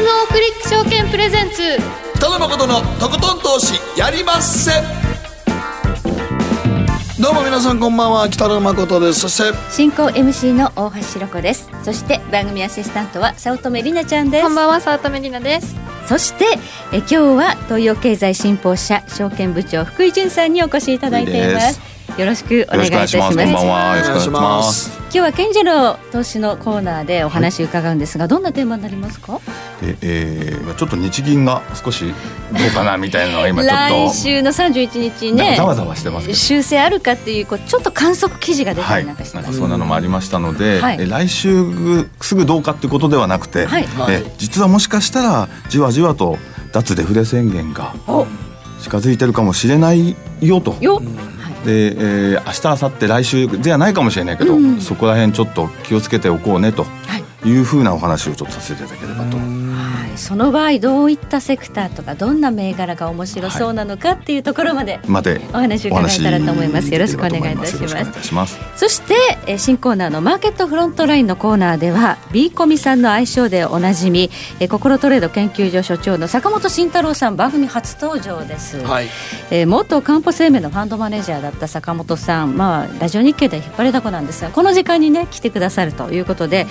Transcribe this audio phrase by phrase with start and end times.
[0.00, 1.76] GMO クリック証券プレゼンツ。
[2.16, 4.70] 北野誠のとことん投資やりまっせ。
[7.20, 9.20] どうも皆さんこんばんは北野誠です。
[9.20, 11.68] そして進行 MC の大橋ひろ子です。
[11.82, 14.44] そして番組アシスタントは早乙女里奈ちゃんです。
[14.44, 15.76] こんばんは早乙女里奈です。
[16.08, 16.46] そして
[16.94, 21.78] え今日は東洋経済新報社証券部長福井潤さんにお越しいただいています
[22.20, 23.36] よろしくお願いいたします。
[23.36, 23.96] こんばんは。
[23.96, 24.90] よろしくお願いします。
[25.04, 29.40] 今日は賢者の投資のコーナーでお話伺うんですが、どんなテーマになりますか？
[29.80, 32.12] で、えー、ちょっと日銀が少しど
[32.70, 34.12] うかなみたいなのが今ちょっと。
[34.12, 36.38] 来週の31日ねざわざわしてますけど。
[36.38, 39.38] 修正あるかっていうこうちょっと観測記事が出たはい、りなんかして。
[39.38, 40.98] ます、なんかそんなのもありましたので、はい。
[41.00, 41.64] え来週
[42.20, 43.84] すぐどうかっていうことではなくて、はい。
[43.86, 44.16] はい。
[44.16, 46.36] え実はもしかしたらじわじわと
[46.72, 48.26] 脱デフレ宣言がお。
[48.82, 50.74] 近づいてるかもしれないよと。
[50.80, 51.02] よ、
[51.64, 59.36] で、えー、明日明後日来週ではないかもしれないけど、うんそこら辺ちょっと気をつけておこうねとはいいうふうなお話をちょっとさせていただければと。
[60.10, 66.92] はい、その場合どういったセクターとかどんな銘柄が面白そうなのかっていうところまでまでお話を伺えたらと思います。
[66.92, 67.82] よろしくお願いいたします。
[67.82, 68.58] よろくお願いいたします。
[68.76, 69.14] そして
[69.46, 79.06] えー新コーナーのマーケットフロントラインのコーナーでは B コミさんの愛称でおなじみえー心トレード研究所所長の坂本慎太郎さん番組初登場です、はい。
[79.50, 86.66] えー元かんぽ生命のファンドマネージャーだった坂本さん、まあ、ラジオ日経で引っ張りだこなんですがこの時間にね来てくださるということで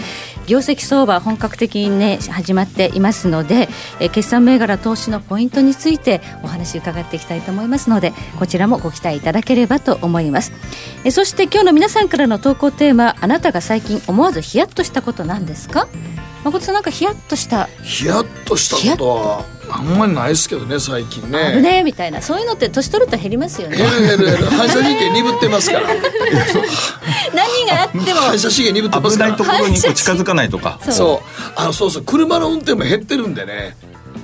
[0.48, 10.52] 業績相場本格的にね始まっていますので、えー決算銘柄投資のポイントについてお話伺っていきたいと思いますのでこちらもご期待いただければと思います、
[11.06, 15.88] えーそして今日の皆さんからの投稿テーマあなたが最近思わずヒヤッとしたことなんですか？
[16.44, 17.66] 誠さんなんかヒヤッとした。
[17.84, 19.59] ヒヤッとしたことは。
[19.72, 22.22] あんまりないですけどね最近あるねねみたいな。
[22.22, 23.78] そういうのって年取ると減りますよね。
[23.78, 24.26] 減る減る。
[24.26, 25.88] 減 る反射神経鈍ってますから。
[27.34, 28.20] 何があっても。
[28.22, 29.32] 反射神経鈍ってますから。
[29.32, 30.80] 危ないところに近づかないとか。
[30.84, 31.52] そうそう。
[31.56, 32.04] あのそうそう。
[32.04, 33.76] 車の運転も減ってるんでね。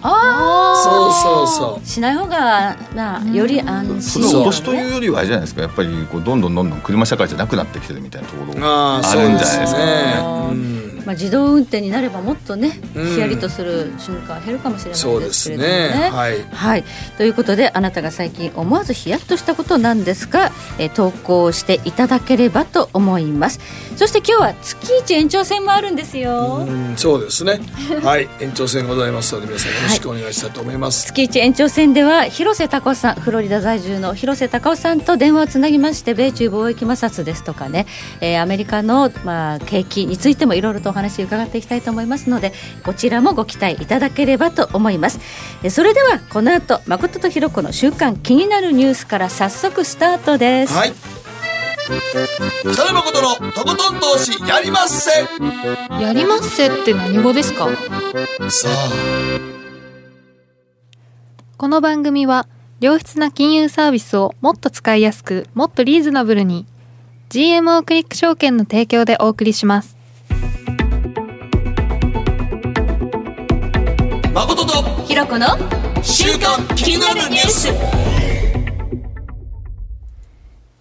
[0.08, 1.88] あそうそうそう。
[1.88, 4.02] しない方がまあより安心。
[4.02, 6.24] それはお年というよりはあれじゃないですかやっぱりこう。
[6.24, 9.80] どんどんどんどん車社会じゃなくなってきてるみたいなところああがあるんじゃないですかそう。
[9.80, 10.75] ね。
[11.06, 13.06] うんまあ、自動運転になればもっとねうん。
[13.14, 15.90] ヒヤリとする瞬間減るかもしれないでですすけれどもね。
[16.02, 16.10] ね。
[16.10, 16.44] はい。
[16.44, 16.84] はい、
[17.18, 23.60] ということであなたが最近思わずヒヤッとしたことなんですが、えー投稿していただければと思います。
[23.98, 26.66] そして今日は月一延長戦もあるんですよ。
[26.68, 27.60] うんそうですね。
[28.02, 28.30] はい。
[28.40, 37.86] 延長戦ございますので皆さんよろしくお願いしたいと思います、月一延長戦では広瀬隆夫さんフロリダ在住の広瀬隆夫さんと電話をつなぎまして米中貿易摩擦ですとかね、
[38.22, 45.20] えーアメリカの、まあ、景気についてもいろいろとお話を伺っていきたいと思いますのでこちらもご期待いただければと思います。
[45.64, 50.94] えーそれではこの後誠とひろ子の週刊気になるニュースから早速スタートです、はい。
[52.62, 55.12] 北野誠のとことん投資やりまっせ。
[56.02, 57.68] やりまっせって何語ですか？
[58.50, 59.46] さあ。
[61.58, 62.48] この番組は
[62.80, 66.66] 良質な金融サービスをもっと使いやすくもっとリーズナブルに
[67.30, 69.95] GMO クリック証券の提供でお送りします
[74.36, 75.48] 誠とひろ子の
[76.04, 77.70] 週刊気になるニュース。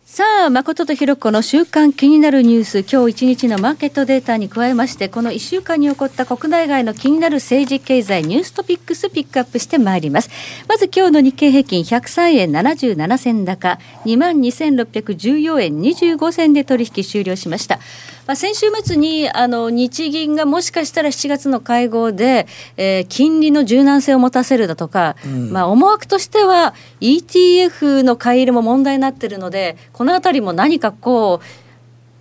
[0.04, 2.78] さあ誠とひろ子の週間気になるニュース。
[2.80, 10.30] 今日一日のマーケットデータに加えましてこの1週間に起こった国内外の気になる政治経済ニューストピックスピックアップしてまいります。
[10.68, 13.78] まず今日の日経平均103円77銭高。
[14.04, 17.78] 2万2614円25銭で取引終了しました
[18.26, 22.46] まあ、先週末にあの日銀がもしかしたら7月の会合で、
[22.76, 25.16] えー金利の柔軟性を持たせるだとか、
[25.50, 31.46] まあ、思惑としては ETF の買い入れも問題になってるのでこのあたりも何かこう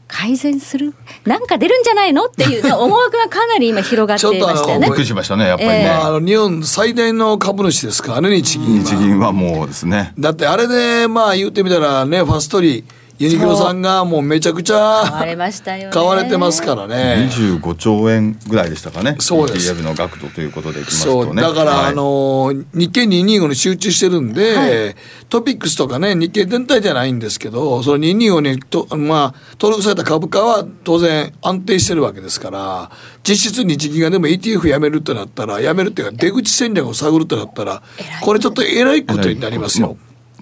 [0.07, 0.93] 改善する？
[1.25, 4.99] なんか出るんじゃないのっていう、ね、 思惑がかなり今広がっていましたよねびっく。
[5.01, 5.79] りしましたねやっぱりね。
[5.85, 10.13] えまあ、あの日本最大の株主ですからね日銀は日銀はもうですね。
[10.19, 12.83] だってあれでまあ言ってみたらねファストリー
[13.23, 15.93] ユニクロさんがもうめちゃくち買わゃれましたよね。
[15.93, 17.29] 買われてますからね。
[17.31, 19.15] 25兆円ぐらいでしたかね。
[19.19, 21.41] そうです ETF の額度ということでいきますそうとね。
[21.41, 24.95] だから、はいあの日経225に集中してるんで、
[25.29, 32.91] トピックスとかね日経全体じゃないんですけどその225にと、まあ、登録された株価は当然安定してるわけですから
[33.23, 37.81] 実質日銀がでも ETF やめるってなったらやめるっていうか出口戦略を探るってなったら
[38.21, 39.97] これちょっとえらいことになりますよ。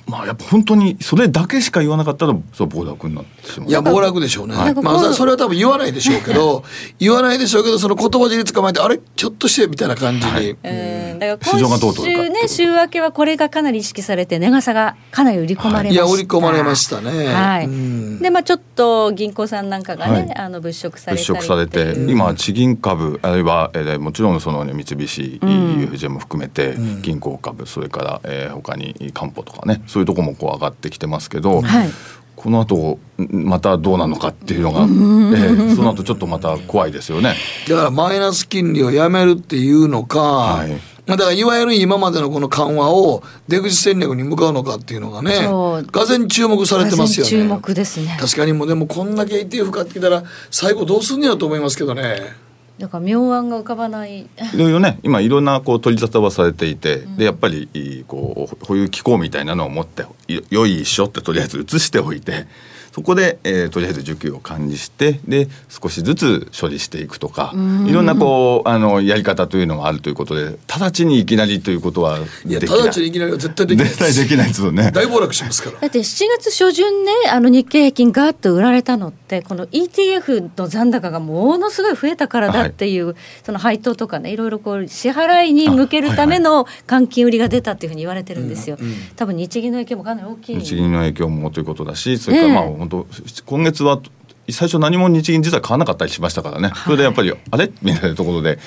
[0.08, 3.70] まあやっぱ本当にそれだけしか言わなかったらそう暴落になってしまう。
[3.70, 6.64] いや暴落でしょうね、はいまあ、それは多分言わないでしょうけど
[7.00, 9.00] 言わないでしょうけどその言葉尻捕まえてあれ？
[9.16, 11.20] ひょっとしてみたいな感じに、うん。
[11.20, 17.28] だから今週ね週明けはこれがかなり意識されて値傘がかなり売り込まれました、はい、いや売り込まれましたね。
[17.28, 18.22] はい。
[18.22, 31.90] でまあちょっと銀行さんなんかがね、はい、あの物色され物色されて今地銀株あるいは、えー、もちろんその、ね、三菱 UFJ も含めて、銀行株それから、えー、他に担保とかねそういうところもこう上がってきてますけど、はい、
[32.36, 37.36] この後またどうなのかっていうのが、えー、その後ちょっとまた怖いですよね。
[37.70, 40.72] だからマイナス金利をやめるっていうのか、はい、
[41.06, 45.48] だからいわゆる今までのこの緩和を出口戦略に向かうのかっていうのがね、
[45.92, 47.30] がぜ注目されてますよね。
[47.30, 48.18] 注目ですね。
[48.20, 52.34] 確かにもうでもこんだけ ETF 買ってきたら最後どうすんねやと思いますけどね。
[52.82, 54.22] だから妙案が浮かばない。
[54.22, 60.04] いろいろね今いろんなこう取り沙汰はされていて、うん、でやっぱりこうこういう機構みたいなのを持って
[60.50, 62.48] よいしょってとりあえず移しておいて
[62.92, 67.54] そこで、えー、とりあえず需給を管理してで少しずつ処理していくとか
[67.88, 73.88] いろんなこうあのやり方というのがあるということで直ちにいきなりということはいや直ちにいきなりは絶対できない。
[73.88, 74.92] 絶対できないですよね。
[74.92, 75.80] 大暴落しますから。
[75.80, 88.78] だって7月初旬ねあの日経平均ガーッと売られたのってこの ETF の残高がものすごい増えたからだっていう、はい、その配当とかねいろいろこう支払いに向けるための換金売りが出たっていうふうに言われてるんですよ、
[89.16, 90.60] 多分日銀の影響もかなり大きい。
[90.60, 93.08] 日銀の影響もということだしそれからまあ、本当
[93.46, 94.02] 今月は
[94.50, 97.72] 最初何も日銀実は買わなかったりしましたからね、それでやっぱりあれ？
[97.84, 98.58] みたいなところで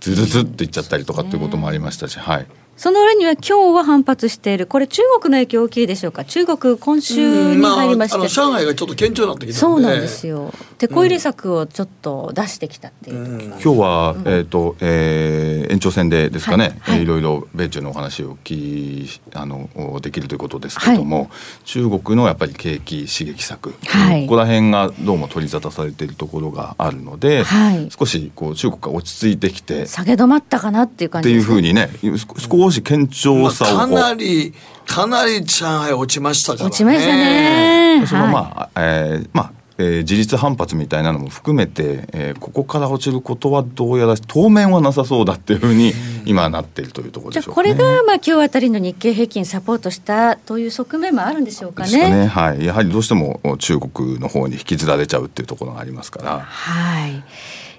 [0.00, 2.46] ずずずっていっちゃったりとかっていうこともありましたし、はい。
[2.76, 16.94] その裏には今日は反発している、これ、中国の影響大きいでしょうか、中国、今週に入りまして、まあ、上海がちょっと堅調になってきたそうなんですよ、手こ入れ策をちょっと出してきたっていう、うん、今日は、えーとえー、延長戦でですかね、はい。
[16.94, 19.68] はい、いろいろ米中のお話をきあの
[20.00, 21.28] できるということですけれども、はい、
[21.64, 34.54] 中国のやっぱり景気刺激策、はい、ここら辺がどうも取り沙汰されているところがあるので、はい、少しこう中国が落ち着いてきて、下げ止まったかなっていう感じです、ね、っていうふうにね、少し堅調さを、まあ、かなり
[34.86, 36.66] かなり上海落ちましたからね。
[36.66, 38.06] 落ちましたね。
[38.06, 45.92] そのまあ、えー、まあえー、自立反発みたいなのも含めて、えー、ここから落ちることはどうやら当面はなさそうだっていうふうに
[46.26, 52.00] 今なっているというところでしょうか、ね、これがまあ今日あたりの日経平均サポートしたという側面もあるんでしょうかね。
[52.00, 56.40] かねはい、やはりどうしても中国の方に引きずられちゃうっていうところがありますから。
[56.40, 57.24] はい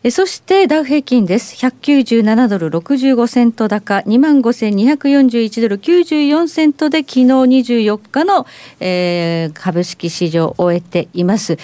[0.06, 1.56] えそしてダウ平均です。
[1.66, 8.46] 197ドル65セント高、25,241ドル94セントで昨日24日の、
[8.80, 11.58] えー、株式市場を終えています。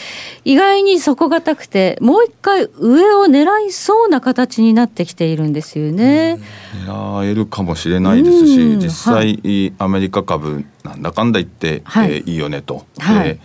[0.44, 6.40] 意外に底堅くて、もう一回上を狙いそうな形になってきているんですよね。
[6.88, 12.88] 狙えるかもしれないですし、実際、はい、アメリカ株なんだかんだ言って、はい、えー、いいよねと。
[12.98, 13.40] はい、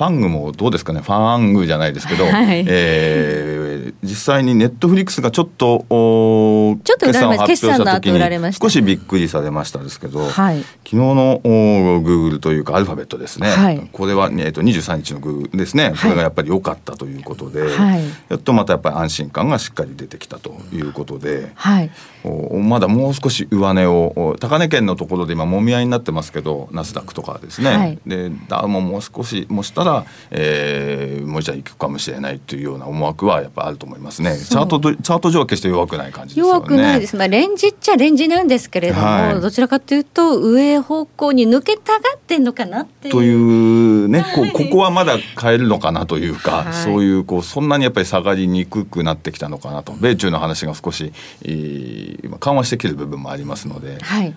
[0.00, 1.02] ファングもどうですかね？
[1.02, 15.92] ファングじゃないですけど、はい、えー、実際にネットフリックスがちょっとおちょっと決算を発表した時に少しびっくりされましたですけど、はい、昨日のおグーグルというかアルファベットですね、はい、これは、えー、と23日のグーグルですね。
[16.00, 21.90] これがやっぱり良かったということで、はい、やっとまたやっぱり安心感がしっかり出てきたということで、はい、
[22.24, 29.89] おまだもう少し上値を高値圏のところで今もみ合いになってますけどナスダックとかですね、はい、でダウももう少しもしたら、
[30.30, 34.36] えー、もう一度いくかもしれないというような思惑はやっぱあると思いますね。
[34.36, 36.50] チャートチャート上は決して弱くない感じですよね。
[36.52, 43.12] 弱くないです、まあ、レンジっちゃレンジなんですけれども、はい、どちらかというと上方向に抜けたがってんのかなっていう。
[43.12, 49.92] というね、はい、こここはまだ変えるのかなというか、はい、そういうこうそんなにやっぱり下がりにくくなってきたのかなと。
[49.92, 51.12] 米中の話が少し、
[51.42, 53.98] えー緩和してきてる部分もありますので。
[54.00, 54.34] はい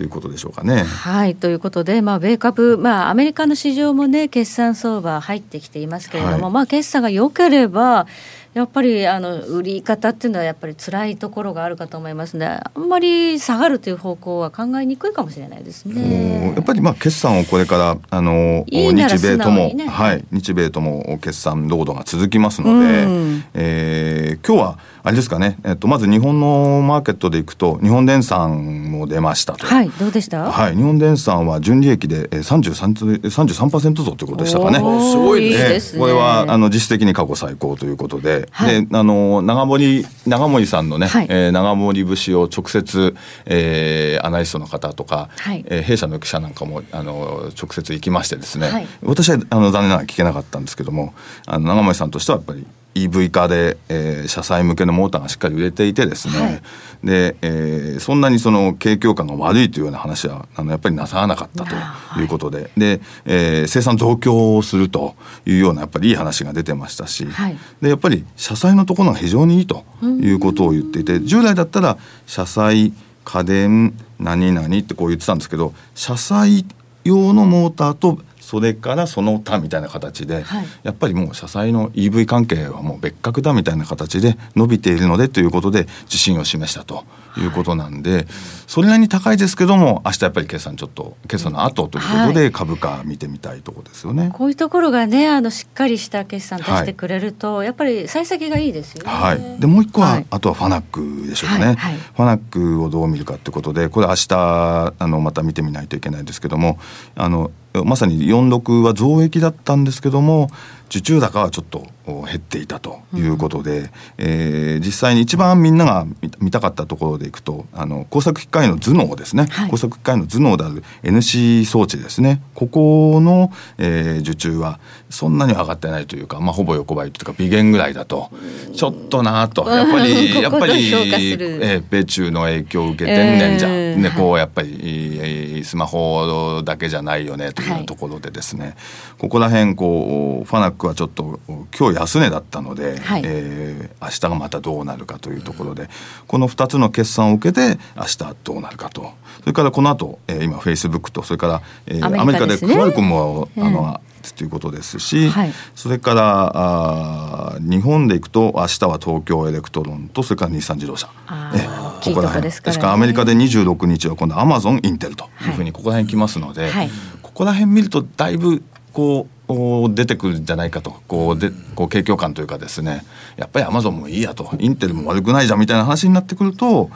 [0.00, 0.82] ということでしょうかね。
[0.82, 8.06] はいということで、まあ、米株、まあ、アメリカの市場もね、決算相場入ってきていますけれども、はい、まあ、決算が良ければ、
[8.54, 16.52] やっぱりあの売り方っていうのはやっぱり辛いところがあるかと思いますのであんまり下がるという方向は考えにくいかもしれないですね。
[16.56, 18.92] やっぱりまあ決算をこれからあの日
[19.22, 29.66] 米とも、ね、はい日米とも決算労働が続きますので、うん、えー、今日はあれですかね、えっと、まず日本のマーケットでいくと日本電産も出ましたと。
[29.66, 30.50] はいどうでした？
[30.50, 34.78] はい日本電産は純利益で33 33%増ということでしたかね。
[34.78, 36.00] すごいですね。
[36.00, 38.48] これはあの実質的に過去最高ということで。
[38.50, 43.14] はい、であの長森長森さんのね、はい、えー、長森節を直接、
[43.46, 51.14] えー、アナリストの方とか、はい、えー、弊社の記者なんかもあの直接行きましてですね、はい、私はあの残念ながら聞けなかったんですけども
[51.46, 56.62] あの長森さんとしてはやっぱり EV 化で、えー、車載向けのモーターがしっかり売れていてですね、はい、
[57.04, 62.24] で、えー、そんなにその景況感が悪いというような話はあのやっぱりなさらなかったとい。
[62.24, 65.14] うことで、はい、で、えー、生産増強をすると
[65.46, 72.92] いうようなやっぱりいい話が出てましたし、はい、でやっぱり車載のところが非常にいいということを言っていて従来だったら車載
[73.24, 75.38] 家電何々ってこう言ってたん。
[75.38, 76.64] ですけど車載
[77.04, 78.18] 用のモーターと
[78.50, 87.04] それからその他みたいな形で、はい、やっぱりもう車載の EV 関係はもう別格だみたいな形で伸びているのでということで自信を示したと
[87.38, 88.26] いうことなんで、はい、
[88.66, 99.10] それなりに高いですけども明日やっぱり決算ちょっと決算の後ということで株価見てみたいところですよね、はい、こういうところがねあのしっかりした決算出してくれると、やっぱり幸先がいいですよね。
[99.12, 101.76] はい、でもう一個は、あとはファナックでしょうかね、
[102.16, 106.80] ファナックをどう見るかということでこれ明日あのまた見てみないといけないですけども
[107.14, 110.50] あのまさに46は増益だったんですけども
[110.90, 116.06] 受注高はちょっと減っていたということで、うん、えー、実際に一番みんなが
[116.40, 122.42] 見たかったところでいくとあの工作機械の頭脳ですね、はい、工作機械の頭脳である NC 装置ですね。
[122.54, 124.80] ここの、えー、受注は
[125.10, 128.30] そんなに上がってないというか、まあ、ほぼ横ばいというか微減ぐらいだと。
[128.74, 129.68] ちょっとなと。
[129.70, 133.68] やっぱり やっぱり、えー、米中の影響を受けてんねんじゃ。
[133.68, 138.74] ん、えー、ね、こうやっぱりスマホだけじゃないよねというところでですね、はい、
[139.18, 141.38] ここら辺こうファナックはちょっと
[141.78, 145.88] 今日安値だったので、はい、えー、明日がまたどうなるかというところで
[146.26, 149.12] この2つの決算を受けて明日どうなるかと。
[149.40, 154.00] それからこの後、えー、今フェイスブックとそれから、えー、アメリカでクワルコムも、あの、
[154.36, 161.08] ということですし、はい、それからあ日本でいくと明日は東京エレクトロンとそれから日産自動車。
[161.54, 161.66] え
[162.02, 162.42] ここら辺。
[162.42, 166.90] ですから、ね、アメリカで26日は今度アマゾンインテルというふうにここら辺来ますので、はい、
[167.22, 170.94] ここら辺見るとだいぶこう出てくるんじゃないかと。
[171.08, 173.04] こうでこう景況感というかですね。
[173.36, 174.50] やっぱりアマゾンもいいやと。
[174.58, 176.90] インテルも悪くないじゃんみたいな話になってくると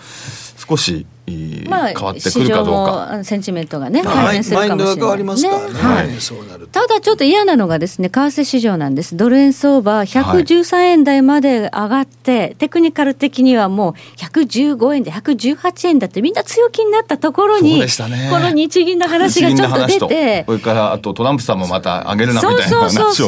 [0.68, 1.06] 少し
[1.68, 3.24] まあ、変わってくるかどうか。
[3.24, 6.08] センチメントがね、改善するかもしれない、ね、はい、
[6.70, 9.16] ただちょっと嫌なのがですね、為替市場なんです。
[9.16, 17.86] ドル円相場113円台まで上がって、はい、テクニカル的にはもう115円で118円だってみんな強気になったところに、ね、
[18.30, 23.26] この日銀の話がちょっと出て、それからあとトランプさんもまた上げるなみたいな話をね、そうそうそう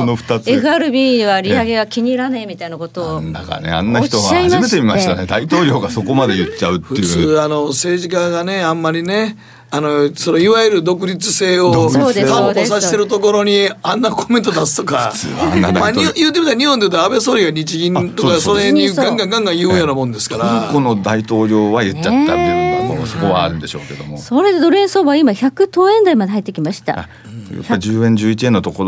[0.00, 0.50] その2つ。
[0.50, 3.20] FRB は利上げは気に入らねえみたいなことを。
[3.22, 5.24] なんかね、あんな人は初めて見ましたね。
[5.26, 7.37] 大統領がそこまで言っちゃうっていう。
[7.38, 9.36] あの政治家がねあんまりね
[9.70, 15.12] あのそのいわゆる独立性を担保させてるところにあんなコメント出すとか。
[15.72, 20.70] まあ、言うてみたら日本で言うと安倍総理が日銀とかそれにガンガンガンガン言うようなもんですから。
[20.72, 26.92] この大統領は言っちゃった部分がそこはあるんでしょうけども、それでドル円相場今100等円台まで入ってきました。
[26.92, 27.08] や
[27.62, 28.84] っぱり10円11円のとこ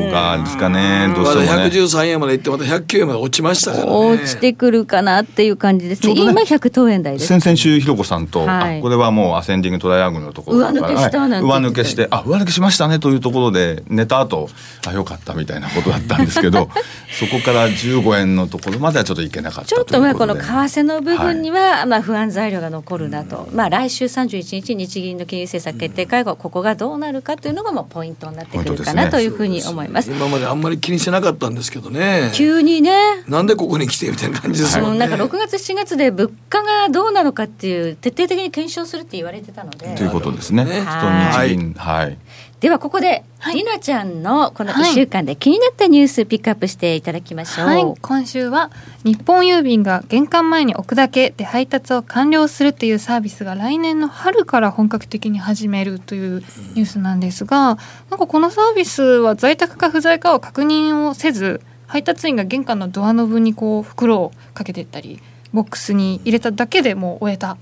[0.00, 3.90] ろがですかね、どうしても、ね、113円までいってまた109円まで落ちましたからね。
[3.90, 7.26] 落ちてくるかなっていう感じですね、ね、今100等円台です。
[7.26, 14.48] 先々週ひろこさんと、はい、これはもうアセンディングトライアングルのところ上抜けしたなんて、はい、上抜けしてあ上抜けしましたねというところで寝た後
[14.86, 16.68] あよかったみたいなことだったんですけど
[17.18, 30.10] そこから15円のところまではちょっといけなかったちょっとまあこの為替の部分には、はい、まあ不安材料が残るなと、まあ来週31日日銀の金融政策決定会合、ここがどうなるかというのがもうポイントになってくるかなというふうに思います。
[30.10, 32.30] 今まであんまり気にしてなかったんですけどね。
[32.34, 32.94] 急にね。
[33.28, 34.98] なんでここに来てみたいな感じですもんね。
[34.98, 39.94] なんか6月7月で物価がどうなのかっていう徹底的に検証するって言われてたので。
[39.94, 40.64] ということですね。
[40.64, 41.56] はい。
[41.74, 42.18] はい。
[42.64, 48.70] ではここで、はい、りなちゃんのこの1週間で気になったニュースピックアップしていただきましょう、はい、今週は
[49.04, 57.76] 日本郵便が玄関前に置くだけで配達を完了するというサービスが来年の春から本格的に始めるというニュースなんですが
[58.08, 65.20] なんかこのサービスは在宅か不在かを確認をせず配達員が玄関のドアノブにこう袋をかけていったり
[65.52, 67.58] ボックスに入れただけでもう終えた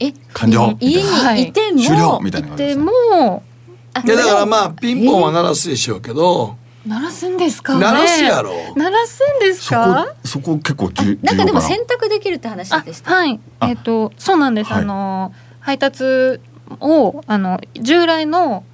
[0.00, 3.42] え完了家にいても、はい、いても
[4.04, 8.52] いやだからまあピンポンは鳴らすでしょうけど、鳴らすんですか、ね、鳴らすやろ。
[8.76, 10.14] 鳴らすんですか？
[10.24, 13.12] そこ結構重なんかでも選択できるって話でした。
[13.12, 13.40] はい。
[13.62, 16.40] えっ、ー、とそうなんです、はい、あの配達
[16.80, 18.64] をあの従来の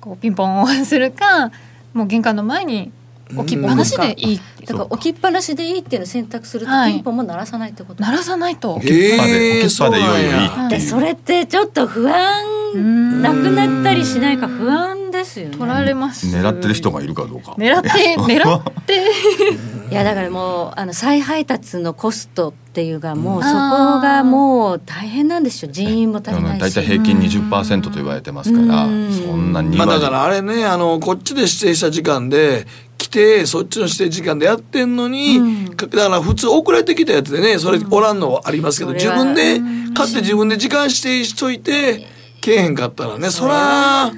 [0.00, 1.50] こうピンポンを するか
[1.94, 2.92] もう玄関の前に
[3.36, 4.40] 置きっぱなしでいい。
[4.64, 8.02] だから置きっぱなしでいいっていうのを選択すると、ピンポンも鳴らさないってこと。
[8.02, 8.74] 鳴らさないと。
[8.74, 10.80] 置きっぱで置きっぱでいよいよいいっていう。
[10.80, 12.58] それってちょっと不安。
[12.74, 15.56] なくなったりしないか不安ですよね。
[15.56, 16.26] 取られます。
[16.26, 17.52] 狙ってる人がいるかどうか。
[17.52, 19.06] 狙って狙って。
[19.90, 25.70] いやだからもうあの再配達のコストっていうがもうそこがもう大変なんですよ。
[25.72, 26.60] 人員も足りないし。
[26.60, 28.90] 大体平均20%と言われてますからそ
[29.34, 32.66] んなにまあだからあれねあのこっちで指定した時間で
[32.98, 39.60] 来てそっちの指定時間でやってんのに、うん、だから普通遅れてきたやつでねそれおらんのありますけど、うん、自分で
[39.94, 42.06] 買って自分で時間指定しといて
[42.40, 44.12] けえへんかったらねそら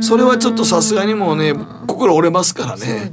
[0.00, 1.54] それはちょっとさすがにもうね
[1.86, 3.10] 心折れますからね。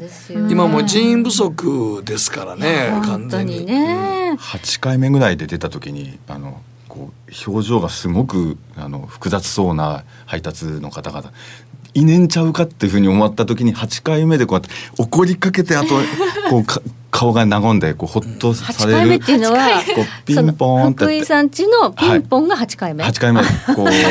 [0.50, 3.65] 今も人員不足ですからね完全に。
[3.65, 11.31] ね、8回目ぐらいで出た時にあのこう表情がすごくあの複雑そうな配達の方々
[11.98, 14.70] いねんちゃうかっていうふうに思った時に8回目でこうやって
[15.01, 15.96] 怒りかけてあと
[16.50, 16.80] こうか
[17.17, 18.97] 顔が和んでこうほっとされる。
[18.97, 24.05] 8回目っていうのはこうピンポンって福井さんちのピンポンが8回目、はい、8回目こう8回目、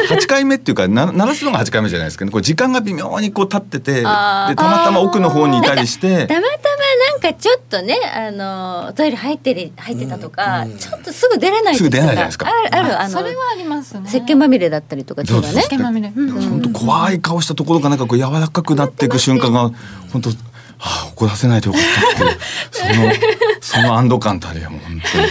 [0.08, 6.26] まあ、8回目っていうかな鳴らすのが8回目じゃないですけどこう時間が微妙にこう経っててでたまたま奥の方にいたりして。
[6.26, 6.40] たまたま
[7.12, 12.46] なんかちょっとねあのトイレ入ってる入ってたとか、うん、ちょっとすぐ出れないすぐ出ないじゃないですか？
[12.70, 14.04] あるあのそれはありますね。
[14.06, 16.10] 石鹸まみれだったりとかそうだね石鹸まみれ。
[16.10, 19.70] 本当怖い顔したところがなんかこう柔らかくなっていく瞬間が
[20.12, 20.30] 本当
[20.84, 21.82] はあ、怒らせないでよかっ
[22.16, 22.38] たって
[22.70, 25.26] そのその安堵感たりはもう本当に。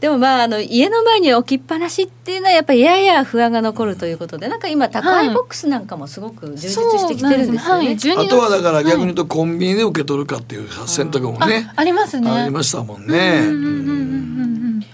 [0.00, 7.86] でもまああの家の前に置きっぱなしっていうのはやっぱりやや不安が残るということでなんか今宅配ボックスなんかもすごく充実してきてるんですよね。
[7.86, 12.30] はい、あとはだから逆に言うとコンビニで受け取るかっていう選択もね、ありますね。
[12.30, 14.84] ありましたもんね。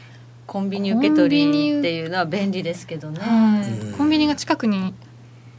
[0.47, 3.21] コンビニ受け取りっていうのは便利ですけどね。
[3.99, 4.95] コンビニが近くに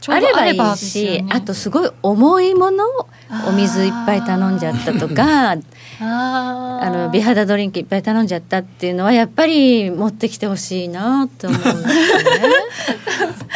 [0.08, 3.08] あればいいし、ね、あとすごい重いものを
[3.48, 5.56] お水いっぱい頼んじゃったとか
[6.00, 11.88] あの美肌ドリンクいっぱい頼んじゃったっていうのはやっぱり持ってきてほしいなと思うんですよね。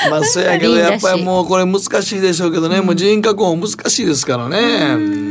[0.11, 5.29] まあそうやけどやっぱりもうこれ難しいでしょうけどね、うん、もう人員確保難しいですからね。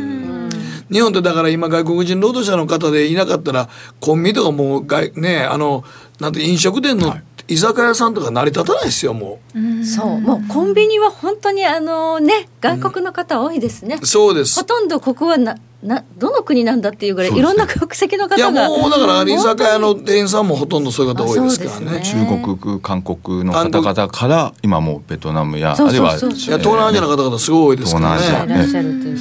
[0.91, 3.67] 日本ってだから今外国人労働者の方でいなかったら
[3.99, 5.83] コンビニとかもう外ねあの
[6.19, 9.85] なんて飲食店の、はい居酒屋さんとか成り立たないですよもう。
[9.85, 13.97] そうもうコンビニは本当にあのね外国の方多いですね。
[14.01, 14.59] うん、そうです。
[14.59, 28.53] ほとんどここはななどの国なんだっていうぐらい、ね、いろんな国籍の方がいやもうだから居酒屋の店員さんもほとんどそういう方多いですからね、ね、中国韓国の方々から今もベトナムやあるいは東南アジアの方々すごい多いですからね。
[28.53, 29.17] いらっしゃるという。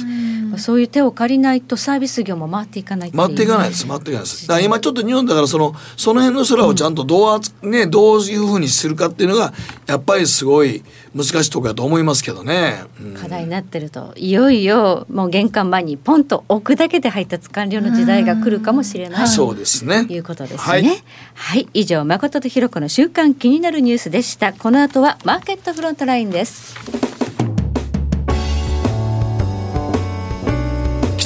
[0.57, 4.47] そういう手を借りないとサービス業も回っていかない回っていかないです回っていかないです。
[4.47, 9.53] だから今ちょっと日本だからそのその辺の空をちゃんとどう,、ね、どういうふうにするかっていうのが
[9.85, 10.83] やっぱりすごい
[11.15, 19.27] 難しいところだと思いますけどね、うん、課題になってるといよいよもう玄関前にポンと置くだけで配達完了の時代が来るかもしれない。
[19.27, 20.05] そうですね。
[20.09, 20.57] いうことですね。
[20.57, 21.03] はい、
[21.33, 24.53] はい、以上誠とひろ子の週刊気になるニュースでした。
[24.53, 26.75] この後はマーケットフロントラインです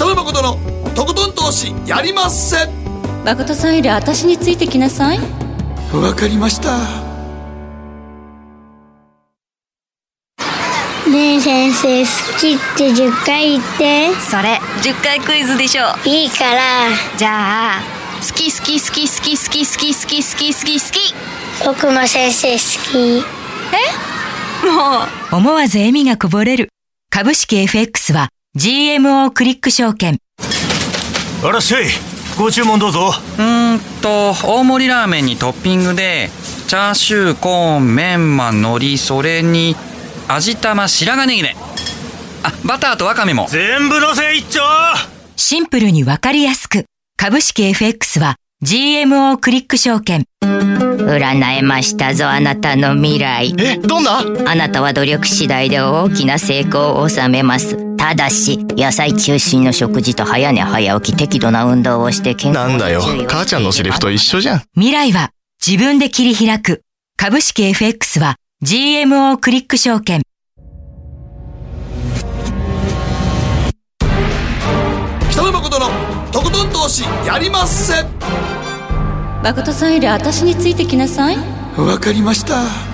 [0.01, 0.57] 北野誠の
[0.95, 2.65] とことん投資やりませ。
[2.65, 2.69] ん
[3.23, 5.19] 誠さんより私についてきなさい。
[5.93, 6.75] わかりました。
[11.07, 14.11] ねえ先生好きって10回言って。
[14.21, 15.83] それ10回クイズでしょ。
[16.03, 16.61] いいから。
[17.15, 17.81] じゃあ
[18.27, 21.13] 好き好き好き好き好き好き好き好き好き好き。
[21.63, 22.57] 僕も先生好
[22.91, 23.23] き。
[24.65, 24.67] え？
[24.67, 25.35] もう。
[25.35, 26.69] 思わず笑みがこぼれる。
[27.11, 30.19] 株式 FX は GMO クリック証券。
[31.41, 31.85] あらっしゃい
[32.37, 33.11] ご注文どうぞ。
[33.39, 36.29] うんと大盛りラーメンにトッピングで
[36.67, 39.77] チャーシューコーンメンマ海苔それに
[40.27, 41.55] 味玉白髪ネギね
[42.43, 43.47] あバターとワカメも。
[43.49, 44.59] 全部のせ一丁。
[45.37, 46.83] シンプルにわかりやすく。
[47.15, 50.26] 株式 FX は GMO クリック証券。
[50.43, 53.56] 占えましたぞあなたの未来。
[53.58, 54.19] えどんな？
[54.19, 57.97] あなたは努力次第で大きな成功を収めます。
[57.97, 63.02] ただし野菜中心の食事と早寝早起き適度な運動をして健康なんだよ。
[63.28, 64.62] 母ちゃんのセリフと一緒じゃん。
[64.76, 65.32] 未来は
[65.65, 66.84] 自分で切り開く。
[67.17, 70.21] 株式 FX は GMO クリック証券
[76.63, 78.01] ん投資やりませ。
[78.01, 78.05] ん
[79.43, 81.37] 誠さんより私についてきなさい。
[81.77, 82.90] わかりました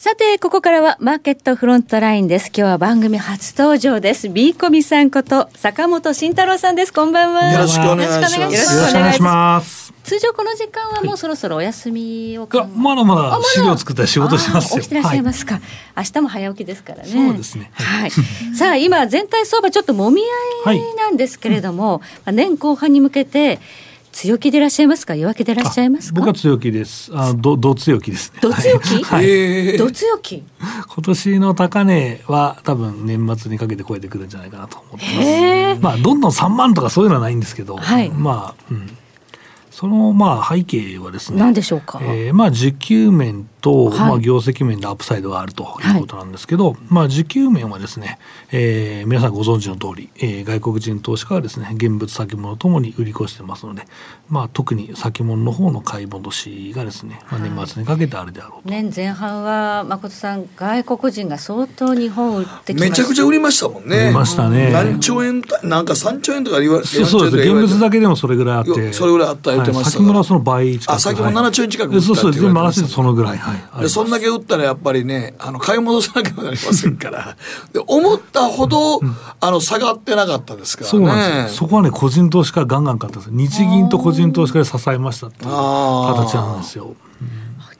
[0.00, 2.46] さて、ここからはマーケットフロントラインです。
[2.46, 4.30] 今日は番組初登場です。
[4.30, 6.92] ビーコミさんこと坂本慎太郎さんです。
[6.94, 7.52] こんばんは。
[7.52, 8.40] よろしくお願いします。
[8.40, 9.92] よろしくお願いします。
[10.04, 14.80] 通常この時間はもうそろそろお休みを、はい、まだまだ資料作った仕事しますよ。
[14.80, 15.56] 起きてらっしゃいますか。
[15.56, 15.62] はい、
[15.98, 17.04] 明日も早起きですからね。
[17.04, 17.70] そうですね。
[17.74, 18.10] はい。
[18.56, 20.22] さあ今全体相場ちょっともみ
[20.64, 23.60] 合いなんですけれども、はい、年後半に向けて。
[24.12, 25.14] 強気でいらっしゃいますか？
[25.14, 27.10] 弱気でいらっしゃいます僕は強気です。
[27.14, 28.40] あどど強気ですね。
[28.42, 29.02] ど強気？
[29.04, 30.42] はい、ど強気？
[30.60, 35.04] 今年の高値は多分年末にかけて超えてくるんじゃないかなと思って
[35.76, 35.82] ます。
[35.82, 38.96] まあどんどん3万とかそういうのはないんですけど、はい、まあ、うん、
[39.70, 45.96] そのまあ背景はですね何でしょうか、えー、まあ需給面と、はい、まあ、業績面でアップサイドがあるとい。
[45.96, 48.18] うことなんですけど、はい、まあ、需給面はですね、
[48.50, 53.82] えー、皆さんご存知の通り、えー、外国人投資家はですね現物先物ともに売り越してますので、
[54.28, 64.06] まあ、特に先物の方の買い戻しがですね、まあ、年末にかけてあるであろうと、年前半は誠さん外国人が相当日本売ってめちゃくちゃ売りましたもんね。
[64.06, 64.72] 売りましたね。
[64.72, 67.48] 何兆円なんか3兆円とか言われてそうです。
[67.48, 68.92] 現物だけでもそれぐらいあって。
[68.92, 70.96] それぐらいあった言ってました、先物はその倍近く。
[70.96, 77.36] あ先物7兆円近くそうそう全部合わせてそのぐらい、はい、でそんだけ売ったらやっぱりねあの買い戻さなきゃなりませんから。
[77.72, 79.00] で思ったほど、
[79.40, 80.84] あの下がってなかったですか？
[80.84, 86.94] らねそうなんですそこはね個人投資家ガンガン買ったんです日銀と個人投資家で支えましたっていう形なんですよ。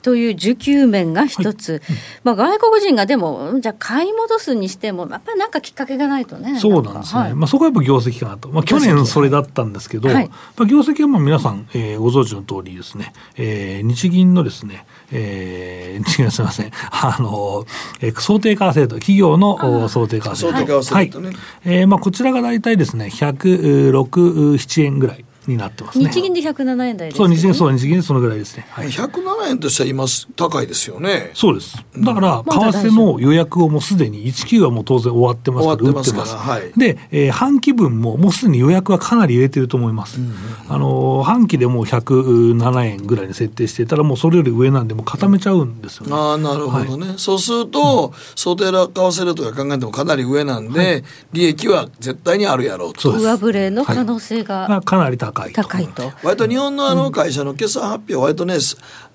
[0.02, 1.80] という需給面が一つ、はい、
[2.24, 6.58] まあ、外国人がでも、じゃあ買い戻すにしても、やっぱりなんかきっかけがないとね。
[6.58, 17.66] そうなんですね、はい、まあ、そこはやっぱ業績かなと、まあ、去年それだったんですけど、はい、まあ、業績はまあ皆さん、えー、ご存知の通りですね、えー、日銀のですね、えー、違 うすみません、あの、
[18.00, 20.34] えー、想定為替と、企業の想定為替。
[20.34, 25.24] 想定為替、ね、はい、えー、まあ、こちらが大体ですね、106、7円ぐらい。
[25.50, 26.08] になってますね。
[26.10, 28.66] 日銀で107円台です、ね、そう日銀そう日銀でそのぐらいですね。
[28.70, 30.04] はい、107円としては今
[30.36, 31.30] 高いですよね。
[31.34, 31.76] そうです。
[31.98, 36.36] だから、為替の予約をもうすでに19はもう当然終わってますから売ってます。
[36.36, 40.20] はい、で、えー、半期分ももうすでに予約はかなり入れてると思います。
[40.20, 40.34] うんうん、
[40.68, 46.12] あの半期でもう107円ぐらいに設定してたらもうそれより上なんでもう固めちゃうんですよね。
[46.14, 47.08] ああなるほどね。
[47.08, 53.10] はい、そうすると、うん、想定為替レートが考えてもかなり上なんで、はい、利益は絶対にあるやろうと。
[53.12, 56.12] 上振れの可能性が、かなり高い高いと。
[56.22, 58.59] 割と日本のあの会社の決算発表割とね、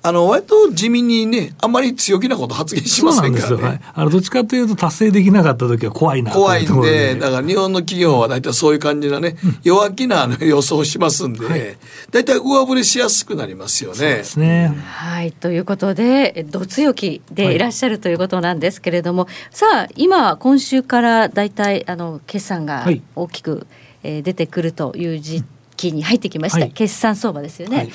[0.06, 3.64] あの割と地味にねあんまり強気なこと発言しませんからね。
[3.64, 11.78] はい、あのどっちかというと達成できなかった時は怖いな怖いんでだから日本の企業は大体そういう感じなね、うん、弱気な予想しますんで、はい、
[12.12, 13.98] 大体上振れしやすくなりますよね。
[13.98, 14.68] そうですね。
[14.86, 15.32] はい。
[15.32, 17.58] ということでど強気でい。
[17.58, 22.86] らっしゃるということなんですけれども、はい、さあ今今週から大体あの決算が
[23.16, 23.66] 大きく、
[24.04, 25.44] えー、出てくるという時
[25.76, 27.78] 期に入ってきました、はい、決算相場ですよね。
[27.78, 27.92] はい、ね。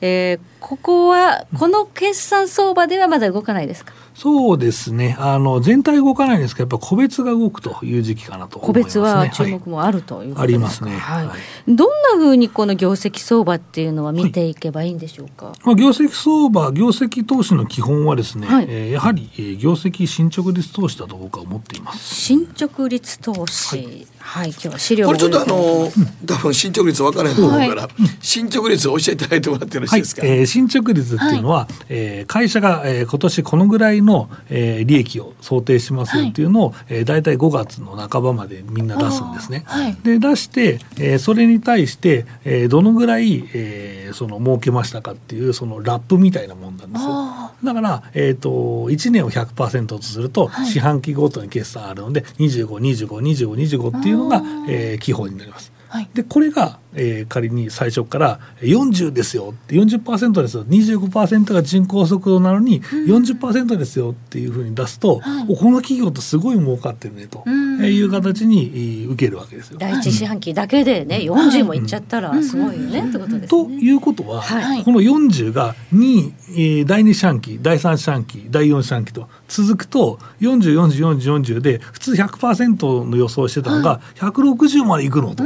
[0.00, 3.92] えー、ここはこの決算相場ではまだ動かないですか？
[4.20, 5.16] そうですね。
[5.18, 10.90] あの全体動かないんですけど、やっぱ個別が動くという時期かなと、ね、個別は注目もあるということですか、はい、ありますね。
[10.98, 11.22] は
[11.66, 11.74] い。
[11.74, 15.52] どんなふうにこの業績相場っていうのは見ていけばいいんでしょうか？
[15.64, 22.14] まあ業績相場、業績投資の基本はですね、はい、えー、やはり、えー、業績進捗率投資だと僕は思っています。
[22.14, 24.06] 進捗率投資。
[24.18, 25.90] はい、今日は資料これちょっとあの、
[26.26, 27.88] 多分進捗率分からへんと思うから、
[28.20, 30.22] 進捗率を教えていただいてもらってよろしいですか？
[30.26, 34.09] えー、進捗率っていうのは、はい、えー、会社が、えー、今年このぐらいの、
[34.48, 39.62] えー、利益を想定しますよっていうのを、はいえー、大体5月の半ばまでみんな出すんですね。
[39.66, 47.50] はい、で出して、えー、それに対して、えー、どのぐらい、えー、その儲けましたかっていうそのラップみたいなもんなんですよ。
[47.62, 48.50] だから、えーと、
[48.90, 55.72] 1年を100%とすると、はい、四半期ごとに決算あるので25252525っていうのが、えー、基本になります。
[55.88, 60.64] はい、でこれが、えー、仮に最初から40ですよって40%ですよ。
[60.64, 69.78] 25%が人口速度なのに40%ですよっていうふうに出すと、はい、この企業ってすごい儲かってるねという形に受けるわけですよ。
[69.78, 73.48] 第一四半期だけでね40もいっちゃったらすごいよね、ってことですね。
[73.48, 85.44] ということは、はい、この40が2、えー、第2四半期第3四半期第4四半期と続くと40404040で普通100%の予想してたのが160までいくのと。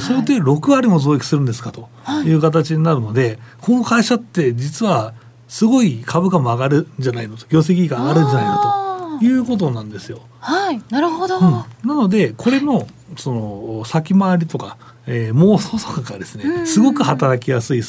[0.00, 1.88] 想定6割も増益するんですかと
[2.24, 2.32] い。
[2.32, 5.14] う形になるので、この会社って実は
[5.48, 10.20] すごい株価も上がるんじゃないのと業績が上がるんじゃないのということなんですよ。
[10.40, 17.82] はいなるほど、うん、なのでこれのその先回りとか、えー、妄想とかがですねすごく働きやすい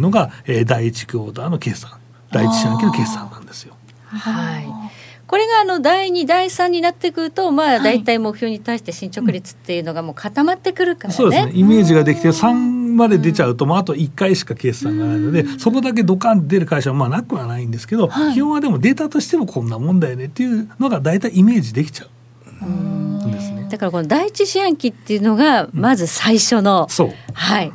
[0.00, 1.92] のが、えー、第一クォーターの決算。
[2.32, 3.74] 第一四半期の決算なんですよ。
[4.06, 4.99] はい
[5.30, 11.52] これがあの第2第3になってくるとまあ大体目標に対して進捗率っていうのがもう固まってくるからね、そうですね。
[11.54, 12.52] イメージができて3
[12.96, 22.66] まで出ちゃうと、まあ、あと1回しか決算がないので、そこだけドカン出る会社はまあなくはないんですけど、はい、基本はでもデータとしてもこんなもんだよねっていうのが大体イメージできちゃう。
[22.66, 23.30] うん。
[23.30, 27.02] ですね、だからこの第一四半期っていうのがまず最初の、う。
[27.04, 27.72] ん、はい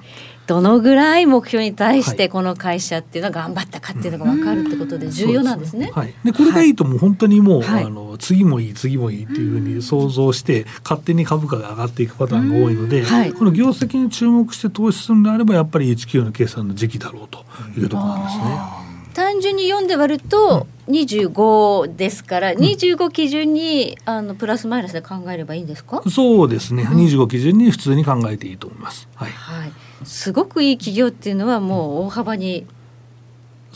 [0.48, 5.90] どのぐらい目標に対してこの会社っていうのは頑張ったかっていうのが分かるってことで重要なんですね。
[5.94, 17.44] はい、でこれがいいともう本当にもう、はい、あの次もいい次もいいっていうふうに想像して勝手に株価が上がっていくパターンが多いので、はい、この業績に注目して投資するのであればやっぱり HQ の決算の時期だろうと
[17.80, 18.86] いうところなんですね。
[19.16, 26.04] 単純に読んで割ると25ですから、うん、25基準にあのプラスマイナスで考えればいいんですか？
[26.10, 29.08] そうですね、うん、25基準に普通に考えていいと思います。
[29.16, 29.72] はい、はい、
[30.04, 32.66] すごくいい企業っていうのはもう大幅に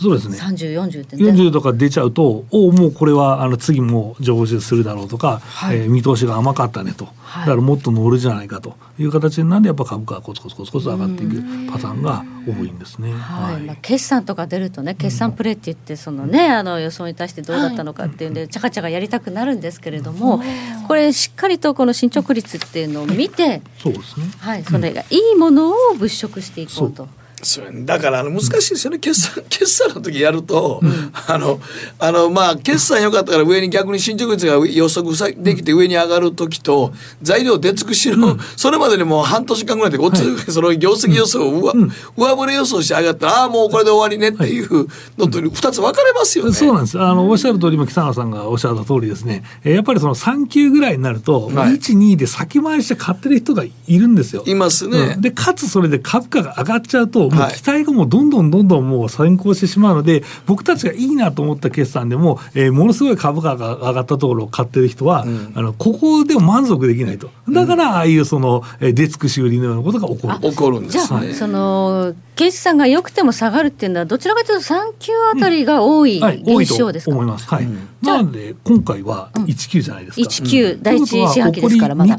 [0.01, 0.37] そうですね。
[0.37, 13.11] 3040って40とか出ちゃうとおもうこれはあの次も上昇するだろうとか、はい、えー、見通しが甘かったねと、はい、だからもっと乗るじゃないかという形になるんでやっぱ株価がコツコツコツコツ上がっていくパターンが多いんですね。
[13.11, 20.41] はい、まあ、決算とか出るとね決算プレーって言ってそのね、あの予想に対してどうだったのかっていうんで、ちゃかちゃかやりたくなるんですけれども、
[20.87, 27.18] これしっかりとこの進捗率っていうのを見てそうですね、はい、それがいいものを物色していこうと。
[27.41, 31.59] それだからあの難しいですよね、決算 決算の時やると、うん、あの
[31.97, 35.09] あのまあ決算良かったから上に逆に進捗率が予測
[35.41, 41.73] できて上に上がる時と材料出尽くしの、うん、それまでにもう半年間ぐらいでごっつ、はい、その業績予想を上,、
[42.17, 46.53] 上振れ予想して上がったらああもうこれで終わりねっていうのと2つ分かれますよね。
[46.53, 46.99] そうなんです。
[46.99, 49.43] あのおっしゃる通りも北野さんがおっしゃった通りですね。
[49.63, 54.43] やっぱりその3級ぐらいになると、はい、12で先回りして買ってる人がいるんですよ。
[54.45, 55.15] いますね。
[55.19, 67.29] でかつそれで株価が上がっちゃうともう期待がもうどんどんどんどんもう先行してしまうので、僕たちがいいなと思った決算でも、えー、ものすごい株価が上がったところを買ってる人は、うん、あのここでも満足できないと。
[67.49, 70.39] だから、ああいうその、出尽くし売りのようなことが起こる。
[70.39, 71.21] 起こるんですね。
[71.21, 77.47] じゃあ、その決算が良くても下がるっていうのはどちらかというと3級あたりが多い現象ですか、うんはい、思います。
[77.47, 77.67] はい。
[78.01, 80.21] なので今回は1級じゃないですか。
[80.21, 82.17] 1級、第一四半期ですからまだ。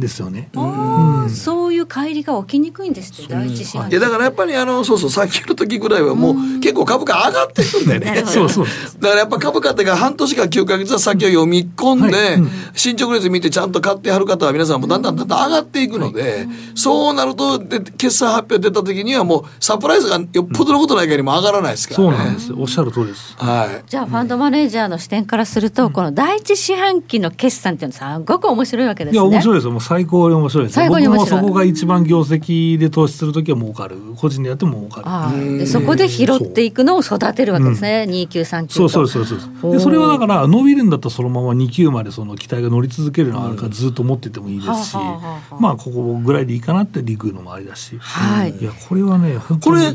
[0.00, 0.50] ですよね。
[0.54, 3.92] うん、そういう乖離が起きにくいんですって第一四半期。
[3.92, 8.24] いやだからやっぱりあのそうそう3級の時ぐらいはもう結構株価上がってるんだよね。
[8.30, 8.66] そうそう。
[8.98, 12.34] だからやっぱ株価ってか半年か9か月は先を読み込んで、はい。
[12.34, 29.20] うん、進捗率見てちゃんと買ってはる方は皆さんもだんだんだんだん上がっていくので、はい、そうなるとで決算発表出た時にはもうサプライズがよっぽどのことないかにも上がらないですから、ね、そうなんですおっしゃる通りです、はい、じゃあファンドマネージャーの視点からすると、うん、この第一四半期の決算っていうのはすごく面白いわけですね。
[29.20, 31.30] いや面白いですもう最高に面白いです最高に面白い。
[31.30, 33.96] 僕もそこが一番業績で投資する時は儲かる。
[34.18, 35.58] 個人でやっても儲かる。
[35.58, 38.10] でそこで拾っていくのを育てるわけですね、う。
[38.10, 39.36] ん、2級3級そうそうそうそ
[39.70, 39.72] う。
[39.72, 49.90] でそれはだから伸びるんだったらそのまま2級までその期待が乗り続けるのがあるからずっと持っててもいいですし、うん、まあここぐらいでいいかなってリクのもありだし、はい、いやこれはねこれあ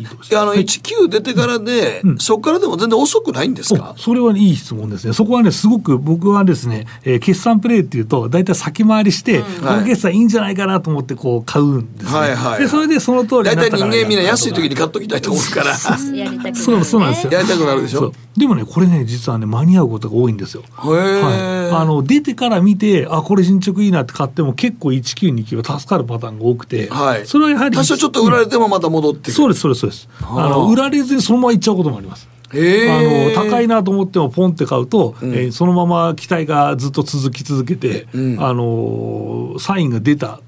[0.45, 3.93] の1級出てからで、うん、そこからでも全然遅くないんですか？
[3.97, 5.13] それはいい質問ですね。
[5.13, 15.75] そこはねすごく僕はですね、えー、決算プレイっていうと大体先回りして、うん、この決算いいんじゃないかなと思ってこう買うんですね、はいはい、でそれでその通り大体人間みんな安い時に買っときたいと思うから。
[15.75, 18.13] そうそうなんですよやりたくなるでしょ？
[18.37, 20.63] でもねこれね実はね間に合うことが多いんですよ。
[20.71, 30.09] はい、あの出てから見てあこれ進捗いいなって買っても結構1級2級は助かるパターンが多くて、はい、それはやはり多少ちょっと売られてもまた戻ってくる、そうですそうですそうです。
[30.21, 40.41] あの売られずにそのままいっちゃうこともありますあの高いなと思ってもポンって買うと、うん、えー、そのまま期待がずっと続き続けて、うん、あのサインが出た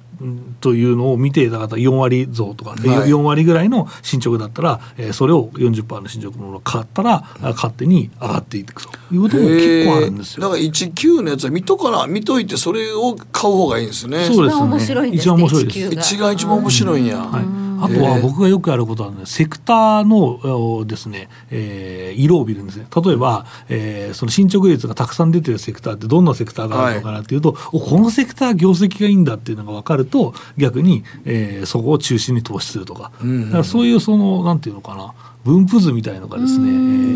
[0.62, 10.42] というのを見ていた方4割増とか、はい、4割ぐらいの進捗だったら、えー、それを40%の進捗のものを買ったら、勝手に上がっていくということも結構あるんですよ。
[10.42, 14.26] だから19のやつは見とから見といてそれを買う方がいいんですね。
[14.26, 15.10] そうですね。
[15.10, 15.80] 一番面白いです。
[15.94, 17.18] 一が一番面白いんや。
[17.18, 22.88] はいあとは僕がよくやることは、ね、セクターのですね、えー、色を見るんですね。
[23.04, 35.14] 例えば、えー、その進捗率がたくさん出てるセクターってどんなセクターがあるのかなっていうと、はい、このセクター業績がいいんだっていうのが分かると逆に、えー、そこを中心に投資するとか,、だからそういうそのなんていうのかな
[35.46, 36.72] 分布図みたいのがですね、え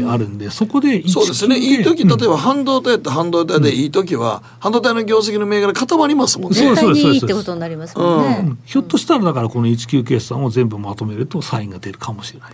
[0.05, 1.57] ー、あるんでそこでそうですね。
[1.57, 6.59] いい時例えば半導体って半導体でいい時は、半導体の業績の銘柄固まりますもんね。
[6.59, 12.51] 絶対にいいってことになりますもんね、うん、ひょっとしたらだからこの19決算を全部まとめるとサインが出るかもしれない。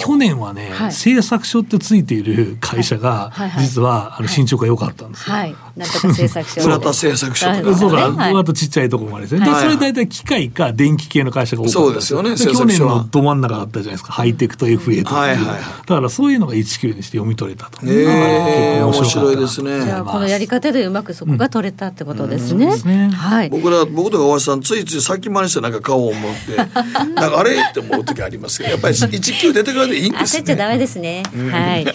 [0.00, 12.36] 去年はね、はい、製作所ってついている会社が、実はあの進捗が良かったんですよ、はい、なんとか製作所倉田製作所とかそうだ、はい、あとちっちゃいところまでですね、はい、それ大体機械か電気系の会社が多かったそうですよね。
[12.36, 14.12] 去年のど真ん中だったじゃないですか。
[14.12, 17.78] ハイテクと FA とか、はいはいだからそういうのが1級にして読み取れたと。
[17.84, 19.80] えー、面白いですね。
[19.84, 22.66] じゃあこのやり方でうまくそこが取れたってことですね。
[22.66, 23.48] うん、はい。
[23.48, 26.56] 僕ら僕とか大橋さんついつい先回りしてなんか顔を持って
[27.14, 30.40] なんかあれって思う時ありますけどやっぱり1級出てからでいいんですね。
[30.40, 31.22] 焦っちゃダメですね。
[31.50, 31.86] はい。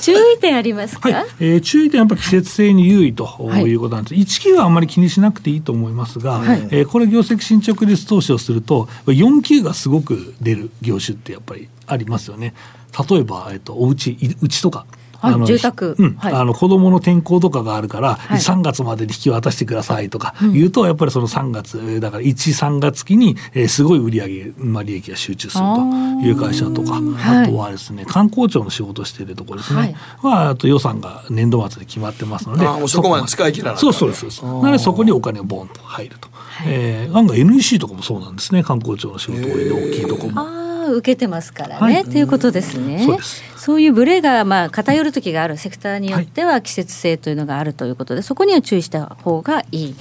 [0.00, 1.10] 注意点ありますか？
[1.10, 3.24] はい、えー、注意点やっぱ季節性に優位と
[3.66, 4.14] いうことなんです。
[4.14, 12.54] はい、1級はあんまり気にしなくていいと思いますが、はい、えー、これ業績進捗率投資をすると4級がすごく出る業種ってやっぱりありますよね。
[13.08, 14.86] 例えば、えっと、お家うちとか
[15.20, 38.62] はい、住宅、うんはい、あの子供の転校とかがあるから、はい、3月までに引き渡してくださいとか言うと、うん、やっぱりその3月だから13月期に、えー、すごい売り上げ、まあ、利益が集中するという会社とかあとはですね観光庁の仕事しているところですね、はい、あと予算が年度末で決まってますのであそこまで使い切らないそうそうですなのでそこにお金がボンと入ると、はい、えー、案外 NEC とかもそうなんですね。
[38.62, 40.69] 観光庁の仕事多い大きいところも。
[40.94, 43.06] 受けてますからね、はい、ということですね。
[43.56, 49.84] そういうブレがまあ偏る時があるセクターによっては季節性というのがあるということで、そこには注意した方がいい。
[49.84, 49.94] はい、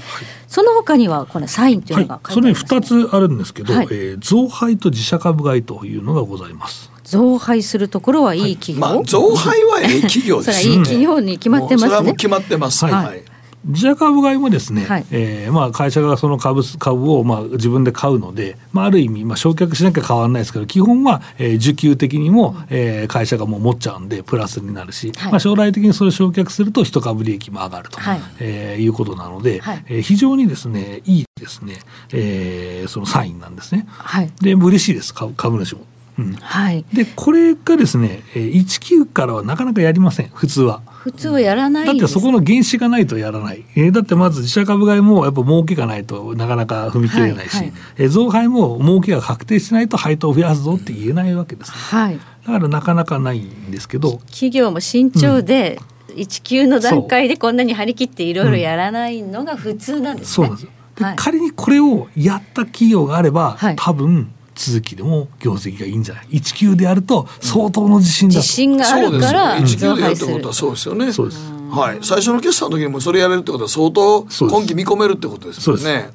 [0.47, 6.89] その他にはこのサインというのが、ねはい、それ二つあるんですけど、はい、えー、増配と自社株買いというのがございます。
[7.04, 10.73] 増配するところはいい企業、まあ、増配はいい企業ですね。
[10.75, 11.88] いい企業に決まってますね。
[11.88, 12.86] それはもう決まってます。
[12.86, 13.23] はい。
[13.65, 28.22] 自社株買いもですね、はい、えー、まあ、会社がその株株をまあ自分で買うので、まあ、ある意味、まあ、償却しなきゃ変わらないですけど基本は、えー、需給的にも、えー、会社がもう持っちゃうんでプラスになるし、はい、まあ、将来的にそれを償却すると一株利益も上がると、はい。
[28.39, 31.80] えー、いうことなので、はい、えー、非常にですねいいですね、
[32.13, 33.86] えー、そのサインなんですね。
[33.89, 35.88] はい、で嬉しいです株主も。
[36.20, 40.82] うん、はい、でこれがですね19からはなかなかやりません普通は。
[41.00, 54.18] 普通はやらないだってそこの原資がないとやらない、えー、だってまず自社株買いもやっぱ儲けがないとなかなか踏み切れないし、はいはい、えー、増配も儲けが確定しないと配当を増やすぞって言えないわけです、ね、はい、だからなかなかないんですけど。
[54.28, 55.80] 企業も慎重で、
[56.10, 60.54] うん、1級の段階でこんなに張り切っていろいろやらないのが普通なんですね、う。
[60.54, 71.13] ん、そうなんですはい、仮にこれをやった企業があれば、はい、多分続きでも業績がいいんじゃない？1級でやると相当の自信だと、自信があるから1級でやるってことはそうですよね。
[71.13, 76.10] そうですはい、最初の決算の時にもそれやれるってことは相当今期見込めるってことですよね。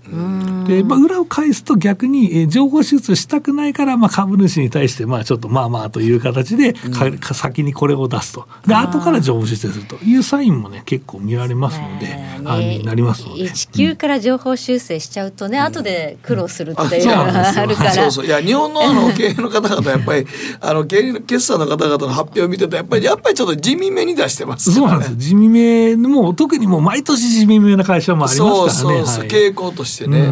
[0.64, 8.49] でまあ、裏を返すと逆に、えー、情報手術したくないから、まあ、株主に対して、まあ、ちょっとまあまあという形で、うん、先にこれを出すと。
[8.67, 13.45] で後から情報修正するというサインもね結構見られますので、あになりますので。
[13.45, 18.27] 1級から情報修正しちゃうとね、うん、後で苦労するっていうのがあるから、そうそう。
[18.27, 20.27] いや日本のあの経営の方々やっぱり
[20.61, 25.17] あの経営決算の方々の発表を見ててやっぱりやっぱりちょっと地味めに出してます、ね、そうなんです。
[25.17, 29.04] 地味めもう特にもう毎年地味めな会社もありますからね。
[29.04, 30.26] そうそうはい、傾向としてね、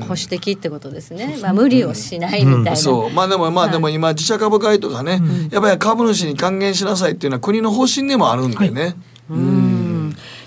[0.00, 1.38] 保守的ってことですね。
[1.42, 2.76] まあ無理をしないみたいな。
[2.76, 3.10] そう。
[3.10, 8.94] まあでもまあでも今自社株買いとかね、やっぱり株主に還元しなさいっていうのは国の方針でもあるんでね。
[9.30, 9.85] うん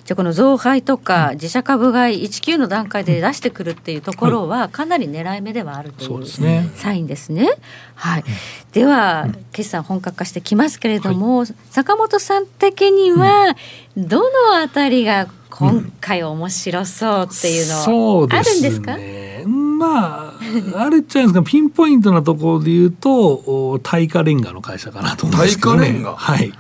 [0.10, 6.26] じゃあこの増配とか自社株買い1級の段階で出してくるっていうところはかなり狙い目ではあるという
[6.74, 7.48] サインですね。
[7.94, 8.24] はい、
[8.72, 13.56] では決算本格化してきますけれども、坂本さん的には
[13.96, 15.28] どのあたりが
[15.60, 18.98] 今回面白そうっていうのあるんですか、
[19.78, 26.16] まあ、あれっちゃうんですか、ピンポイントなところで言うと、耐火レンガの会社かなと思うんですけど、ね、耐火レンガ？
[26.16, 26.52] はい。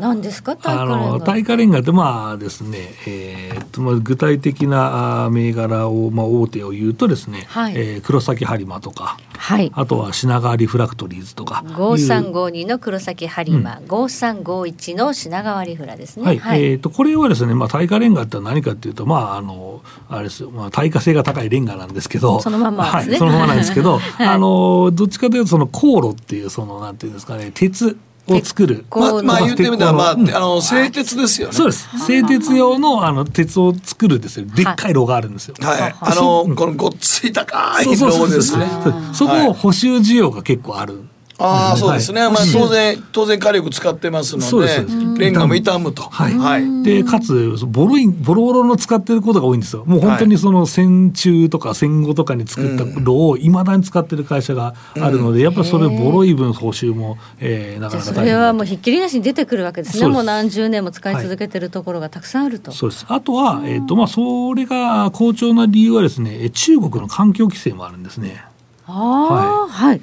[0.00, 0.56] 何ですか？
[0.64, 16.24] あの耐火レンガってまあですね、えー、とまあ具体的な銘柄をまあ大手を言うとですね、はい、えー、黒崎播磨とか、はい、あとは品川リフラクトリーズとか5352の黒崎播磨、うん、5351の品川リフラですね。
[16.26, 27.96] はい、はい、えー、とこれはですね、まあ耐火レンガって何かっていうとまああのあれですよ、まあ耐火性が高いレンガなんですけど、そのまま、ね、はい、そのままなんですけど、 はい、あのどっちかというとその航路っていうそのなんていうんですかね鉄
[28.34, 28.84] を作る。
[28.90, 31.54] まあ、まあ、言ってみたら、まあ、あの、製鉄ですよね。
[31.54, 31.88] そうです。
[32.06, 34.46] 製鉄用の、あの、鉄を作るですよ。
[34.46, 35.54] でっかい炉があるんですよ。
[35.60, 35.94] はい。
[35.98, 38.66] あの、このごっつい高い炉ですね。
[39.12, 41.04] そこを補修需要が結構ある。
[41.40, 42.22] ああ、そうですね。
[42.22, 46.02] まあ、当然、当然火力使ってますので、レンガも傷むと。
[46.02, 46.36] はい。
[46.36, 49.84] はい、で、かつ、ボロい、ボロボロの使ってることが多いんですよ。
[49.86, 60.08] もう本当にその戦中とか戦後とかに作った炉をいまだに使ってる会社があるので、やっぱりそれボロい分報酬も、えー、なかなかそれはもうひっきりなしに出てくるわけですね。
[60.08, 62.72] もう何十年も使い続けてるところがたくさんあると。
[62.72, 63.06] そうです。
[63.08, 68.44] あとは、えっ、と、まあ、それが好調な理由はですね、中国の環境規制もあるんですね。
[68.86, 70.00] ああ、はい、はい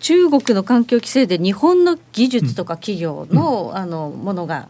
[0.00, 4.68] 中国の環境規制で日本の技術とか企業の,、あのものが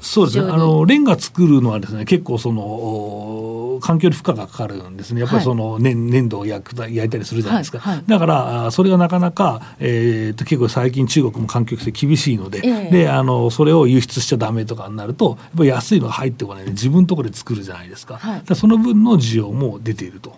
[0.00, 0.50] そうですね。
[0.50, 5.20] あのレンガ作るのはですね結構その環境に負荷がかかるんですね。
[5.20, 7.96] やっぱりその粘,、粘土を焼く焼いたりするじゃないですか、はい。
[7.96, 20.36] はい、だからそれがなかなか、えー、と結構最近中国も環境規制厳しいのでえー、であのそれを輸出しちゃダメとかになるとやっぱり安いのが入ってこないで自分のところで作るじゃないですか,、はい、その分の需要も出ていると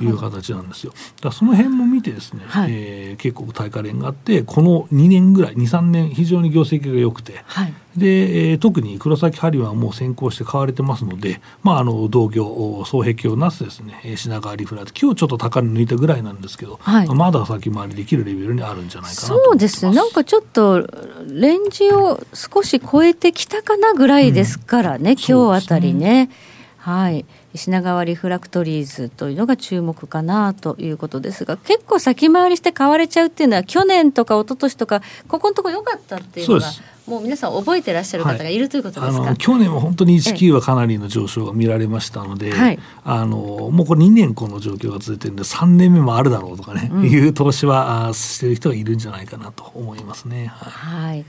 [0.00, 0.92] いう形なんですよ。
[1.20, 7.74] だその辺も見てですね、はい、えー、結構大化レンガあってこの2年ぐらい23年非常に業績が良くて、はい。
[7.96, 20.86] で、えー、特に黒崎針はもう先行して買われてますので、まあ、あの同業双璧をなすですね品川リフラー今日ちょっと高値抜いたぐらいなんですけど、はい、まだ先回りできるレベルにあるんじゃないかなそうですなんかちょっと
[21.26, 26.30] レンジを少し超えてきたかなぐらいですからね、うん、今日あたりね。
[26.78, 27.24] はい
[27.56, 31.44] 品川リフラクトリーズというのが注目かなということです。
[31.44, 33.46] が結構先回りして買われちゃうってい。
[33.46, 36.66] うのは去年とか一昨年とかここのところ良かったっていうのが
[37.06, 43.36] もう皆さん覚えてらっしゃる方がいるということですか、はい、去年は本当に19はかなりの上昇が見られましたので、はい、あの
[43.70, 50.46] もうこれ2年この状況が続いてるんで3年目もあるだろうとかね、うん、いう投資はしてる人がいるんじゃないかなと思いますね。
[50.46, 51.24] はい、はい、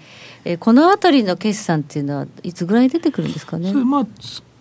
[0.45, 3.71] えこの辺りの決算っていうのはいつぐらい出てくるんですかね？
[3.73, 4.07] まあ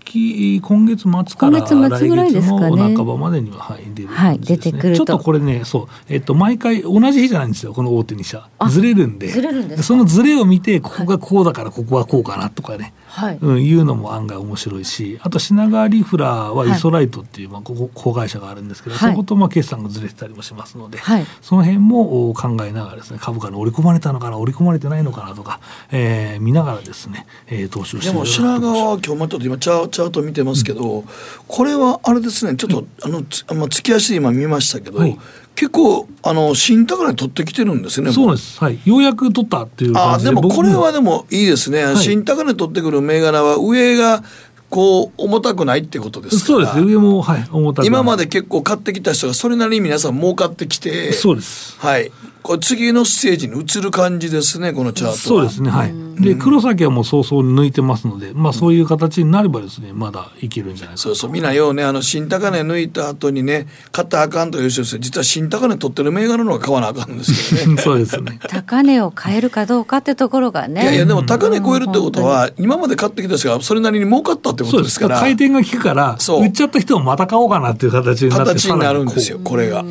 [0.07, 9.27] 期今月末から来月の半ばまでには、はい、出る、ね、はい、出てくるちょっとこれねそう、えっと、毎回同じ日じゃないんですよこの大手2社ずれるんで。
[9.29, 25.61] ずれるんでそのずれを見てここがこうだからここはこうかなとかね、はい、うん、いうのも案外面白いしあと品川リフラーはイソライトっていう、まあ、子会社があるんですけど、はい、そことまあ決算がずれてたりもしますので、はい、その辺も考えながらですね株価に織り込まれたのかな織り込まれてないのかなとか、
[25.91, 31.05] えー、見ながらですね、えー、投資をしてでも品川は今日また今チャチャート見てますけど、うん、
[31.49, 35.19] これはあれですねちょっと、うん、あのあまあ、月足で今見ましたけど、はい
[35.57, 38.13] 結構あの新高値取ってきてるんですね。
[38.13, 38.63] そうです。
[38.63, 38.79] はい。
[38.85, 41.85] ようやく取ったっていうあでもこれはでもいいですね。
[41.85, 44.23] はい、新高値取ってくる銘柄は上が
[44.69, 52.11] こう重たくないってことですそうです上もはい重たく今まで結構買ってきた人がそれなりに皆さん儲かってきてそうですはい
[52.47, 55.95] これ次のステージに移る感じですねこのチャートそうですねはい。
[56.17, 67.79] で黒崎はもう早々に抜いてますのでまあそういう形になればですねまだいけるんじゃないですかそうそうみんなようねあの新高値抜いた後にね買ったらあかんという人です実は新高値取ってる銘柄の方が買わなあかんんですけどね。
[67.83, 68.39] そうですね。
[68.49, 70.83] 高値を変えるかどうかってところがね。
[70.83, 75.19] いやいやでも高値超えるってことは今まで買ってきた人がそれなりに儲かったってことですから。
[75.19, 79.85] 回転が効くから売っちゃった人もまた買おうかなっていう形になって形になるんですよこれが、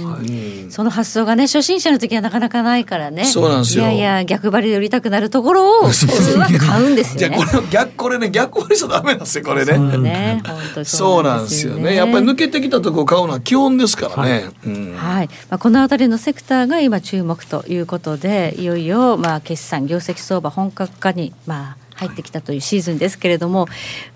[0.70, 3.26] その発想がね初心者の時はなかなかないからね。
[3.26, 3.84] そうなんですよ。
[3.84, 7.38] いやいや逆張りで売りたくなるところを普通は買うんですよね。
[7.38, 9.74] じゃこれ逆これね逆張りしちゃダメなんですよこれね。
[9.74, 10.44] そうね。
[10.84, 11.96] そうなんですよね。
[11.96, 14.50] やっぱり抜けてきたところ買うのは基本ですからね、
[14.96, 23.68] はい、まあ、この辺りのセクターが今注目ということでいよいよまあ決算業績相場本格化にまあ入ってきたというシーズンですけれども、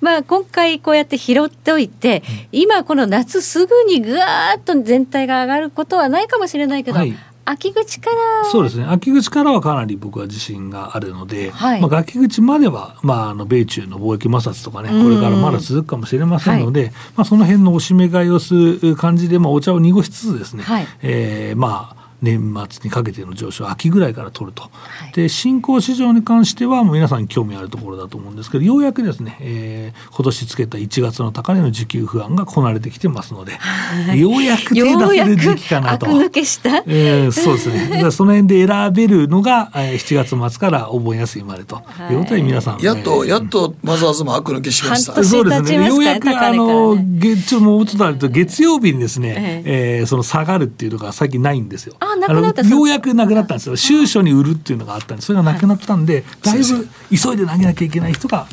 [0.02, 7.16] まあ、今回こうやって拾っておいて、今この夏すぐにぐわーっと全体が上がることはないかもしれないけど、はい。
[7.46, 8.46] 秋口から。
[8.52, 8.86] そうですね。
[8.86, 24.70] 秋口からはかなり僕は自信があるので、はい、まあ、秋口までは、まあ、あの米中の貿易摩擦とかねこれからまだ続くかもしれませんので、はい、まあ、その辺のおしめ買いをする感じで、まあ、お茶を濁しつつですね、はい、えー、まあ年末にかけての上昇秋ぐらいから取ると、は
[25.10, 36.08] い、で新興市場に関してはもう皆さん興味あるところだと思うんですけどようやくですね、えー、今年つけた1月の高値の需給不安がこなれてきてますので、はい、ようやく手出せる時期かなと。
[36.08, 38.12] 抜けした、えー、そうですね。
[38.12, 45.88] その辺で選べるのが、えー、7月末からお盆休みまでということで皆さん、やっと、やっとマザーズも悪抜けしました、そうですね。
[45.88, 51.96] ようやくあの月もうちょっとあると月曜日にですね、えー、その下がるっていうのが最近ないんですよ。
[52.00, 52.62] あなくなった。
[52.62, 53.76] ようやくなくなったんですよ。
[53.76, 58.48] 収書に売るっていうのがあったんでそれがなくなったんで、だいぶ急いで投げなきゃいけない人が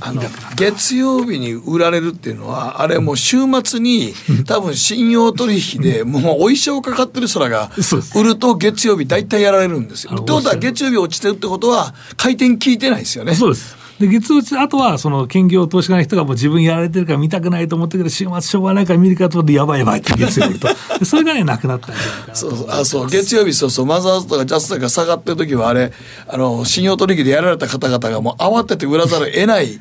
[0.56, 4.14] 月曜日に売られるっていうのはあれもう週末に
[4.46, 7.70] 多分信用取引でもうお衣装かかってる人らが
[8.14, 10.12] 売ると月曜日大体やられるんですよ。
[10.12, 13.34] ってことは月曜日落ちてるってことは回転効いてないですよね。
[13.34, 20.68] そうですで月落あとはその兼業投資家の人がもう自分やられてるから見たくないと思ってるけど週末しょうがないから見るかと思ってやばいやばいって月曜日と。
[21.04, 23.08] それがねなくなったんじゃないかなそうあそう。
[23.08, 23.70] 月曜日そう。
[23.70, 25.92] そうマザーズとかジャストが下がってる時はあれ
[26.28, 29.80] あの信用取引でやられた方々がもう慌てて売らざるを得ない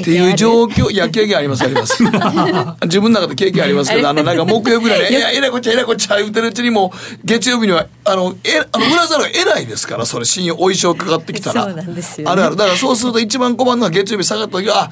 [0.00, 2.02] っていう状況、いや、経験あります、あります。
[2.84, 6.92] 自分の中で経験ありますけど、あの、なんか木曜日ぐらいに、いや、えらいこっちゃ、えらいこっちゃ、言うてるうちにも、
[7.24, 11.66] 月曜日には、あの、え、あの、売らざるを得ないですから、それ、信用、お衣装かかってきたら。
[11.66, 11.84] ね、
[12.24, 12.56] あるある。
[12.56, 14.90] だからそうすると一番困るのは月曜日下がった時は、あ、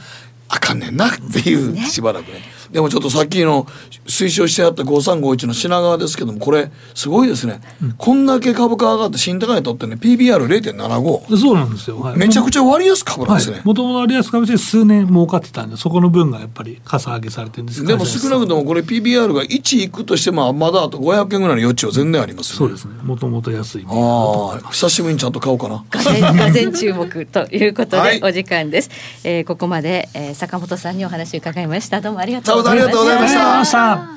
[0.48, 2.59] あかんねんなっていう、しばらくね。
[2.72, 3.64] でもちょっとさっきの
[4.06, 13.62] 推奨してあった5351の品川ですけどもこれすごいですね、うん、こんだけ株価上がって新高値取ってね PBR0.75 そうなんですよ、はい、めちゃくちゃ割安株なんですね。
[13.64, 17.84] もともと割安株で数年儲かってたんでそこの分がやっぱりかさ上げされてるんです。
[17.84, 22.94] でも少なくともこれ PBR が1いくとしてもまだあと500円ぐらいの余地は全然あります、ね、そうですね。
[23.02, 23.86] もともと安い。
[23.88, 25.84] ああ久しぶりにちゃんと買おうかな。
[25.90, 28.98] がぜ注目ということでお時間です、はい、
[29.36, 32.00] えー、ここまで、えー、坂本さんにお話伺いました。
[32.00, 34.10] どうもありがとうございましたざいました。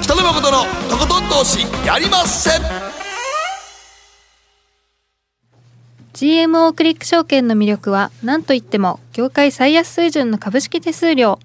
[0.00, 2.50] 北野誠のとことん投資やりませ。
[2.58, 2.62] ん
[6.14, 11.38] GMO クリック証券の魅力は何といっても業界最安水準の株式手数料。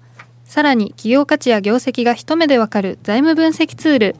[0.46, 4.16] さらに企業価値や業績が一目でわかる財務分析ツール。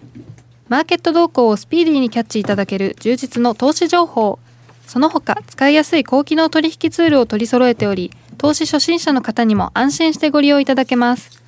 [0.68, 4.38] マーケット動向をスピーディーにキャッチいただける充実の投資情報
[4.86, 11.42] その他使いやすい高機能取引ツールを取り揃えており投資初心者の方にも安心してご利用いただけます。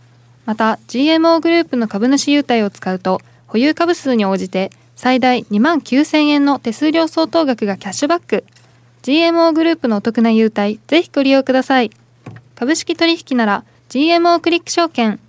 [0.46, 8.44] また GMO グループの株主優待を使うと保有株数に応じて最大2万9000円の手数料相当額がキャッシュバック。
[9.02, 11.90] GMO グループのお得な優待ぜひご利用ください。
[12.54, 15.20] 株式取引なら GMO クリック証券。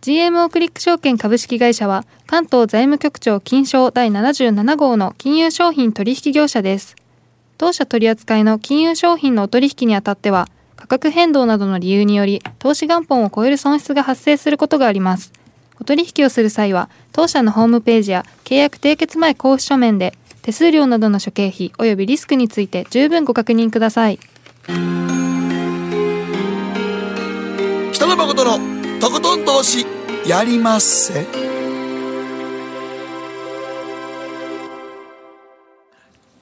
[0.00, 6.94] GMO クリック証券株式会社は関東財務局長金賞第77号の金融商品取引業者です。
[7.56, 15.32] 当社取扱いの金融商品のお取引にあたっては価格変動などの理由により投資元本を超える損失が発生することがあります。
[15.80, 20.12] お取引をする際は当社のホームページや契約締結前交付書面で
[20.42, 24.18] 手数料などの諸経費及びリスクについて十分ご確認ください。
[27.94, 29.86] 北野誠のとことん投資
[30.26, 31.47] やりまっせ。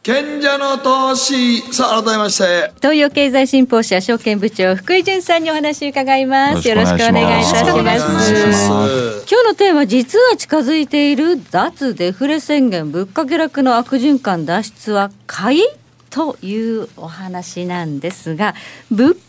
[0.06, 1.62] 賢者の投資。
[1.74, 2.70] さあ改めまして。
[2.76, 6.68] 東洋経済新報社証券部長福井潤さんにお話伺います。
[6.68, 8.68] よろしくお願いいたします。
[8.68, 15.62] 今日のテーマ実は近づいている脱デフレ宣言物価下落の悪循環脱出は買い？
[16.08, 18.54] というお話なんですが
[18.92, 19.25] 物価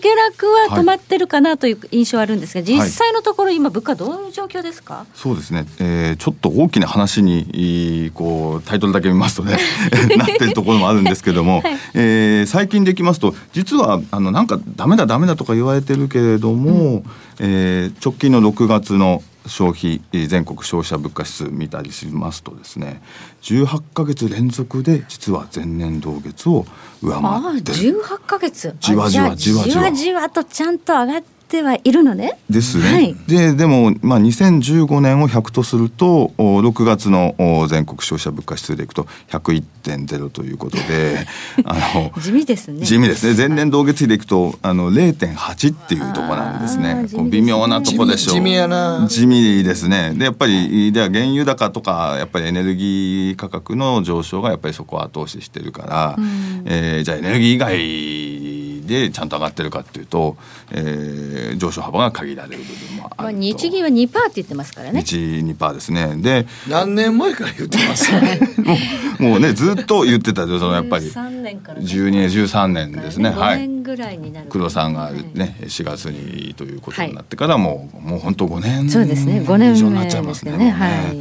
[0.00, 9.58] 下落は止まってるかなという印象はあるんですが、実際のところ、今、物価、どういう状況ですか、そうですね、えー、ちょっと大きな話にこうタイトルだけ見ますとね
[10.16, 17.04] なってるところもあるんですけども、 はい、えー、最近できますと、実はあのなんかだめだ、だめだとか言われてるけれども、うん、
[17.38, 23.02] えー、直近の6月の消費全国消費者物価指数見たりしますとですね
[23.42, 26.66] 18か月連続で実は前年同月を
[27.02, 27.78] 上回ってる。
[27.98, 28.76] 18か月。
[28.80, 29.92] じわじわじわじわ。
[29.92, 32.38] じわとちゃんと上がっててはいるのね。
[32.48, 32.84] ですね。
[32.84, 37.34] はい、ででも、まあ、2015年を100とすると6月の
[37.68, 41.26] 全国消費者物価指数でいくと101.0ということで
[41.64, 42.86] あの地味ですね。
[42.86, 43.34] 地味ですね。
[43.36, 47.02] 前年同月比でいくとあの0.8っていうところなんですね。
[47.02, 47.28] ですね。
[47.28, 48.34] 微妙なとこでしょう。
[48.34, 49.06] 地味やな。
[49.08, 50.14] 地味ですね。
[50.14, 60.36] でやっぱりでは原油高とかやっぱりエネルギー価格の上昇がやっぱりそこを後押ししてるから、うん、えー、じゃあエネルギー以外でちゃんと上がってるかっていうと、
[60.72, 65.02] えー、上昇幅が限られる部分もあると、まあ、日銀は2パーって言ってますからね。
[65.02, 66.16] 日2パーですね。
[66.16, 68.12] で何年前から言ってます？
[69.20, 71.06] もうもうねずっと言ってたそのやっぱり。
[71.06, 73.30] 13年から、12年13年ですね。
[73.30, 73.58] はい。
[73.60, 74.48] 年ぐらいになる。
[74.50, 79.40] 黒さんがね4月にということになってからもう、はい、もう本当5年そうですね。
[79.46, 81.16] 5年以上になっちゃいますねね、はい、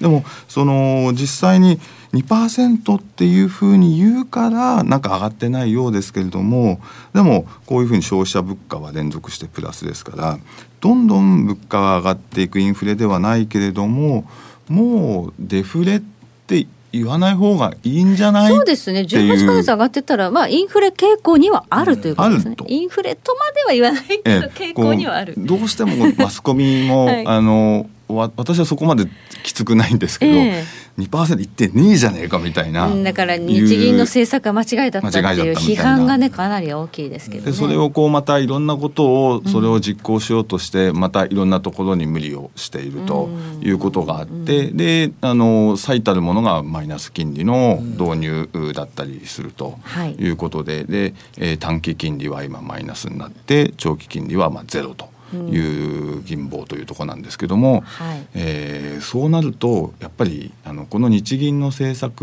[0.00, 1.78] でもその実際に
[2.12, 6.80] 2%っていうふうに言うからなんか上がってないようですけれども
[7.12, 10.38] でもこういうふうに消費者物価は連続してプラスですから
[10.80, 14.28] どんどん物価が上がっていくインフレではないけれども
[14.68, 16.00] もうデフレっ
[16.46, 18.48] て言わない方がいいんじゃない？
[18.52, 19.00] そうですね。
[19.00, 25.34] 18か月上がってたら、まあ、インフレ傾向にはあるということですね、うん、インフレとまでは言わないけど、傾向にはある。
[25.36, 29.06] どうしてもマスコミも、 はい、あの私はそこまで
[29.42, 43.30] きつくないんですけど、えー、2%いってねえじゃねえかみたいな、だから日銀の政策が間違いだったっていう批判がねかなり大きいですけど、ね、でそれをこうまたいろんなことをそれを実行しようとして、またいろんなところに無理をしていると
[43.62, 49.78] いうことがあって、であの最たるものがマイナス金利の導入だったりすると
[50.18, 50.28] い。
[50.28, 55.13] うことで,、でえ短期金利は今マイナスになって長期金利はまあゼロと。
[55.34, 62.22] いう銀棒というところなんですけども、はい、えー、そうなるとやっぱりあのこの日銀の政策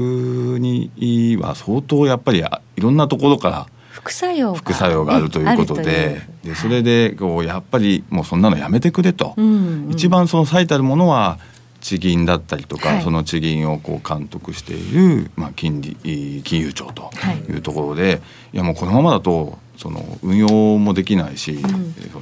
[0.59, 11.39] には相当やっぱりいろんなところから副作用副作用があるということででそれでこうやっぱりもうそんなのやめてくれと、うんうん、一番その最たるものは
[11.81, 17.09] 地銀だったりとか、はい、その地銀をこう監督している、まあ、金利金融庁と
[17.49, 17.57] い。
[17.57, 18.21] うところで、はい、
[18.53, 21.61] いやもうこのままだとその運用もできないし、うん、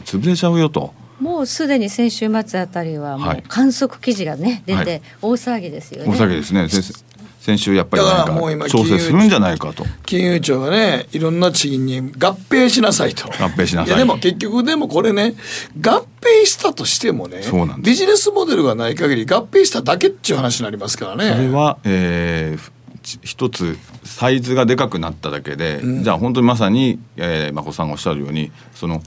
[0.05, 0.93] 潰れちゃうよと。
[1.19, 6.09] もうすでに先週末あたりはもう観測記事がね、はい、出て大騒ぎですよね。
[6.09, 6.69] 大騒ぎですね。
[7.41, 9.83] 先週やっぱりなんか調整するんじゃないかと。
[10.05, 13.27] 金融庁がねいろんな地銀に合併しなさいと。
[13.27, 13.95] 合併しなさい。
[13.95, 15.35] いでも結局でもこれね
[15.81, 17.41] 合併したとしてもね
[17.79, 21.33] ビジネスモデルがない限り合併しただけっていう話になりますからね。
[21.33, 22.71] それは、えー、
[23.23, 29.01] 一つサイズがでかくなっただけで、うん、じゃあ本当にまさに、えー、眞子さんがおっしゃるようにその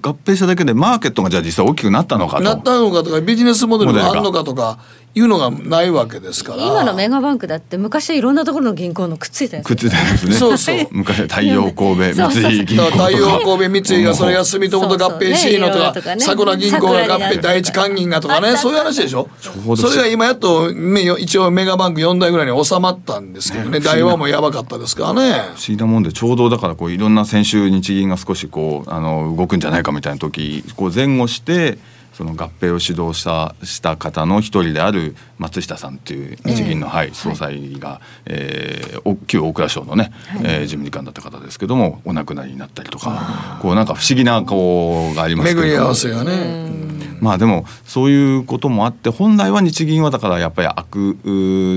[0.00, 2.42] 合併しただけでマーケットがじゃあ実際大きくなったのかと。
[2.42, 4.78] なったのかとかビジネスモデルがあるのかとか
[5.16, 6.62] いうのがないわけですから。
[6.62, 9.66] 今のメガバンクだって昔いろんなところの銀行のくっついたやつ。
[9.66, 10.34] くっついたやつね。
[10.34, 10.76] そうそう。
[10.92, 13.42] 昔太陽神戸三井銀行とか太陽神
[13.82, 19.26] 戸三井がそれが住友と合併していいのとか桜銀行が合併第一関銀がとかねそういう話でしょ？
[19.74, 20.70] それが今やっと
[21.18, 23.80] 一応メガバンク4代ぐらいに収まったんですけどね。
[23.80, 25.32] 大和もやばかったですからね。
[25.32, 31.78] 不思議なもんでちょうどだからこういろんな先週日銀が少しこうあの動くんじゃないかみたいな時こう前後して
[32.16, 45.60] その合併を主導したした方の一人である松下さんという日銀の、はい、総裁が、えー、旧大蔵省のね、はい、えー、事務次官だった方ですけどもお亡くなりになったりとかこうなんか不思議なこうがありますけど。
[45.60, 46.75] 巡り合わせがね。
[47.20, 51.16] まあでもそういうこともあって本来は日銀はだからやっぱり悪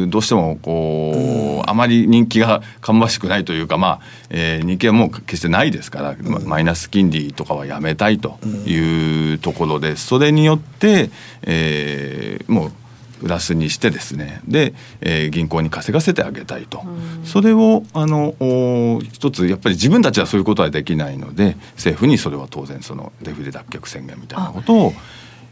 [0.09, 6.15] どうしてもこうあまり人気が芳しくないというかまあ、えー、人気はもう決してないですから、
[6.45, 11.09] マイナス金利とかはやめたいというところでそれによって、
[11.43, 12.71] えー、もう
[13.19, 16.83] プラスにしてですねで、えー、銀行に稼がせてあげたいと、
[17.25, 18.33] それをあの
[19.11, 24.93] 一つやっぱり自分たちはそういうことはできないので政府にそれは当然そのデフレ脱却宣言みたいなことを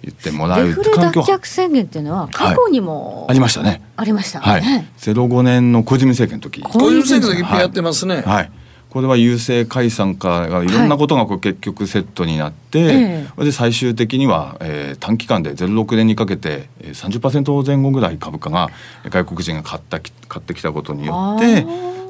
[0.03, 3.81] 言ってもらうデフレ脱却宣言っていうのは過去にも、はい、ありましたね。
[3.95, 4.39] ありました。
[4.39, 6.61] ね、はい、05年の小泉政権の時。
[6.61, 8.51] 小泉政権の時いっぱいやってますね、はい、はい。
[8.89, 18.69] これは郵政解散かいろんなことがこう結局セットになって、はい、で最終的には、えー、短期間で06年にかけて30%前後ぐらい株価が
[19.09, 21.65] 外国人が買った買ってきたことによって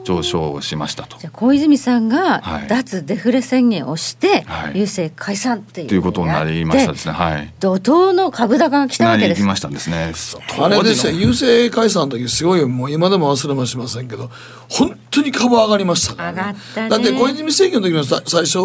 [0.07, 1.17] 上昇しましたと。
[1.17, 7.11] じゃ小泉さんが脱デフレ宣言をして、はい、郵政解散っていうということになりましたですね。
[7.11, 7.53] はい。
[7.59, 9.41] 怒涛の株高が来たわけです。
[9.41, 10.13] 来ましたんですね。
[10.59, 14.31] あれですよ郵政解散の時すごいもう今でも忘れもしませんけど
[14.69, 16.89] 本当に株上がりましたから、ね、上がったね。
[16.89, 18.59] だって小泉政権の時の最初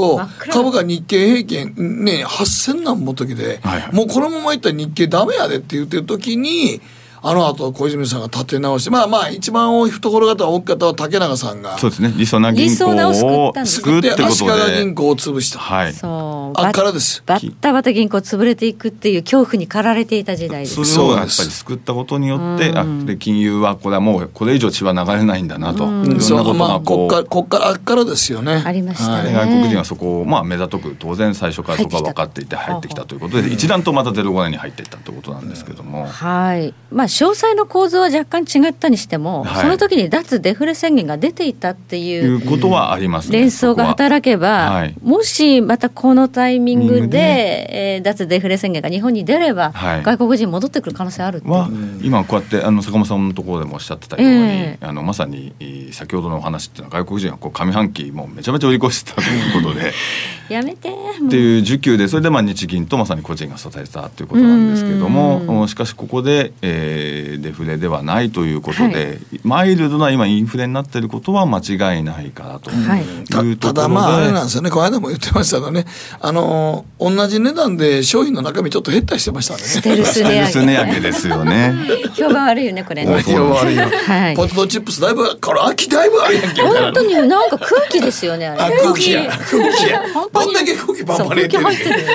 [0.52, 6.80] 株価日経平均ね8000何も時で、はいはい、もうこのままいったら日経ダメやでって言ってる時に。
[7.24, 11.78] あの後小泉さんが立て直してまあまあ一番多い懐方大きかったは竹永さんが。
[11.78, 12.12] そうですね。
[12.16, 15.60] 理想な銀行を救って足利銀行を潰した。
[15.60, 15.92] はい。
[15.92, 16.60] そう。
[16.60, 17.22] あっからです。
[17.24, 20.84] バッタバタ銀行潰れていくっていう恐怖に駆られていた時代です。
[20.84, 25.84] それをやっぱり救ったことによってあで金融はこれはもうこれ以上血は流れないんだなと。
[25.84, 28.62] いろんなことがこうこっこっからあっからですよね。
[28.64, 36.06] ありましたね、外国人はそこをまあ目ざとく当然最初からそこは分かっていて入ってきたということで一段とまた05年に入っていったということなんですけども。
[36.06, 36.74] はい。
[36.90, 44.84] まあ詳細の構図は若干違ったにしても、はい、その時に脱デフレ宣言が出ていたっていうことはあります、ね、連想が働けば、は。
[44.86, 51.68] い、もしまたこのタイミングで、えー、脱デフレ宣言が日本に出れば、はい、外国人戻ってくる可能性あるは
[52.02, 55.54] 今こうやってあの坂本さんのところでもおっしゃってたように、えー、あのまさに
[55.92, 59.92] 先ほどのお話っていうのは外国人はこう上半期もうめちゃめちゃ売り越してたということで。
[60.48, 60.90] やめて。
[60.90, 67.01] っていう需給でそれでまあ日銀とまさに個人が支えたということなんですけれどもしかしここで、えー、
[67.40, 72.74] デフレではないということで、はい、マイルドな今インフレになっていることは間違いないかなとい。
[72.74, 74.70] うところで、ただまああれなんですよね。
[74.70, 75.84] この間も言ってましたがね。
[76.20, 79.60] あの同じ値段で商品の中身ちょっと減ったりしてましたね。
[79.60, 81.74] ステルス値上げですよね。
[82.14, 83.22] 評判悪いよねこれね。
[83.22, 88.76] 評判悪いよ、はい、ポテトチップスだいぶこれ秋だいぶあるやんけ本当になんか空気ですよねあれ。
[88.78, 89.88] 空気や空気。
[89.88, 90.02] や。
[90.32, 91.62] どんだけ空気パンパン入ってる。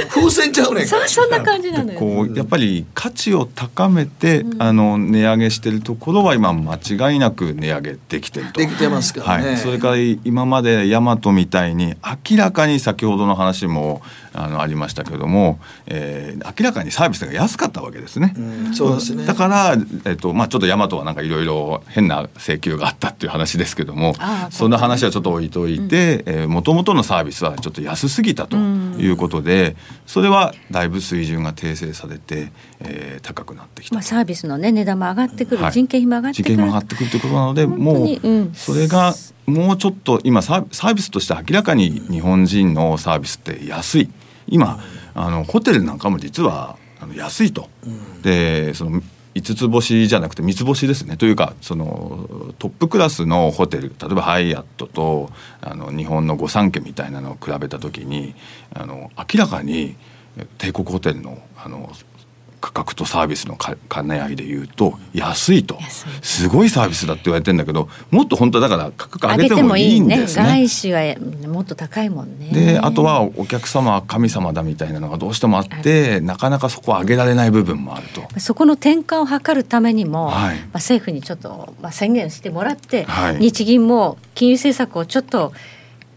[0.09, 1.99] 風船ちゃうねんそそんな感じなのよ。
[1.99, 6.75] こうやっぱり価値を高めて、うん、あの値上げしてるところは今間
[7.11, 8.59] 違いなく値上げできてると。
[8.59, 11.95] できてますからね、はい、それから今までヤマトみたいに
[12.29, 14.01] 明らかに先ほどの話も
[14.37, 18.33] あのありましたけども、えー、明らかにサービスが安かったわけですね。
[18.37, 19.25] うん、そうですね。
[19.25, 19.75] だから、
[20.05, 24.13] えっとまあ、ちょっとヤマトはなんかいろいろ変な請求があったっていう話ですけども
[24.51, 29.75] そんな話はちょっと置いといてもともとのサービスはちょっと安すぎたということで、
[30.05, 36.55] それはだいぶ水準が訂正されて、えー、高くなってきた、まあ、サービスの、ね、値段も上がってくる、はい、人件費も上がってくる。
[36.55, 39.13] 人件費も上がってくるということなのでもうそれが
[39.45, 44.09] もうちょっと今サービスとして明らかに日本人のサービスって安い。
[44.47, 44.79] 今
[45.13, 49.01] あのホテルなんかも実はあの安いと、うん、でその
[49.35, 51.15] 5つ星じゃなくて3つ星ですね。
[51.15, 55.29] というかそのトップクラスのホテル例えばハイアットと
[55.61, 58.33] あの日本の御三家みたいなのを比べた時に
[58.73, 59.95] あの明らかに
[60.57, 61.91] 帝国ホテルのあの
[62.59, 65.77] 価格とサービスの兼ね合いでいうと安いと
[66.21, 70.43] すごいサービスだって言われてんだけどもっと本当だから価格上げてもいいんですね。
[70.43, 71.01] ね外資は
[71.47, 72.49] もっと高いもんね。
[72.51, 78.27] であとはお客様は神様だみたいなのがどうしてもあってなかなかそこは上げられない部分もあると。
[78.39, 85.53] そこの転換を図るためにも、はい、まあ、政府にちょっと、まあ、宣言してもらって、はい、日銀も金融政策をちょっと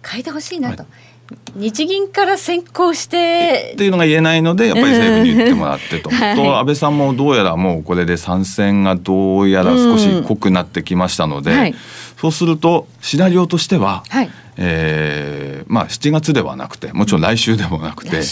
[0.02, 0.84] 変えてほしいなと。
[0.84, 1.09] はい
[1.54, 3.72] 日銀から先行して。
[3.74, 11.74] っていうのが言えないのでやっぱり政府に言ってもらってと、はい、と安倍さんもどうやらもうこれで参戦がどうやら少し濃くなってきましたので、うんはい、
[12.18, 18.22] そうするとシナリオとしては、はい、えー、まあ、7月ではなくてもちろん来週でもなくて、うん、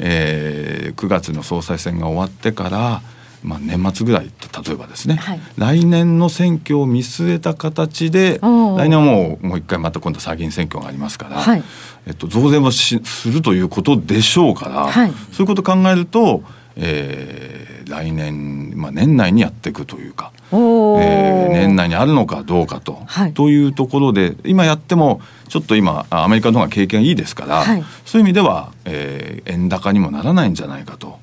[0.00, 3.02] えー、9月の総裁選が終わってから
[3.44, 11.62] まあ、年末ぐらい例えばですね、はい、来年の選挙を見据えた形で来年はもうもう一回また今度参議院選挙がありますから、はい、
[12.06, 16.42] えっと、増税もしするということでしょうから、はい、そういうことを考えると、
[16.76, 23.02] えー、来年、まあ、年内にやっていくというか、えー、年内にあるのかどうかと,、
[23.34, 27.64] というところで今やってもちょっと今アメリカの方が経験いいですから、
[28.04, 31.18] そういう意味では、えー、円高にもならないんじゃないかと。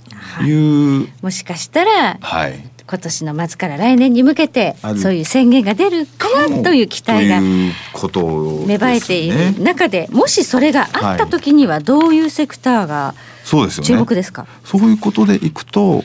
[0.45, 14.45] いう、もしかしたら、はい、今年の末から来年に向けてそういう宣言が出るかなという期待が芽生えている中でもしそれがあった時にはどういうセクターがそうですよね、注目ですか？
[14.63, 16.03] そういうことでいくと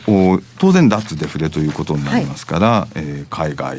[0.58, 3.78] 当然脱デフレということになりますから、はい、えー、海外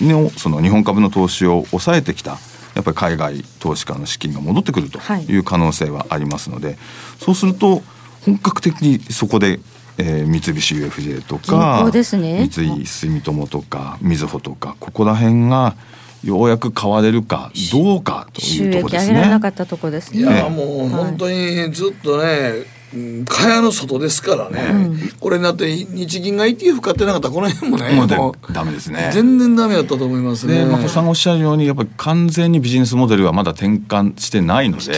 [0.00, 2.38] のその日本株の投資を抑えてきた
[2.74, 5.36] やっぱり海外投資家の資金が戻ってくるとい。
[5.36, 6.76] う可能性はありますので、はい、
[7.18, 7.82] そうすると
[8.24, 9.60] 本格的にそこで
[9.98, 15.76] えー、三菱 UFJ とか、ね、三井住友とかみずほとかここら辺が
[16.24, 20.20] ようやく買われるかどうかというところですね。
[20.20, 22.64] いやもう本当にずっとね
[22.94, 29.10] 蚊帳の外ですからね、うん、これだって日銀が ETF 買ってなかったらこの辺もねもうダメですね。
[29.12, 30.64] 全然ダメだったと思いますね。
[30.64, 34.92] まあ、さんがおっしゃるようにやっぱり完全にビジネスモデルはまだ転換してないので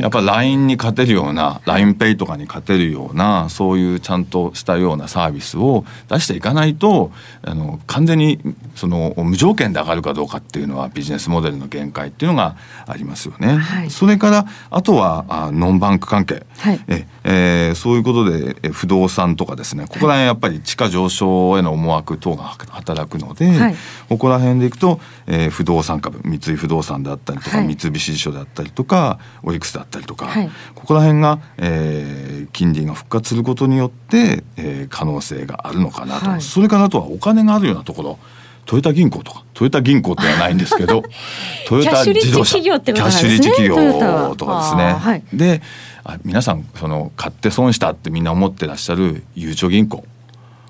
[0.00, 7.10] やっぱ LINE に勝てるような LINEPay とかに勝てるようなそういうちゃんとしたようなサービスを出していかないと
[7.42, 8.38] あの完全に
[8.74, 12.56] その無条件で上がるかどうかっていうのはビジネスモデルの限界っていうのが
[12.86, 13.56] ありますよね。
[13.56, 23.74] はい、それからあとはあノンバンク関係、はい、ええー、そういうことで、え不動産とかですねここら辺やっぱり地価上昇への思惑等が働くので、はい、
[24.10, 38.18] ここら辺でいくと、えー、不動産株三井不動産であったりとか、はい、三菱地所であったりとかオリックスであったりとか、はい、ここら辺が、えー、金利が復活することによって、えー、可能性があるのかなと、それからあとはお金があるようなところ
[38.66, 41.02] トヨタ銀行とかトヨタ銀行ではないんですけど
[41.68, 44.92] トヨタ自動車キャッシュリッチ企業とかですね。
[44.94, 45.62] はい、で
[46.04, 50.04] あ皆さんその買って損したってみんな思ってらっしゃるゆうちょ銀行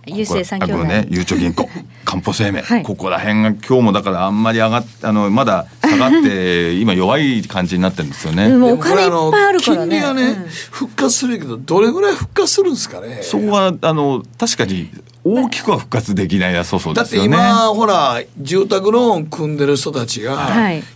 [0.07, 1.68] 郵政産業ねゆうちょ銀行
[2.05, 8.49] かんぽ生命、はい、ここら辺が今日もだからあんまり上がっあのまだ下がって 今弱い感じになってるんですよね。
[8.49, 9.88] でもお金いっぱいあるからね。
[9.88, 13.20] 金利がね、うん、復活するけどどれぐらい復活するんですかね？
[13.22, 14.90] そこはあの確かに
[15.24, 17.28] 大きくは復活できないやそうそうですよね。
[17.30, 20.50] だって今ほら住宅ローン組んでる人たちが、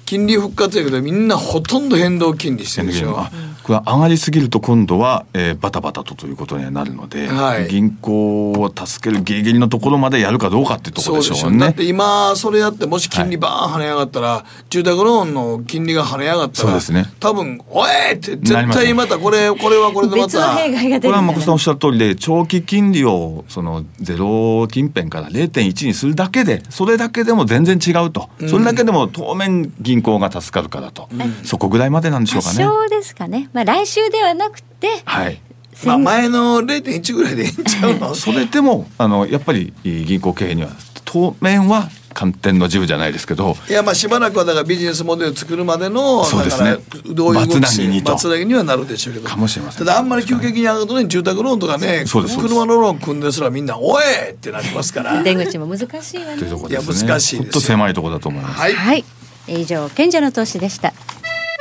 [0.05, 3.27] 金利復活やけどみんなほとんど変動金利してるでしょ。
[3.69, 11.59] これ上がりすぎると今度は、えー、バタバタとということになるので、はい、銀行を助けるギリギリのところまでやるかどうかっていうところでしょうね。
[11.59, 17.13] だって今それやってもし金利バーン跳ね上がったら、はい、住宅ローンの金利が跳ね上がったらそうですね。
[17.21, 20.57] 多分「おい!」って絶対またこれこれはこれでまた。
[20.57, 20.63] こ
[21.03, 32.65] れは松さんおっしゃる通りで長期金利をそのゼロ近辺から0.1にするだけでそれだけでも全然違うと、うん、それだけでも当面銀行が助かるからと、うん、そこぐらいまでなんでしょうかね。
[32.65, 35.41] そうですかね、まあ、来週ではなくて、はい。
[35.85, 38.15] まあ、前の0.1ぐらいでいいんちゃうの？
[38.17, 40.71] それでもあのやっぱり銀行経営には
[41.05, 46.79] 当面は寒天の自負じゃないですけどいやまあしばらくはだからビジネスモデル作るまでのそうですね。
[47.07, 49.29] どういう動きに松にはなるでしょうけど。
[49.29, 49.87] かもしれません。
[49.87, 55.21] ただあんまり急激に上がるとね住宅ローンとかね車のローン組んですらみんな「おい!」ってなりますから。
[55.23, 56.43] 出口も難しいわね。
[56.69, 58.61] いや難しいですと狭いところだと思います。
[58.61, 59.05] はい、はい、
[59.47, 60.93] 以上賢者の投資でした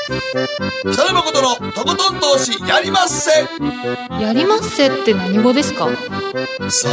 [0.08, 0.16] 北
[1.12, 3.30] 野誠のとことん投資やりまっせ。
[4.24, 5.90] やりまっせって何語ですか？
[6.70, 6.88] さ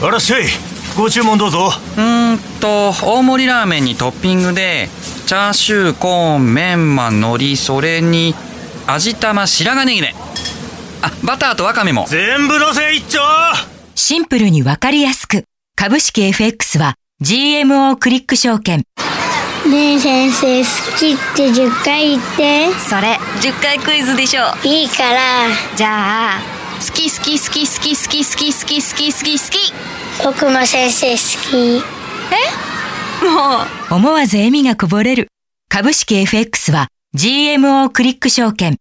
[0.00, 0.06] あ。
[0.06, 0.44] あらっしゃい。
[0.96, 1.70] ご注文どうぞ。
[1.98, 4.88] うんと大盛りラーメンにトッピングで
[5.26, 8.34] チャーシューコーンメンマ海苔それに
[8.86, 10.14] 味玉白髪ネギね
[11.02, 12.06] あバターとわかめも。
[12.08, 13.20] 全部のせ一丁。
[13.94, 15.44] シンプルにわかりやすく。
[15.76, 18.84] 株式 FX は GMO クリック証券
[19.66, 20.66] ねえ先生好
[20.98, 22.72] きって10回言って。
[22.88, 25.48] それ10回クイズでしょいいから。
[25.76, 26.40] じゃあ
[26.78, 29.72] 好き好き好き好き好き好き好き好き好き好き。
[30.24, 31.16] 僕も先生好
[31.50, 31.82] き。
[32.30, 33.24] え？
[33.24, 33.58] も
[33.90, 33.94] う。
[33.94, 35.28] 思わず笑みがこぼれる。
[35.68, 38.76] 株式 FX は GMO クリック証券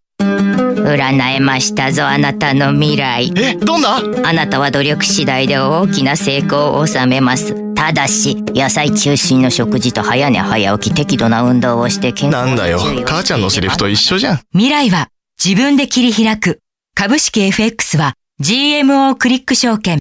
[0.87, 3.31] 占えましたぞあなたの未来。
[3.35, 3.97] えどんな？
[4.23, 7.73] あなたは努力次第で大きな成功を収めます。
[7.73, 12.79] ただし野菜中心の食事と早寝早起き適度な運動をして健康なんだよ。
[13.05, 14.39] 母ちゃんのセリフと一緒じゃん。
[14.53, 15.09] 未来は
[15.43, 16.59] 自分で切り開く。
[16.95, 19.99] 株式 FX は GMO クリック証券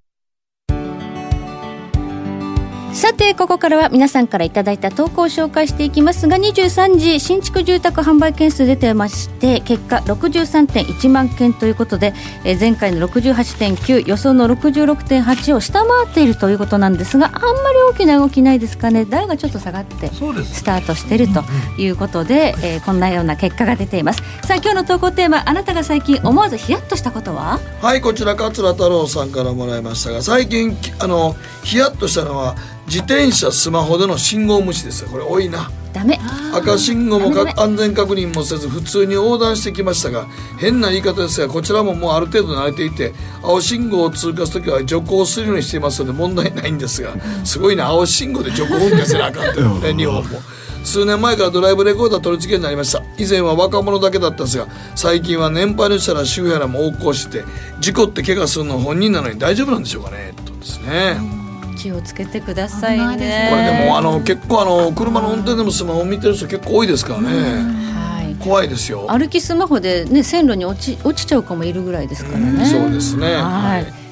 [2.97, 19.05] さてここからは皆さんからいただいた投稿を紹介していきますが23時新築住宅販売件数出てまして結果63.1万件ということで、えー、前回の68.9予想の66.8を下回っているということなんですがあんまり大きな動きないですかね。
[19.05, 21.43] 台がちょっと下がってスタートしていると
[21.79, 24.23] いうことで、えー、こんなような結果が出ています。
[24.47, 27.61] さあ今日の投稿テーマあなたが最近思わずヒヤッとしたことは？
[27.83, 32.57] はいこちら桂太郎さんからもらいましたが最近あのヒヤッとしたのは
[32.87, 35.11] 自転車スマホでの信号無視ですよ。
[35.11, 35.71] これ多いな。
[35.93, 36.19] ダメ。
[36.55, 40.27] 赤信号も安全確認もせず普通に横断してきましたが
[40.59, 43.13] 変な言い方ですがこちらももうある程度慣れていて
[43.43, 47.15] 青信号を通過する時は徐行するようにしていますので問題ないんですが
[47.45, 50.41] すごいな青信号で徐行運転せなあかんというね 日本も。
[50.85, 53.03] 数年前からドライブレコーダー取り付けになりました。
[53.19, 57.43] 以前は若者だけだったんですが最近は年配の人ら周辺らも横行して
[57.81, 61.46] 事故って怪我するの本人なのに大丈夫なんでしょうかねとですね。
[61.87, 63.49] 気をつけてくださいね。
[63.51, 67.29] これでもあの結構あの車の運転でもスマホ見てる人結構多いですからね。
[67.29, 69.07] はい、怖いですよ。
[69.09, 72.67] 歩きスマホでね線路に落ち落ちちゃう子もいるぐらいですからね。
[72.67, 73.37] そうですね。
[73.37, 74.06] はい。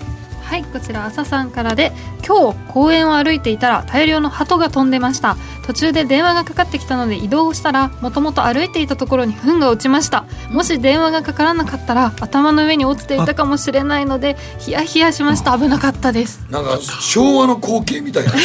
[0.54, 1.90] はいこちら朝さんからで
[2.24, 5.36] 今日公園を歩いていたら大量の鳩が飛んでました。
[5.66, 10.26] 途中で電話がかかってきたので移動したらもともと歩いていたところに糞が落ちました。
[10.50, 15.58] もし電話がかからなかったら頭の上に落ちていたかもしれないのでヒヤヒヤしました。
[15.58, 16.46] 危なかったです。
[16.50, 18.32] なんか昭和の光景みたいな。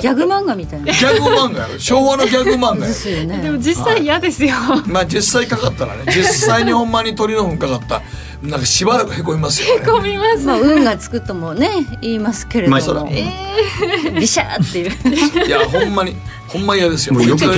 [0.00, 0.86] ギャグ漫画みたいな。
[0.86, 3.42] ギャグ漫画昭和のギャグ漫画ですよね。
[3.42, 6.04] でも実際嫌ですよ、はい、まあ実際かかったらね。
[6.06, 8.00] 実際にほんまに鳥の糞かかった
[8.42, 11.68] なんかしばらくへこみますよ、ね、へこみます、まあ、運がつくともね
[12.00, 15.46] 言いますけれども、まあ、えー、ビシャーっていう。
[15.46, 16.16] いやほんまに
[16.48, 17.14] ほんま嫌ですよ。
[17.14, 17.56] もうよくそれ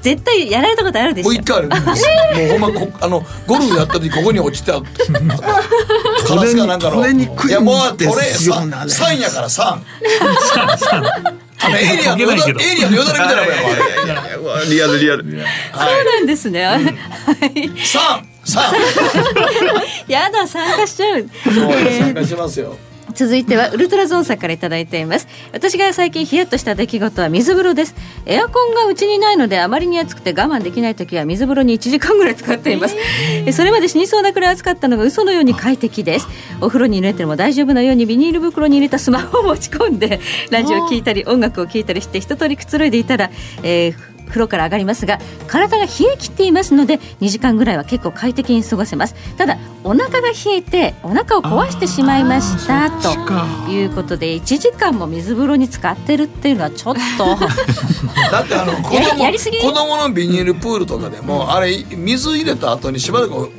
[0.00, 1.28] 絶対やられたことあるでしょ。
[1.28, 1.82] もう一回あるんです
[2.34, 4.80] もうほんまこあのゴルフやった時ここに落ちてあ
[6.26, 9.84] カラスかなんかのいやもうトレー三やから三
[11.64, 13.36] あのエイリアンのよだれみたい
[14.06, 15.42] なもんリアルリアル、そう
[16.04, 16.76] なんですね、は
[17.54, 18.31] い三三
[20.08, 21.26] やだ参加しちゃう。
[21.44, 22.76] 参加しますよ。
[23.14, 25.28] 続いてはウルトラゾーンさんから頂いています。
[25.52, 27.94] 私が最近ヒヤッとした出来事は水風呂です。
[28.26, 36.28] エアコンがうちにないのであまりに暑くて我慢できない時は水風呂に1時間ぐらい使っています、えー、それまで死にそうなくらい暑かったのが嘘のように快適です。
[36.60, 43.30] お風呂に入れても大丈夫なようにビニール袋に入れたスマホを持ち込んでラジオ聞いたり音楽を聞いたりして一通りくつろいでいたら、
[43.62, 49.14] えー風呂から上がりますが体が冷え切っていますので2時間ぐらいは結構快適に過ごせます。
[49.36, 57.24] ただお腹が冷えてお腹を壊してしまいましたということで1時間も水風呂に使ってるっていうのはちょっと。
[58.30, 63.52] だってあの 子供子供のビニールプールとかでもあれ水入れた後にしばらく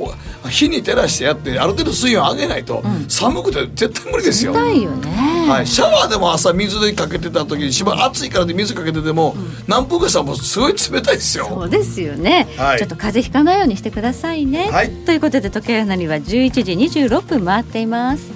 [0.49, 4.53] 火に照らしてやってある程度水温上げないと、寒くて絶対無理ですよ。
[4.53, 11.45] よね、はい、シャワーでも朝水でかけてた時にしばらく暑いからで水かけてても、うん、何分かしたらもうすごい冷たいですよ。
[11.45, 14.70] そうですよね、はい、ちょっと風邪ひかないようにしてくださいね。
[14.72, 18.32] はい、ということで時計なりは11時26分回っています。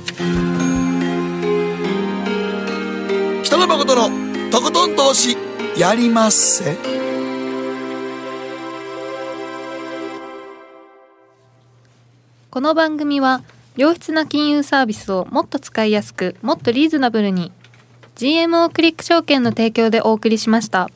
[3.44, 5.38] 北野誠のとことん投資
[5.78, 6.76] やりまっせ。
[12.50, 13.44] この番組は
[13.78, 17.52] 良質な金融サービスをもっと使いやすくもっとリーズナブルに
[18.16, 20.90] GMO クリック証券の提供でお送りしました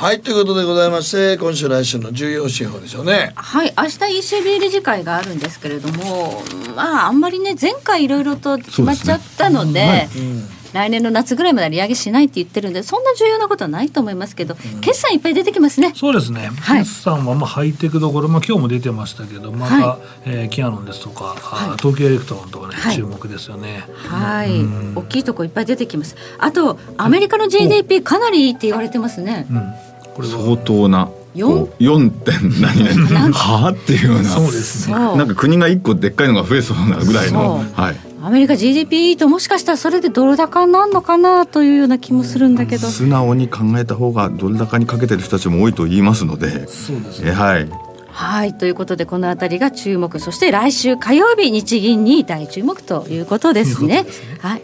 [0.00, 3.32] はいということでございまして今週来週の重要指標でしょうね。
[3.36, 3.98] はい明日
[4.38, 6.40] ECB 理事会があるんですけれども
[6.74, 15.92] まああんまりね前回いろいろと決まっちゃったので、ねはいうん来年の夏ぐらいまで利上げしないって言ってるんでそんな重要なことはないと思いますけど、うん、決算いっぱい出てきますね。
[15.94, 23.84] そうですね、はい、決算はまあハイテクどころ、まあ、今日も出てましたけどまた、はい、えー、キヤノンですとか、はい、東京エレクトロンとかね、はい、注目ですよね。
[23.96, 26.16] はい、うん、大きいとこいっぱい出てきます。
[26.38, 29.74] あとアメリカの GDP かなりいいって言われてますね、うん、
[30.20, 34.28] これ相当な 4, 4点何々 はあっていうような。
[34.28, 34.94] そうですね。
[34.94, 37.96] なんか国が1個でっかいのが増えそうなぐらいのはい。
[38.22, 42.86] アメリカ GDP ともしかしたらそれでドル高になるのかなというような気もするんだけど。
[42.86, 46.68] 素直に考えた方がドル高にかけてる人たちも多いと言いますので。
[46.68, 47.68] そうですね、はい。
[48.12, 48.58] はい。
[48.58, 50.18] ということでこの辺りが注目。
[50.18, 54.04] そして来週火曜日日銀に大注目ということですね。
[54.10, 54.38] すね。
[54.40, 54.62] はい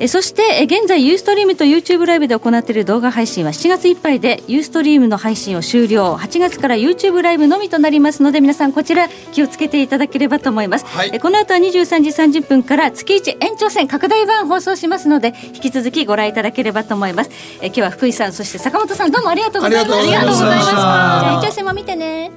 [0.00, 6.14] えそして、え現在ユーストリームと YouTube ライブで行っている動画配信は7月いっぱいでユーストリームの配信を終了。
[6.14, 17.30] 8月から YouTube ライブのみとなりますので皆さんこちら気をつけていただければと思います、はい、えこの後は23時30分から月1延長戦拡大版放送しますので引き続きご覧いただければと思います。
[17.60, 19.98] え今日は福井さんそして坂本さんどうもありがとうございました。
[19.98, 20.72] ありがとうございました。
[20.72, 22.30] じゃあ延長戦も見てね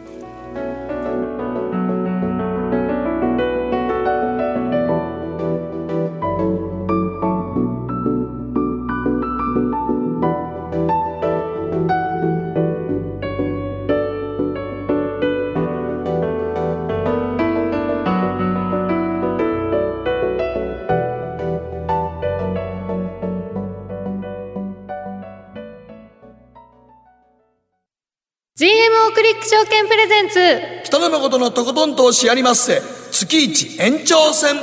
[29.22, 30.84] クリック証券プレゼンツ。
[30.86, 32.82] 北野誠のとことん投資やりまっせ。
[33.12, 34.56] 月一延長戦。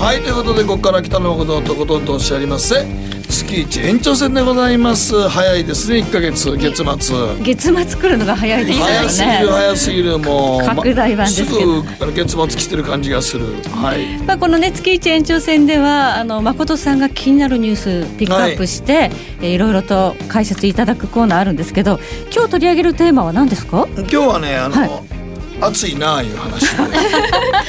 [0.00, 2.84] はいということでここから北野誠のとことん投資やりまっせ。
[3.28, 5.28] 月一延長戦でございます。
[5.28, 7.42] 早いですね1か月月末。
[7.42, 8.84] 月末来るのが早いですね。
[8.84, 10.66] 早すぎる早すぎるもう。
[10.66, 13.46] 拡大版ですけど、ま、すぐ月末来てる感じがする。
[13.70, 14.18] はい。
[14.24, 19.10] まあこのね月一延長戦ではあの誠さんが気になるニュースピックアップして、
[19.40, 21.98] はい、いろいろと解説いただくコーナーあるんですけど
[22.34, 23.86] 今日取り上げるテーマは何ですか？
[23.96, 25.15] 今日はねあの、はい
[25.60, 26.66] 暑いなあいう話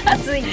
[0.06, 0.44] 暑い。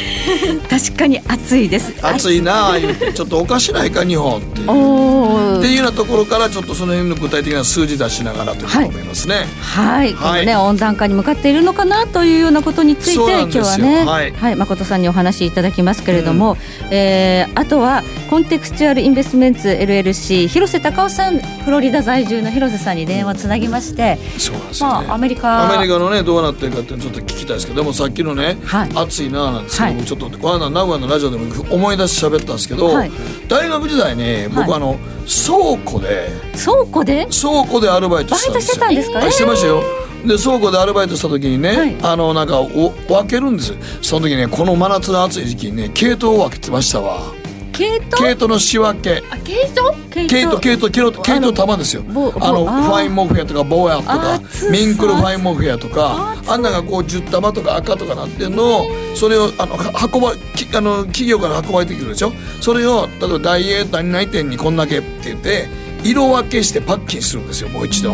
[0.68, 1.94] 確かに暑いです。
[2.04, 5.58] 暑いなあいうちょっとおかしないか日本っていう。
[5.58, 9.04] っていうようなところからちょっとその辺の具体的な数字出しながらと思い。
[9.14, 9.46] ますね。
[9.60, 16.58] はい、はい、ね温暖化に向かっているのかなというようなことについて今日はねはい、はい、誠さんにお話しいただきますけれども、うん、
[16.94, 25.74] えー、あとはコンテクスチュアルインベストメンツ LLC 広瀬隆夫さんフロリダ在住の広瀬さんに電話つなぎまして、そうなんですね、まあ、アメリカ。
[25.74, 33.10] アメリカのねどうなってるかってちょっと聞きたいですけどでもさっきのね、はい、暑いななんですけど、はい、ちょっとこの間名古屋のラジオでも思い出し喋ったんですけど、はい、
[33.48, 37.26] 大学時代ね僕あの、倉庫で倉庫で？
[37.26, 38.80] 倉庫でアルバイトしてたんですよ。
[38.80, 39.82] バイトしてたんですか、してましたよ。
[40.26, 43.74] で倉庫でアルバイトした時にね、はい、あのなんかお分けるんです。
[44.00, 47.33] その時ねこの真夏の暑い時期にね毛糸を分けてましたわ
[47.76, 49.22] 毛糸毛糸の仕分け。
[49.30, 52.04] あ毛糸毛糸毛糸毛糸毛糸玉ですよ。
[52.06, 52.12] あ
[52.52, 62.32] のファインモヘアとかボーヤとかミンクルファインモヘアとかあんながこう10玉とか赤とかなってんのをそれをあの運ばあの企業から運ばれてくるでしょ？
[62.60, 65.68] それを例えばダイエー何々店にこんだけって言って
[66.04, 68.10] 色分けしてパッキンするんですよもう一度。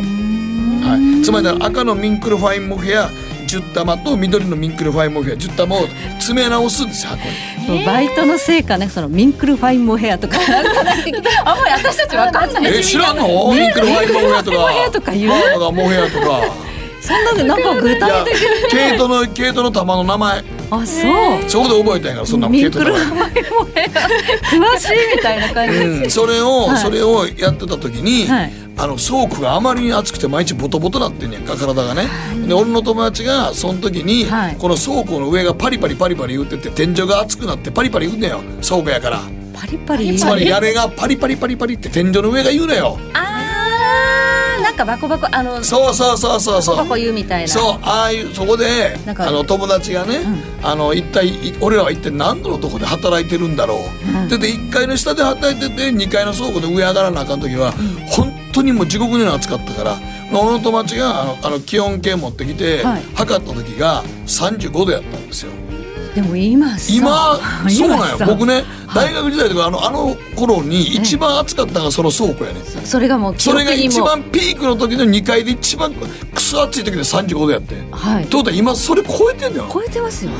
[0.82, 3.11] はい、つまり赤のミンクルファインモヘア
[3.51, 5.80] 10玉と緑のミンクルファインモヘア10玉を
[6.18, 7.84] 詰め直すんですよ箱に。
[7.84, 10.38] バイトのせいかねそのミンクルファインモヘアとか。
[11.44, 12.78] あんまり私たちわかんない。
[12.78, 13.53] え知らんの？
[13.53, 14.59] ミンクルファインモヘアとか。
[14.59, 15.12] モヘアとか。
[15.12, 16.42] 言うモヘアとか。
[17.01, 20.44] そんなのなんか具体的に毛糸の毛糸の玉の名前。
[20.70, 21.51] あそう。
[21.51, 24.74] そこで覚えたんやからそんなミンクルファインモヘア。
[24.74, 31.42] 詳しいみたいな感じうん、それを、はい、それをやってた時に、はいあの倉庫があまりに暑くて毎日ボトボトなってんやん。
[31.42, 32.08] か体がね、
[32.48, 34.24] で俺の友達がその時に、
[34.58, 38.40] この倉庫の上がパリパリパリパリ言ってて天井が熱くなってパリパリ言うねよ。
[38.66, 39.20] 倉庫やから。
[39.52, 42.98] パリパリつまり屋根がパリパリパリパリって天井の上が言うのよ。
[43.12, 46.76] あーなんかバコバコあのそうそうそうそうそう。
[46.76, 47.48] バコ言うみたいな。
[47.48, 53.78] そうああいうそこであの友達がね、うん、あの一体俺らは一体何度のとこで働いてるんだろう、
[54.22, 59.96] うん、でで1階の下で働いてて2階の倉庫で上上がらなあかん時は、うん、本当にもう地獄のように暑かったから
[60.32, 65.52] 俺の友達があのあの気温計持ってきて、はい、測った時が35度やったんですよ。
[66.14, 67.38] でも今今
[67.70, 78.26] そうなんや僕ね大学時代とかあのあの頃に一番暑かったのがその倉庫やね、それがもうそれが一番ピークの時の2階で一番くそ暑い時で35度やってはい。
[78.26, 79.70] ということは今それ超えてんだよ。
[79.72, 80.32] 超えてますよ。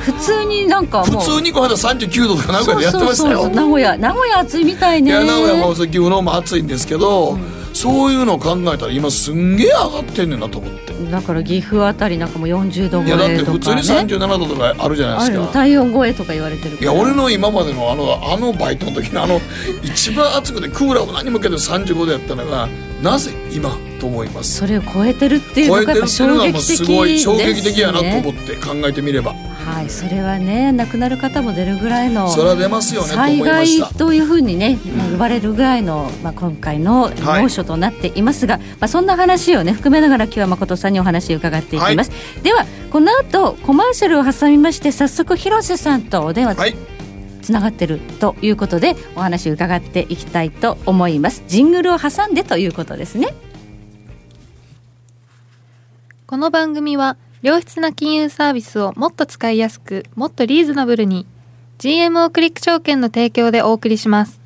[0.00, 3.48] 普通になんか普通にこの間39度とか名古屋でやってましたよ。
[3.48, 5.10] 名古屋名古屋暑いみたいね。
[5.10, 10.94] いや名古屋も牛のも暑いんですけど、うんそういうのを考えたら今すんげえ上がってんねんなと思って。
[11.10, 15.46] だから岐阜あたりなんかも40度超えとか、ね、いやだって普通に37度とかあるじゃないですか。
[15.52, 19.40] 体温超えとか言われてるいや俺の今までのあのあのバイトの時のあの
[19.82, 22.66] 一番暑くてクーラーも何もけど35度やったのが
[23.02, 24.56] なぜ今と思います？
[24.56, 29.34] それを超えてるっていうのがすごい衝撃的やなと思って考えてみれば
[29.66, 33.66] はいそれはね亡くなる方も出るぐらいのそれは出ますよね災害
[33.98, 34.78] というふうにね
[35.10, 46.76] 呼ばれるぐらいの、まあ、今回の猛暑となっていますが、はい、まあ、そんな話をね含めながら今日は誠さんにお話を伺っていきます、はい、ではこの後コマーシャルを挟みまして早速広瀬さんとお電話、はい。
[47.42, 51.44] つながってるということでお話を伺っていきたいと思います。
[51.46, 53.34] ジングルを挟んでということですね。
[56.26, 61.26] この番組は良質な金融サービスをもっと使いやすくもっとリーズナブルに
[61.78, 64.40] GMO クリック証券の提供でお送りします。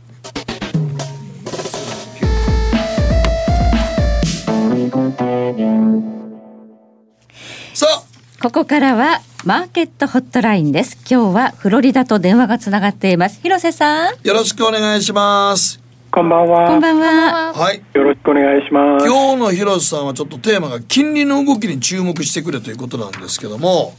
[7.74, 8.02] さあ
[8.42, 10.98] ここからはマーケットホットラインです。
[11.08, 13.40] 今日はフロリダと電話がつながっています。
[13.40, 14.14] 広瀬さん。
[14.22, 15.79] よろしくお願いします。
[16.12, 16.66] こんばんは。
[16.66, 17.52] こんばんは。
[17.52, 17.80] はい。
[17.94, 19.06] よろしくお願いします。
[19.06, 23.94] 今日の広瀬さんはちょっとテーマが金利の動きに注目してくれということなんですけども。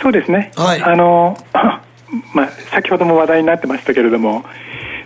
[0.00, 0.50] そうですね。
[0.56, 0.82] はい。
[0.82, 1.36] あの、
[2.32, 4.44] まあ、先ほども話題になってましたけれども、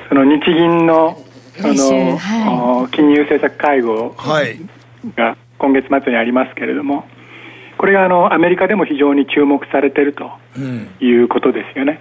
[0.08, 1.18] その日銀の、
[1.60, 4.14] その、はい、金融政策会合
[5.16, 7.06] が今月末にありますけれども、
[7.76, 10.30] これがあのアメリカでも非常に注目されていると
[11.00, 11.98] いうことですよね。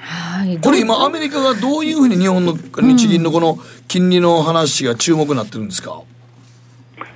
[0.00, 6.02] はい、これ今アメリカがどういうふうに日本の日銀のこの金利の話が注目になってるんですか、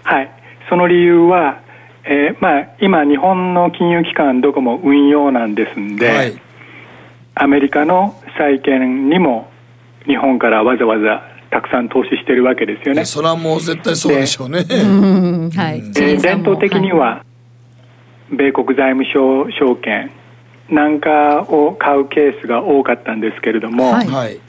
[0.02, 0.30] はい、
[0.68, 1.62] その理由は、
[2.04, 6.40] えーまあ、今、日本の金融機関どこも運用なんですんで、はい、
[7.34, 9.48] アメリカの債券にも
[10.06, 13.04] 日本からわざわざたくさん投資してるわけですよね。
[13.04, 14.64] それはもう絶対そうでしょうね。
[15.54, 17.24] はい、伝統的には、
[18.30, 20.10] 米国財務省証券
[20.70, 24.40] なんかを買うケースが多かったんですけれども、はい、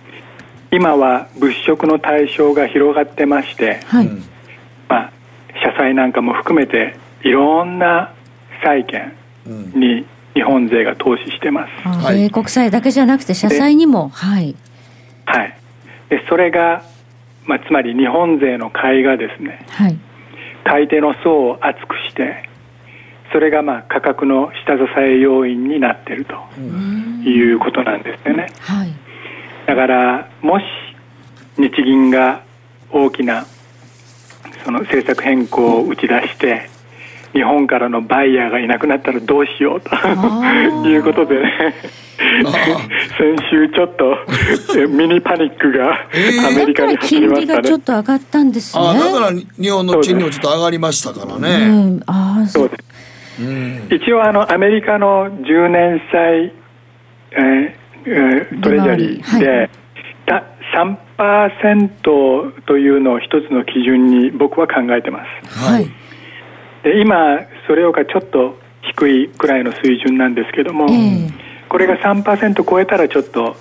[0.71, 4.09] 今は物色の対象が広がってまして、はい、
[4.87, 5.11] まあ、
[5.63, 8.13] 社債なんかも含めていろんな
[8.63, 9.13] 債券
[9.45, 11.87] に日本勢が投資してます。
[11.87, 14.55] はい、米国債だけじゃなくて社債にも、はい、
[15.25, 15.57] はい、
[16.09, 16.83] でそれが、
[17.45, 19.97] まあ、つまり日本勢の買いがですね、はい、
[20.63, 22.49] 買い手の層を厚くして
[23.35, 26.35] それがまあ価格の下支え要因になっていると
[27.29, 28.47] いうことなんですよね。
[28.61, 28.93] はい、
[29.67, 30.63] だからもし
[31.57, 32.43] 日銀が
[32.89, 33.45] 大きな
[34.63, 36.69] その政策変更を打ち出して
[37.33, 39.93] 日本からのバイヤーがいなくなったらどうしようと
[40.87, 41.75] いうことでね
[43.17, 44.15] 先週ちょっと
[44.87, 46.07] ミニパニックが
[46.47, 47.67] アメリカに走りましたね。
[47.67, 48.81] ちょっと上がったんですね。
[48.81, 51.65] だから日本の賃料ちょっと上がりましたからね。
[51.65, 52.94] うん、あそうです。
[53.89, 56.53] 一応あのアメリカの10年債、
[57.31, 59.69] えー、トレジャリーで、はい、
[61.17, 65.85] 3%というのを一つの基準に僕は考えてます、はい、
[66.83, 71.31] で今それよりかちょっと低いくらいの水準なんですけども、えー、
[71.67, 73.55] これが3%超えたらちょっと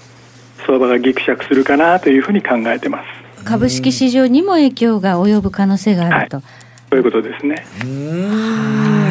[0.67, 3.45] 相場がぎくしゃくするかなというふうに考えてます。
[3.45, 6.64] 株式市場にも影響が及ぶ可能性があると、はい
[6.95, 7.57] そういうことですね。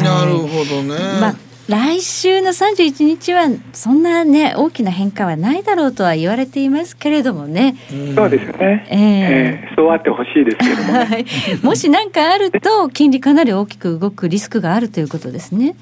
[0.02, 0.94] なるほどね。
[1.20, 1.34] まあ
[1.68, 7.76] 来週の31日はそんなね大きな変化はないだろうとは言われていますけれどもね。
[8.14, 8.86] そうですね。
[8.88, 11.26] えー、えー、そうあってほしいですけども、ね、はい。
[11.62, 15.76] もし何かあると金利かなり大きく動くリスクがあるということですね。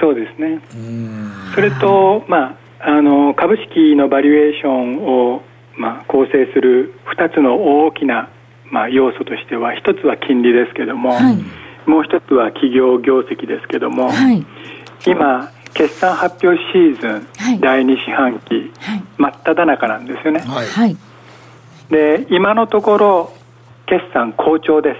[0.00, 0.60] そうですね。
[1.54, 5.42] それとまああの株式のバリエーションを
[5.76, 8.30] まあ構成する2つの大きな
[8.72, 11.36] まあ、要素としては一つは金利ですけども、はい、
[11.88, 14.44] もう一つは企業業績ですけども、はい、
[15.06, 18.72] 今決算発表シーズン、はい、第2四半期、
[19.18, 20.42] 真っ只中なんですよね、
[21.90, 23.32] で今のところ
[23.84, 24.96] 決算好調で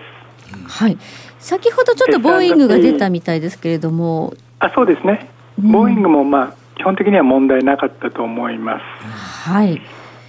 [0.49, 0.99] す、はい、
[1.39, 4.35] 先ほどちょっとボーイングが出たみたいですけれども。
[4.59, 9.81] あそうですね、ボーイングもまあ基本的には問題なかったと思います、はい。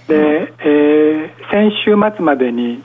[0.08, 2.82] で、えー、先週末までに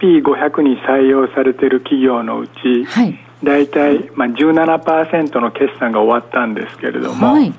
[0.00, 7.52] SP500 に採用されている企業のうち、はい、大体、まあ、17%の決算が終わったんですけれども、はい、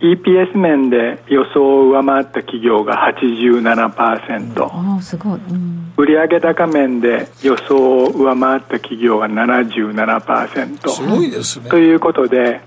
[0.00, 11.70] EPS 面で予想を上回った企業が87%、すごい、うん、売上高面で予想を上回った企業が77%すごいですね。
[11.70, 12.60] ということで、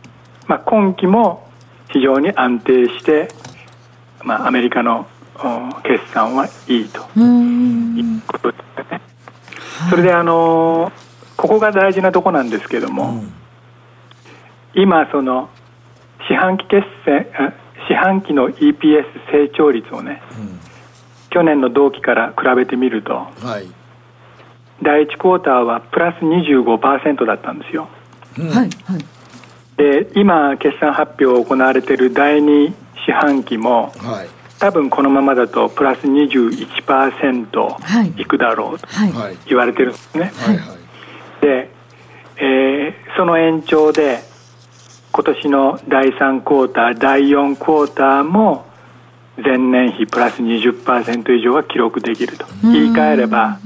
[0.47, 1.47] まあ、今期も
[1.89, 3.29] 非常に安定して、
[4.23, 5.07] まあ、アメリカの
[5.83, 7.01] 決算はいいと。
[7.19, 9.01] いうことですね。
[9.89, 10.91] それであの
[11.35, 13.33] ここが大事なとこなんですけども、うん、
[14.73, 15.49] 今その
[16.27, 17.27] 四半期決戦
[17.88, 20.59] 四半期の EPS 成長率をね、うん、
[21.29, 23.67] 去年の同期から比べてみると、はい、
[24.81, 27.88] 第1クォーターはプラス25%だったんですよ。
[28.39, 28.69] うん、はい、
[29.77, 32.73] で今決算発表行われている第2
[33.05, 38.25] 四半期も、はい多分このままだとプラス21%い。
[38.25, 38.87] くだろうと
[39.45, 40.31] 言われてるんですね。
[40.35, 40.57] はい。
[40.57, 40.77] はい、
[41.41, 41.69] で、
[42.37, 44.21] えー、その延長で
[45.11, 48.65] 今年の第3クォーター第4クォーターも
[49.37, 52.45] 前年比プラス20%以上は記録できると。
[52.63, 53.59] 言い換えれば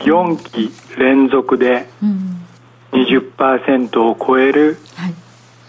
[0.00, 1.88] 4期連続で
[2.92, 4.78] 20%を超える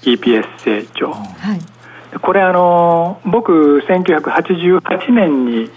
[0.02, 1.73] EPS 成長、はい、
[2.22, 5.70] これあの僕1988年に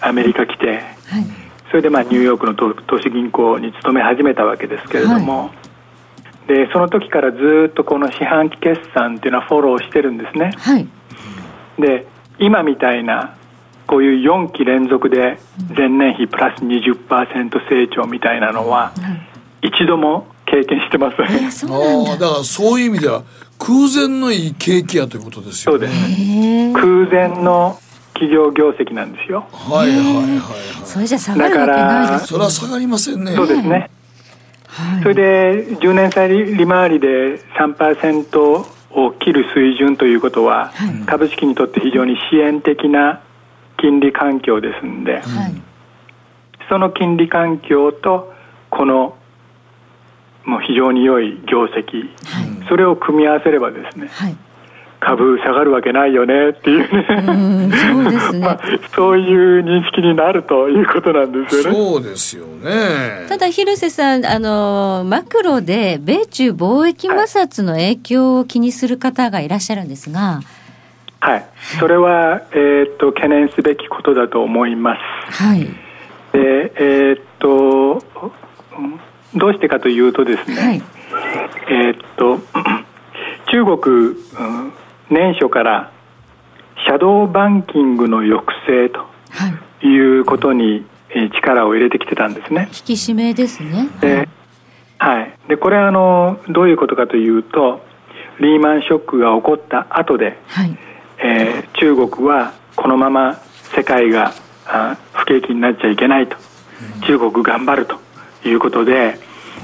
[0.00, 0.82] アメリカ来て、はい、
[1.70, 5.50] それでまあニューヨークの投資銀行に勤め始めたわけですけれども、は
[6.46, 10.52] い、でその時からずっとこの四半期決算っていうのはフォローしてるんですね。
[10.56, 10.86] はい、
[11.78, 12.06] で
[12.38, 13.36] 今みたいな
[13.86, 15.38] こういう4期連続で
[15.76, 18.92] 前年比プラス20%成長みたいなのは
[19.62, 23.22] 一度も経験してません、えだからそういう意味では
[23.58, 25.86] 空前のいい景気やということですよね。
[25.86, 26.72] そうです。
[26.74, 27.78] 空前の
[28.14, 29.46] 企業業績なんですよ。
[29.52, 30.86] はいはいはいはい。
[30.86, 33.34] それじゃ下がるわけないです、ね、それは下がりませんね。
[33.34, 33.90] そうですね、
[34.68, 43.20] はい、それで10年債利回りで3%を切る水準ということは、はい、株式にとって非常に支援的な
[43.78, 45.22] 金利環境ですんで、はい、
[46.68, 48.32] その金利環境と
[48.70, 49.16] この
[50.46, 54.36] もう非常に良い業績、はい、それを組み合わせればですね、はい、
[55.00, 57.76] 株下がるわけないよねっていうね。
[57.76, 58.60] そうですね、 まあ、
[58.94, 61.76] そういう認識になるということなんですよね。
[61.76, 63.26] そうですよね。
[63.28, 70.40] ただ広瀬さんあのマクロで米中貿易摩擦の影響を気にする方がいらっしゃるんですが。
[71.18, 71.44] はい、
[71.80, 74.96] それは、えー、っと懸念すべきことだと思いま
[75.28, 75.42] す。
[75.44, 75.64] はい、
[76.32, 78.02] でえー、っと
[79.36, 80.82] どうしてかというとですね、はい、
[81.70, 82.40] えっと
[83.50, 84.72] 中国、うん、
[85.10, 85.92] 年初から
[86.86, 89.06] シャドーバンキングの抑制と
[89.86, 90.20] い。
[90.20, 90.84] うことに、
[91.34, 92.68] 力を入れてきてたんですね。
[92.68, 93.88] 引き締めですね。
[94.00, 94.28] で、
[94.98, 95.32] はい。
[95.48, 97.80] で、これはあの、どういうことかというと、
[98.40, 100.76] リーマンショックが起こった後で、はい、
[101.18, 103.40] えー、中国はこのまま
[103.74, 104.34] 世界が
[104.66, 106.36] あ不景気になっちゃいけないと、
[107.06, 107.98] 中国頑張ると
[108.48, 109.18] いうことで、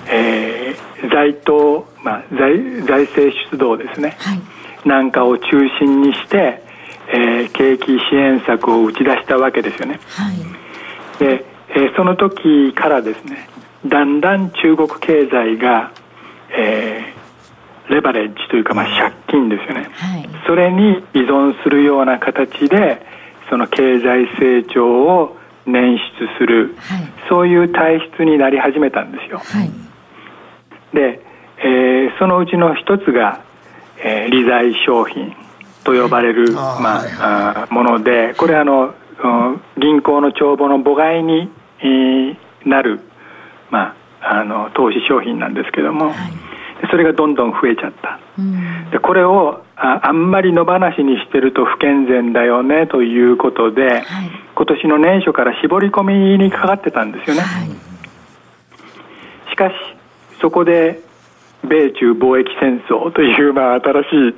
[0.09, 5.49] えー、財党、まあ、財財政出動ですね、はい、なんかを中
[5.79, 6.63] 心にして、
[7.09, 10.01] えー、景気支援策を打ち出したわけですよね。
[10.09, 10.37] はい、
[11.19, 13.49] で、えー、その時からですね
[13.87, 15.93] だんだん中国経済が、
[16.57, 23.05] えー、レバレッジというか、まあ、借金ですよね、はい、それに依存するような形で
[23.51, 25.37] その経済成長を
[25.67, 29.39] 捻出する、はい、そういう体質になり始めたんですよ。
[29.39, 29.71] はい。
[30.95, 31.21] で、
[31.59, 33.41] えー、そのうちの一つが、
[33.99, 35.35] えー、利財商品
[35.85, 38.95] と呼ばれる、はい、まあ、はいはい、ものでこれあの
[39.79, 41.49] 銀行の帳簿の母外に、
[41.81, 42.37] えー、
[42.67, 43.01] なる、
[43.71, 46.17] まあ、あの投資商品なんですけども、はい、
[46.91, 54.03] それがどんどん増えちゃった、うん、でこれをああんまり野放しにしてると不健全だよねということで、はい、
[54.55, 57.43] 今年の年初から絞り込みにかかってたんですよね、
[59.51, 59.75] しかし
[60.41, 61.01] そこで
[61.65, 64.35] 米中貿易戦争という、 まあ、新しい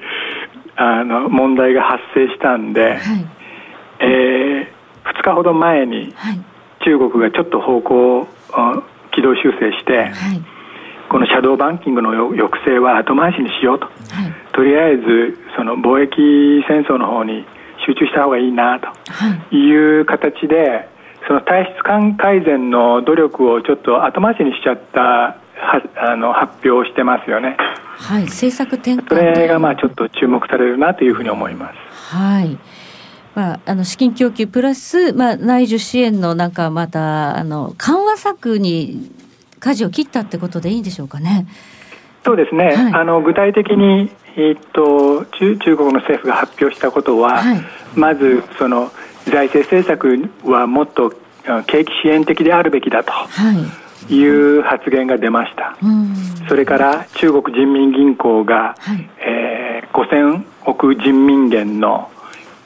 [0.76, 3.00] あの問題が発生したんで、はい、
[4.00, 6.14] えー、2日ほど前に
[6.84, 8.28] 中国がちょっと方向を
[9.12, 10.10] 軌道修正して、はい、
[11.08, 13.94] このシャドーバンキングの抑制は後回しにしようと、はい、
[14.52, 17.44] とりあえずその貿易戦争の方に
[17.86, 20.88] 集中した方がいいなという形で、
[21.26, 27.56] その体質改善の努力をちょっと後回しにしちゃったはあの発表してますよね。
[27.96, 32.14] はい、政策転換それがまあちょっと注目されるなというふうに思います。
[32.14, 32.58] はい。
[33.34, 39.10] まあ、あの資金供給プラス、まあ、内需支援のなんかまたあの緩和策に
[39.64, 41.46] 舵を切ったってことでいいんでしょうかね。
[42.24, 47.60] そうですね、はい、あの具体的に、えー、っと中中国の政府が発表したことは、はい、
[47.94, 48.90] まずその
[49.26, 51.12] 財政政策はもっと
[51.66, 53.12] 景気支援的であるべきだと。
[53.12, 53.84] はい。
[54.10, 55.78] いう発言が出ました、
[56.46, 62.10] それから中国人民銀行が、はい、えー、5000億人民元の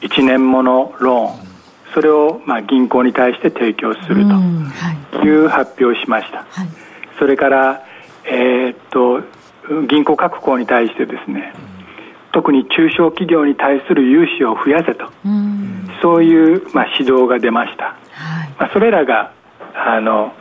[0.01, 1.49] 1年ものローン
[1.95, 4.25] それをまあ銀行に対して提供する
[5.13, 6.69] という発表をしました、はい、
[7.19, 7.85] それから、
[8.25, 9.23] えー、っと
[9.87, 11.53] 銀行各行に対してですね
[12.33, 15.11] 特に中小企業に対する融資を増やせと
[16.03, 19.33] そういう、まあ、指導が出ました、はい、まあ、それらが
[19.75, 20.33] あの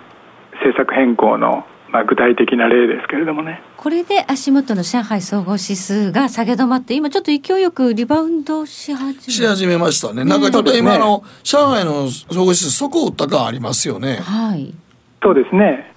[0.53, 3.61] 政策変更のまあ、具体的な例ですけれどもね。
[3.77, 10.25] これで足元の上海総合指数が下げ止まって、今ちょっと勢いよくリバウンドし始めし始めましたね。
[10.25, 14.17] なんかちょっと今の、上海の総合指数、底を打った感ありますよね。
[14.17, 14.73] はい。
[15.23, 15.93] そうですね。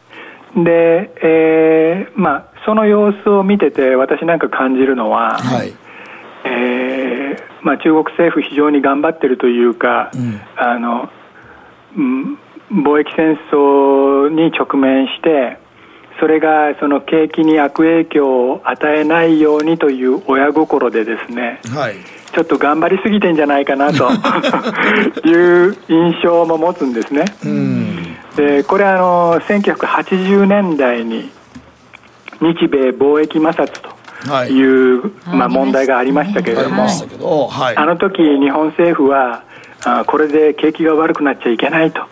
[0.57, 5.73] で、えー、まあ、その様子を見てて、私なんか感じるのは、はい。
[6.45, 11.11] えー、まあ、中国政府非常に頑張ってるというか、うん、あの、
[11.97, 12.39] うん
[12.71, 15.59] 貿易戦争に直面して
[16.21, 21.95] それがその景気に悪影響を与えないようにという親心でですね、はい、
[22.33, 24.11] ちょっと頑張りすぎてんじゃないかなと
[25.27, 27.25] いう印象も持つんですね。
[28.37, 31.31] でこれあの1980年代に
[32.41, 36.87] 日米貿易摩擦という、はい、まあ、問題がありましたけれども、
[37.49, 39.43] はい、あの時日本政府は
[39.85, 42.03] あこれで景気が悪くなっちゃいけないと、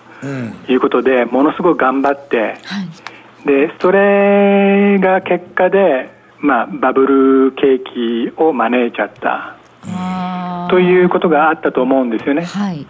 [0.69, 2.57] いうことでものすごく頑張って、はい、
[3.45, 6.11] でそれが結果で、
[6.41, 9.57] まあ、バブル景気を招いちゃった。
[10.69, 12.45] ということがあったと思うんですよね。
[12.45, 12.87] はい。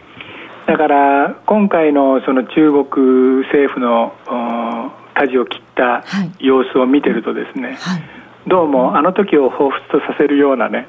[0.67, 4.13] だから今回のその中国政府の
[5.15, 6.05] 舵を切った
[6.39, 8.03] 様子を見てるとですね、はい、
[8.47, 10.87] どうもあの時を彷彿とさせるようなね、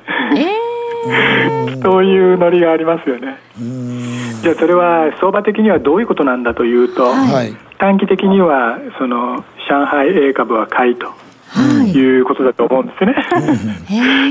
[1.07, 3.37] えー、 そういうノリがありますよね。
[4.41, 11.07] じゃあそれは相場的にはどういうことなんだというと、はい、短期的にはその上海 A 株は買いと。
[11.51, 13.15] はい、いうことだと思うんですね。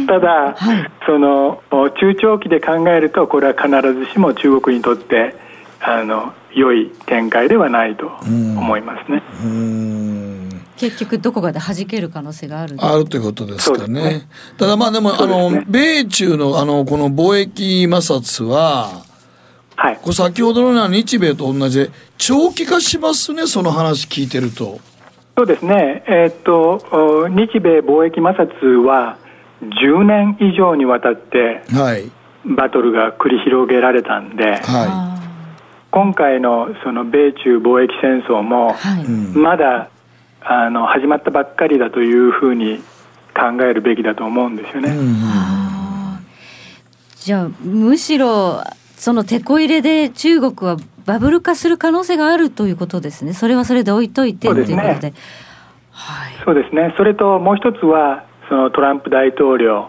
[0.07, 5.35] ただ、はい、その中長期で考えるとこれは必ずしも中国にとって
[5.81, 9.23] あの良い展開ではないと思いますね。
[10.77, 14.03] 結局どこかで弾ける可能性があるあるということですかね。
[14.03, 19.08] ねただまあでも、ね、あの米中のあのこの貿易摩擦は。
[19.81, 24.81] はい、こ先ほどのような日米と同じで長期化しますね、その話聞いてると。
[25.37, 29.19] そうですね、えー、っと日米貿易摩擦は
[29.63, 32.11] 10年以上にわたって、はい、
[32.45, 39.91] バトルが繰り広げられたんで、はい、今回のその米中貿易戦争も、はい、まだ
[40.41, 42.79] あの始まったばっかりだというふうに
[43.33, 44.91] 考えるべきだと思うんですよね。
[47.21, 48.65] じゃあむしろ
[48.99, 50.77] そのてこ入れで中国は
[51.07, 53.33] バブル化する可能性があるということですね。
[53.33, 55.15] それはそれで置いといてということで。
[56.45, 56.95] そうですね。
[56.97, 59.89] それともう一つはそのトランプ大統領、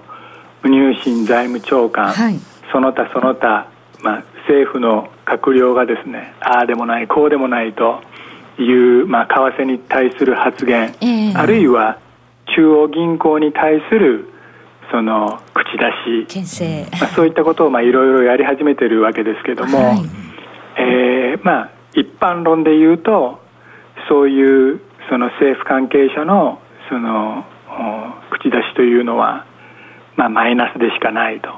[0.64, 2.40] 入信財務長官、はい、
[2.72, 3.68] その他その他、
[4.04, 8.02] まあ、政府の閣僚がですねああでもないこうでもないと
[8.60, 12.00] いう、まあ、為替に対する発言、えー、あるいは
[12.56, 14.29] 中央銀行に対する
[14.92, 16.28] その口出し、
[17.00, 19.98] まあ、そういったことをまあいろいろやり始めてるわけですけども、はい、
[20.78, 23.40] えー、まあ、一般論で言うと
[24.08, 26.60] そういうその政府関係者の
[26.90, 27.46] その
[28.32, 29.46] 口出しというのは、
[30.16, 31.50] まあ、マイナスでしかないと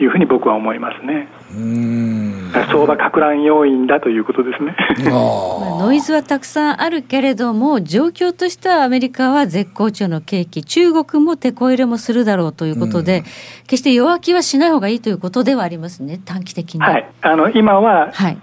[0.00, 1.28] いうふうに僕は思いますね。
[1.54, 4.76] 相場か乱要因だということですね。
[5.10, 13.22] ノイズはたくさんあるけれども状況としてはアメリカは絶好調の景気中国も手こ入れもするだろうということで、
[13.66, 16.80] 決して弱気はしない方がいいということではありますね短期的に。
[16.80, 18.36] はい、あの今は、はい、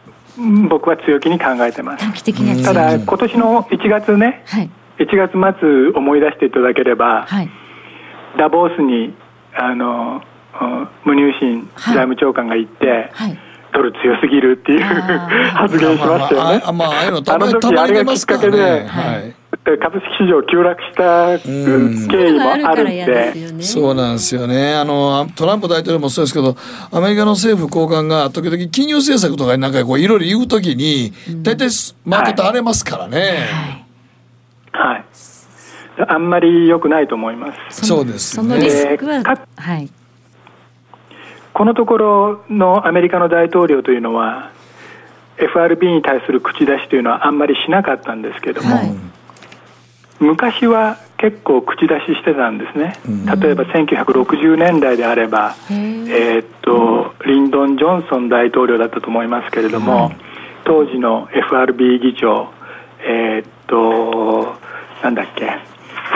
[0.70, 2.04] 僕は強気に考えてます。
[2.04, 4.70] 短期的にただ今年の1月ね、はい、
[5.00, 7.50] 1月末思い出していただければ、はい、
[8.38, 9.14] ダボースに
[9.54, 10.22] あの
[11.06, 13.38] 無入信財務長官が言って、はい。
[13.74, 14.84] ドル強すぎるっていう
[15.56, 16.62] 発言しましたよね。
[16.66, 18.78] あまあ、あの時あれがきっかけで、は
[19.20, 19.34] い。
[19.64, 24.74] 株式市場急落した経緯もあるんで、そうなんですよね。
[24.74, 26.56] あのトランプ大統領もそうですけど
[26.92, 31.14] アメリカの政府高官が時々金融政策とかなんかこういろいろ言うときに
[31.44, 31.70] 大体
[32.06, 33.48] マーケット荒れますからね、
[34.72, 35.06] はい、はい、
[36.08, 37.86] あんまり良くないと思います。
[37.86, 39.22] そうです、ね、そのリスクは、
[39.58, 39.90] はい
[41.54, 44.52] このところのアメリカの大統領というのは
[45.38, 48.92] FRB に対する口出しというのはあんまりしなかったんですけども、はい、
[50.20, 52.96] 昔は結構口出ししてたんですね、
[53.40, 60.18] 例えば1960年代であれば、えー、っとリンドン・ジョンソン大統領だったと思いますけれども、はい、
[60.64, 62.50] 当時の FRB 議長、
[63.04, 64.56] えー、っと
[65.04, 65.46] なんだっけ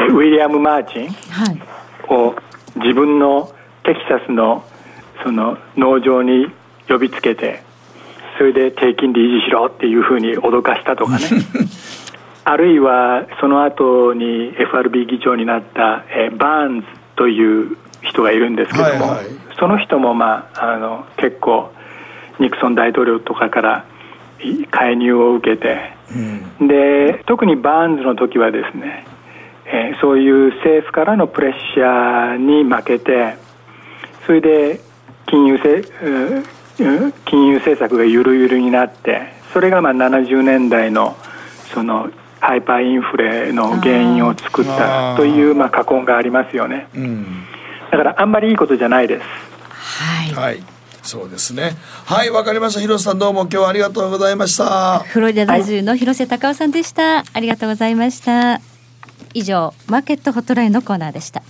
[0.09, 2.35] ウィリアム・マーチンを
[2.75, 3.53] 自分の
[3.83, 4.65] テキサスの
[5.25, 6.51] その農場に
[6.87, 7.63] 呼びつけて
[8.37, 11.25] それで低金利維持しろっていうふうに脅かしたとかね。
[12.47, 19.25] あるいはその後に FRB 議長になった、えー、バーンズという人がいるんですけども、はいはい、
[19.57, 21.71] その人も、まあ、あの結構
[22.37, 23.85] ニクソン大統領とかから
[24.69, 25.93] 介入を受けて、
[26.59, 29.07] うん、で特にバーンズの時はですね、
[29.65, 33.37] えー、そういう政府からのプレッシャーに負けて
[34.27, 34.81] それで
[35.27, 35.83] 金融せ
[37.25, 41.15] 金融政策がゆるゆるになってそれがまあ70年代の
[41.73, 47.25] そのハイパーインフレの原因を作ったというまあ過根がありますよね、うん、
[47.91, 50.75] だからあんまりいいことじゃないですはい、はい
[51.05, 51.77] そうですね。
[52.05, 52.81] はい、わかりました。
[52.81, 54.99] 広瀬さんどうも今日はありがとうございました。
[54.99, 57.23] フロリダ在住の広瀬隆夫さんでした、はい。
[57.33, 58.59] ありがとうございました。
[59.35, 61.43] 以上、マーケットホットラインのコーナーでした。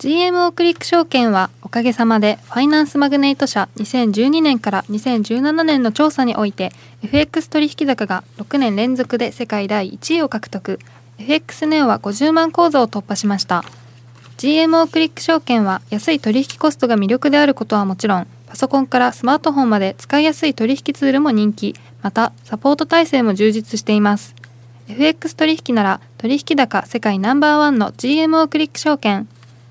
[0.00, 6.72] GMO クリック証券はおかげさまでファイナンスマグネート社2012年から2017年の調査において
[7.02, 10.78] FX 取引高が6年連続で世界第1位を獲得。
[11.18, 13.62] FX ネオは50万口座を突破しました。
[14.38, 21.74] GMO クリック証券は安い取引コストが魅力であることはもちろんパソコンからスマートフォンまで使いやすい取引ツールも人気。
[22.00, 24.34] またサポート体制も充実しています。
[24.88, 29.28] FX 取引なら取引高世界ナンバーワンの GMO クリック証券。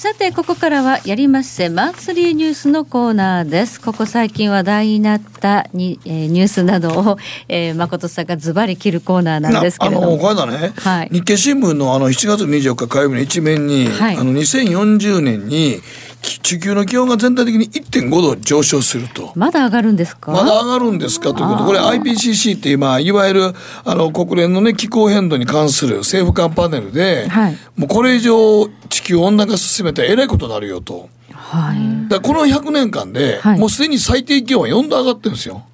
[0.00, 1.68] さてここからはやりまっせ。
[1.68, 3.78] マンスリーニュースのコーナーです。
[3.78, 7.18] ここ最近話題になったに、えー、ニュースなどを、
[7.48, 10.06] えー、誠さんがズバリ切るコーナーなんですけれども。
[10.06, 15.82] あのこれだね、はい、日経新聞のあの7月24日火曜日の一面に、はい、あの2040年に
[16.22, 19.32] 地球の気温が全体的に1.5度上昇すると。
[19.36, 20.32] まだ上がるんですか？
[20.32, 21.64] まだ上がるんですかということ。
[21.64, 31.08] これ IPCC って今いわゆるあの国連のね気候変動に関する政府間パネルで、はい、もうこれ以上地球温暖化進めたらえらいことになるよと。
[31.32, 35.64] はい、だこの100年間で、はい、もうすでに最低気温は4度上がってるんですよ。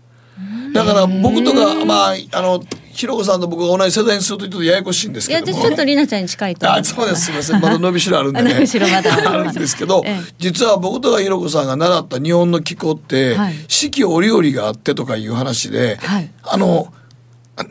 [0.73, 2.63] だから僕とか、まあ、あの、
[2.97, 7.27] ひろこさんと僕が同じ世代にするとちょっとややこしいんですけどいや、ちょっとりなちゃんに近いとあ、そうです。
[7.27, 7.61] すみません。
[7.61, 8.55] まだ伸びしろあるんで ね。
[8.55, 16.93] 伸びしろまだあるんですけど、 ええ、実は僕とかひろこさんが習った日本の気候って、はい、四季折々があってとかいう話で、はい、あの、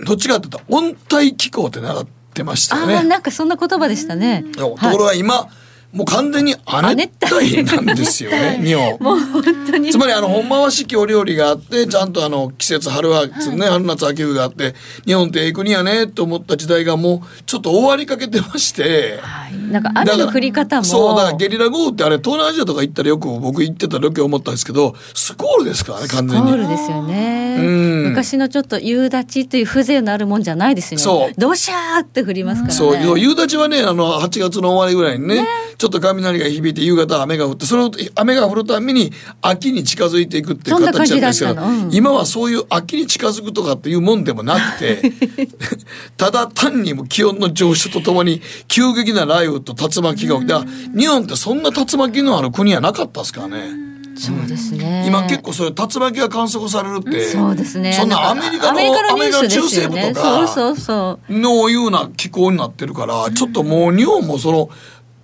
[0.05, 2.97] どっちかっていうと、温帯気候って習ってましたよね。
[2.97, 4.45] あ、なんかそんな言葉でしたね。
[4.55, 5.64] ところが今、はい
[5.95, 9.91] もう完全に亜熱帯なんですよね日本もう本当に。
[9.91, 13.33] つまりあの本場は四季折々があってちゃんとあの季節春はね、
[13.65, 20.83] 春夏秋冬があって日本ってええ国やねと思った時代がもうちょっと終わりかけてまして、はい、なんか雨の降り方も。
[20.83, 26.47] そうだからゲリラ豪雨ってあれ東南アジアとか行ったらよく僕行ってた時思ったんですけどスコールですからね完全に。
[26.49, 27.57] スコールですよね、
[28.09, 31.03] 昔のちょっと夕立という風情のあるもんじゃないですよね。
[31.03, 31.33] そう。
[31.39, 32.77] どしゃーって降りますからね。
[32.77, 33.19] そう。
[33.19, 35.47] 夕立はねあの8月の終わりぐらいにねね
[35.85, 39.11] ちょっと雷が響いて夕方雨が降ってその雨が降るために
[39.43, 45.11] 秋に近づいていくっていう形だったんですけど、うん、今はそういう秋に近づくとかっていうもんでもなくて
[46.17, 53.85] ただ単にも気温の上昇とともに急激な雷雨と竜巻が起きて、日本ってそんな竜巻のある国はなかったですからね。
[54.17, 55.05] そうですね。
[55.07, 57.93] 今結構それ竜巻が観測されるって、そうですね。
[57.93, 64.69] そんなアメリカのアメリカの中西部とかそうそうのような気候になってるから、ちょっともう日本もその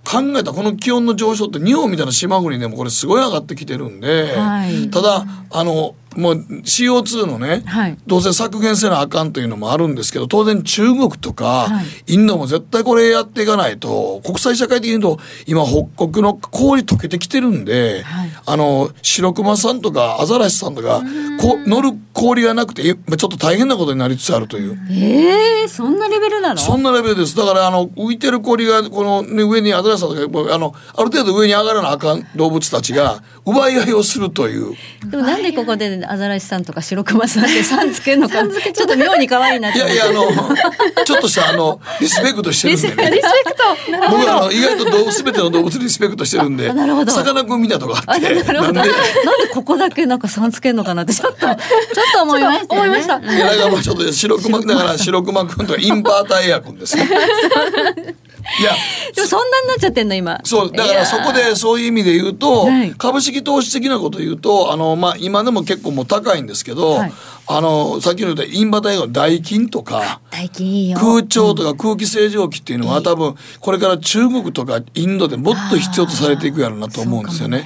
[0.04, 11.68] 考えたこの気温の上昇って日本みたいな島国でもこれすごい上がってきてるんで、はい、ただあのもう CO2 のね、はい、どうせ削減せなあかんというのもあるんですけど当然中国とか、
[12.06, 21.02] インドも絶対これやっていかないと国際社会的に言うと今北極の氷溶けてきてるんで、はい、あの白熊さんとかアザラシさんとか
[21.40, 24.78] こ乗る氷がなくてちょっと大変なことになりつつあるという。
[24.90, 26.60] えー、そんなレベルなの？
[26.60, 27.36] そんなレベルです。
[27.36, 34.76] だからあの浮いてる氷がこの、ね、上にアザラシさんとかあのある程度上に上がらなあかん動物たちが奪い合いをするという。
[35.08, 38.42] でもなんでここでアザラシさんとか白熊さんってさんつけるのか。
[38.72, 38.96] ちょっと。
[38.96, 40.24] 妙に可愛いなっていやいやあの
[41.04, 43.10] ちょっとしたあのリスペクトしてるんで。
[43.10, 43.62] ねリスペクト。
[44.10, 46.68] 僕はあの意外と動物全ての動物リスペクトしてるんで
[47.10, 48.52] さかなクン見たとかあってなんで。
[48.52, 48.90] なんで
[49.52, 51.56] ここだけなんかさんつけるのかなってちょっとちょっ
[52.14, 53.18] と思いました、ね、思いました。
[53.18, 57.08] いやだからまあちょっと白熊だから白熊くんとインバーターエアコンですね
[58.60, 58.72] いや
[59.14, 60.40] でもそんなになっちゃってんの今。
[60.44, 67.12] そうだからそこでそういう意味で言うと、株式投資的なこと言うとあの、まあ、今でも結構もう高いんですけど、はい、
[67.46, 77.64] あのさっきの言ったインバタイの代金とか空調とか空気清浄機っていうのは、うん、多分これから中国とかインドでもっと必要とされていくやろうなと思うんですよね。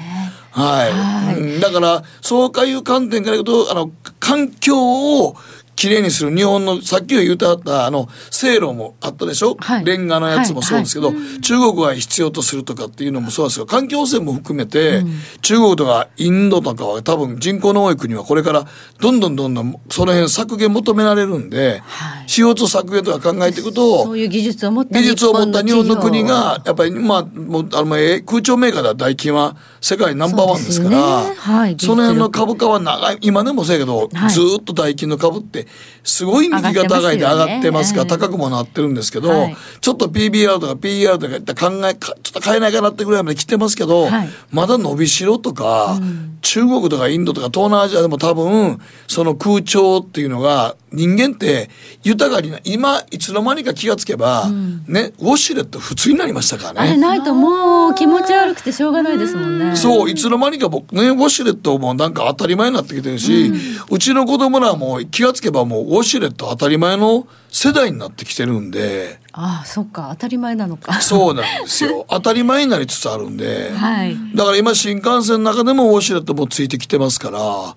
[0.50, 5.36] はい、はい、だからそういう観点から言うとあの環境を
[5.76, 6.34] きれいにする。
[6.34, 11.16] 日本のさっき言うてあったあの制路もあったでしょ、はい、レンガのやつもそうですけど、はい。
[11.16, 15.12] はい、中国が必要とするとかっていうのもそうですけど環境汚染も含めて、うん、
[15.42, 18.66] 中国とかインドとかは多分人口の多い国はこれから
[19.00, 31.34] どんどんどんどんその辺削減求められるんで、はい、CO2 削減とか考えていくとそういう技術を持った技術を持った日本の国がやっぱりまあもうあの空調メーカーでは大金は世界ナンバーワンですからそ、ね。
[31.36, 35.65] はい、その辺の株価は長い今でもそうやけど、ずっと大金の株って
[36.04, 51.68] すごい右が高いで上がってますから、高くもなってるんですけど、はい、ちょっと PBR とか PR とかいった考えちょっと変えないかなってぐらいまで来てますけど、はい、まだ伸びしろとか、うん、中国とかインドとか東南アジアでも多分その空調っていうのが人間って
[52.02, 56.88] 豊かにな今いつの間にか気がつけば、うん、ねウォシュレット普通になりましたからね。
[56.88, 59.76] あれないともう気持ち悪くてしょうがないですもんね。
[59.76, 63.56] そういつの間にか僕ねウォシュレットもなんか当たり前になってきてるし、うん、
[63.90, 70.98] うちの子供らも気がつけばもうウォシュレット当たり前の世代になってきてるんでああそっか当たり前なのか。
[71.02, 72.06] そうなんですよ。
[72.10, 77.74] 当たり前になりつつあるんで、はい、だから今新幹線の中でもウォシュレットもついてきてますから、は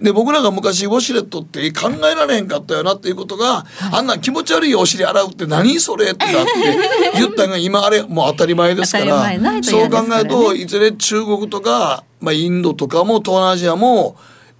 [0.00, 6.50] い、で僕らが昔ウォシュレットって考えられへんかったよなっていうことが、はい、あんな気持ち悪いお尻洗うって何それってなって
[7.14, 9.32] 言ったのが今あれもう当たり前ですから。
[9.62, 14.16] そう考えるといずれ中国とか、まあ、インドとかも東南アジアも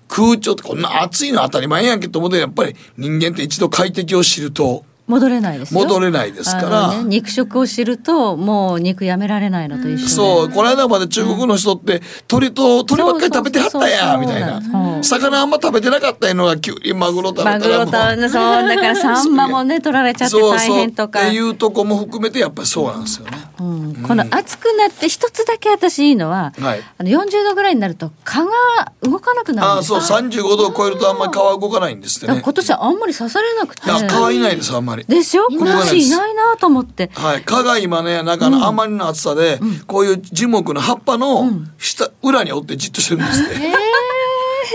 [0.09, 14.61] 空調ってこんな暑いの当たり前やんけと思ってやっぱり人間って一度快適を知ると戻れないです戻れないですから、ね、肉食を知るともう肉やめられないのと一緒そうこの間まで中国の人って、鳥と鳥ばっかり食べてはったやみたいな。
[15.03, 17.93] 魚あんま食べてなかったのがきゅうりマグロ食べたらマグロと
[18.29, 21.21] そうだからサンマもね取られちゃって大変とか。
[21.21, 28.53] っていうとこも含めてやっぱりそうなんですよね、うん、この暑くなって一つだけ私いいのは、はい、あの40度ぐらいになると蚊が
[29.03, 29.95] 動かなくなるんです。
[29.97, 32.41] あそう35度を超えるとあんまり蚊は動かないんですってね。
[32.43, 33.83] 今年はあんまり刺されなくて。
[33.83, 35.05] 蚊はいないですあんまり。
[35.05, 35.47] でしょ？
[35.51, 37.11] 今年いないなと思って。
[37.15, 37.43] はい。
[37.43, 43.55] 蚊が今ね、なんかのあまりの暑さで、こういう樹木の葉っぱの下、裏に折ってじっとしてるんですって。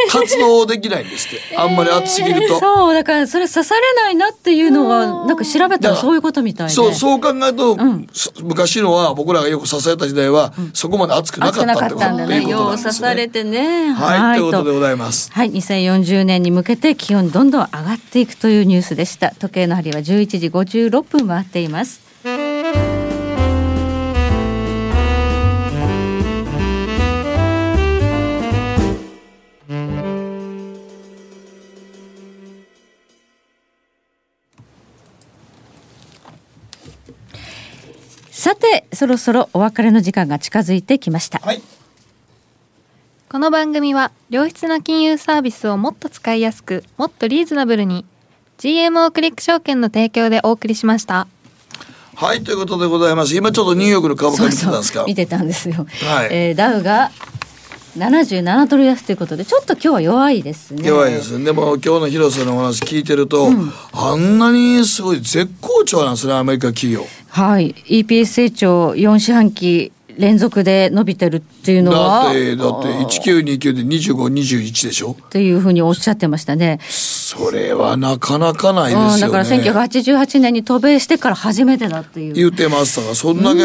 [0.09, 1.41] 活動できないんですって。
[1.57, 6.73] あんまり暑すぎると、そうだからそれ刺されないなっていうのがなんか調べたらそういうことみたいで。
[6.73, 8.07] そうそう考えると、うん、
[8.43, 12.43] 昔のは僕らがよく刺された時代は、うん、そこまで暑くなかったってことね。
[12.43, 13.91] よう刺されてね。
[13.91, 15.31] はい、はい、ということでございます。
[15.31, 19.33] はい2040年に向けて気温どんどん上がっていくというニュースでした。
[19.39, 22.12] 時計の針は11時56分回っています
[39.03, 41.61] そろそろお別れの時間が近づいてきました、はい、
[43.27, 48.05] この番組は良質な金融サービスをもっと使いやすくもっとリーズナブルに
[48.59, 51.27] GMO クリック証券の提供でお送りしました。
[52.15, 52.45] はい。
[52.45, 53.35] ということでございます。
[53.35, 55.03] 今ちょっとニューヨークの株価見てたんですか？
[55.05, 56.29] 見てたんですよ、はい。
[56.31, 57.11] えー、ダウが
[57.97, 60.87] 77ドル安ということでちょっと今日は弱いですね。
[60.87, 67.05] 弱いですでも今日の広瀬のお話聞いてると、うん、あんなにすごい絶好調なんですねアメリカ企業。
[67.29, 67.73] はい。
[67.87, 72.25] EPS 成長4四半期連続で伸びてるっていうのは。
[72.25, 72.87] だってだって
[73.21, 75.15] 1929で2521でしょ？
[75.19, 76.79] っていうふうにおっしゃってましたね。
[76.87, 82.33] それはなかなかないですよね、うん、だから1988年に渡米してから初めてだっていう。
[82.33, 83.59] 言ってましたがそんだけ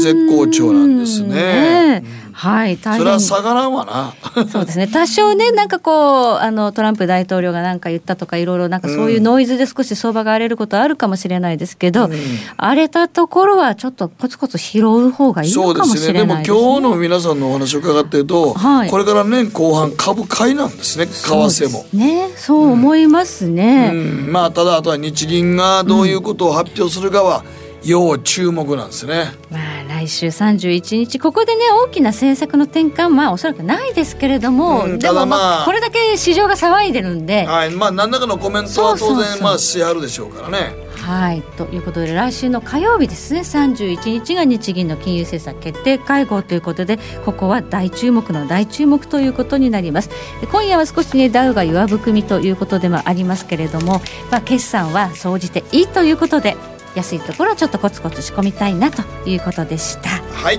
[0.00, 2.04] 絶好調なんですね、ね
[2.38, 4.44] はい、大変それは下がらんわな。
[4.46, 4.86] そうですね。
[4.86, 12.12] 多少ね、なんかこう、あの、トランプ大統領が何か言ったとか、いろいろなんかそういうノイズで少し相場が荒れることはあるかもしれないですけど、うん、
[12.58, 15.94] 荒れたところはちょっとコツコツ拾う方がいいのかもしれないですね。
[15.94, 16.44] そうですね。
[16.44, 21.86] でも今日の皆さんのお話を伺ってると、はい、これから年後半株買いなんですね、為替も。
[21.94, 23.92] ね、そう思いますね。
[23.94, 29.32] うん、まあ、ただあとは日銀がどういうことを発表するかは、うん要注目なんですね。
[29.50, 40.86] まあ来週31日ここでね大きな政策の転換まあおそらくないですけれども、うん、でもまあこれだけ市場が騒いでるんで、はい、まあ何らかのコメントは当然まあしはるでしょうからね。
[41.06, 50.10] はいということで来週の火曜日ですね31日が日銀の金融政策決定会合ということでここは大注目の大注目ということになります
[50.50, 54.00] 今夜は少しねダウが弱含みということでもありますけれども、
[54.32, 56.56] まあ、決算は総じていいということで
[56.96, 60.08] 安いところはちょっとコツコツ仕込みたいなということでした。
[60.08, 60.58] はい。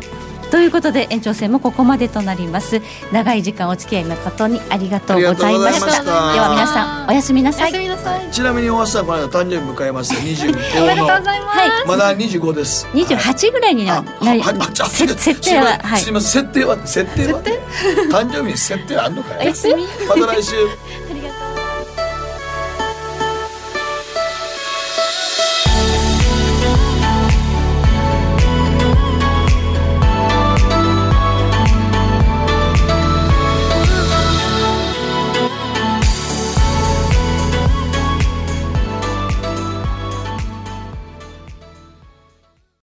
[0.50, 2.82] ということで延長戦もここまでとなります。
[3.12, 6.04] 長い時間お付き合い誠にありがとうございました。
[6.04, 7.74] では皆さんおやすみなさい。
[8.32, 10.84] ちなみに大橋さんこの間誕生日迎えました25の。
[10.84, 12.88] おめでとうございます、はい、まだ25です。
[12.94, 16.00] 28ぐらいになり設定ははい。
[16.00, 16.44] すみません。
[16.44, 17.44] 設定は設定は？
[18.10, 19.40] 誕生日に設定あんのかよ。
[19.42, 19.84] おやすみ。
[20.08, 20.56] また来週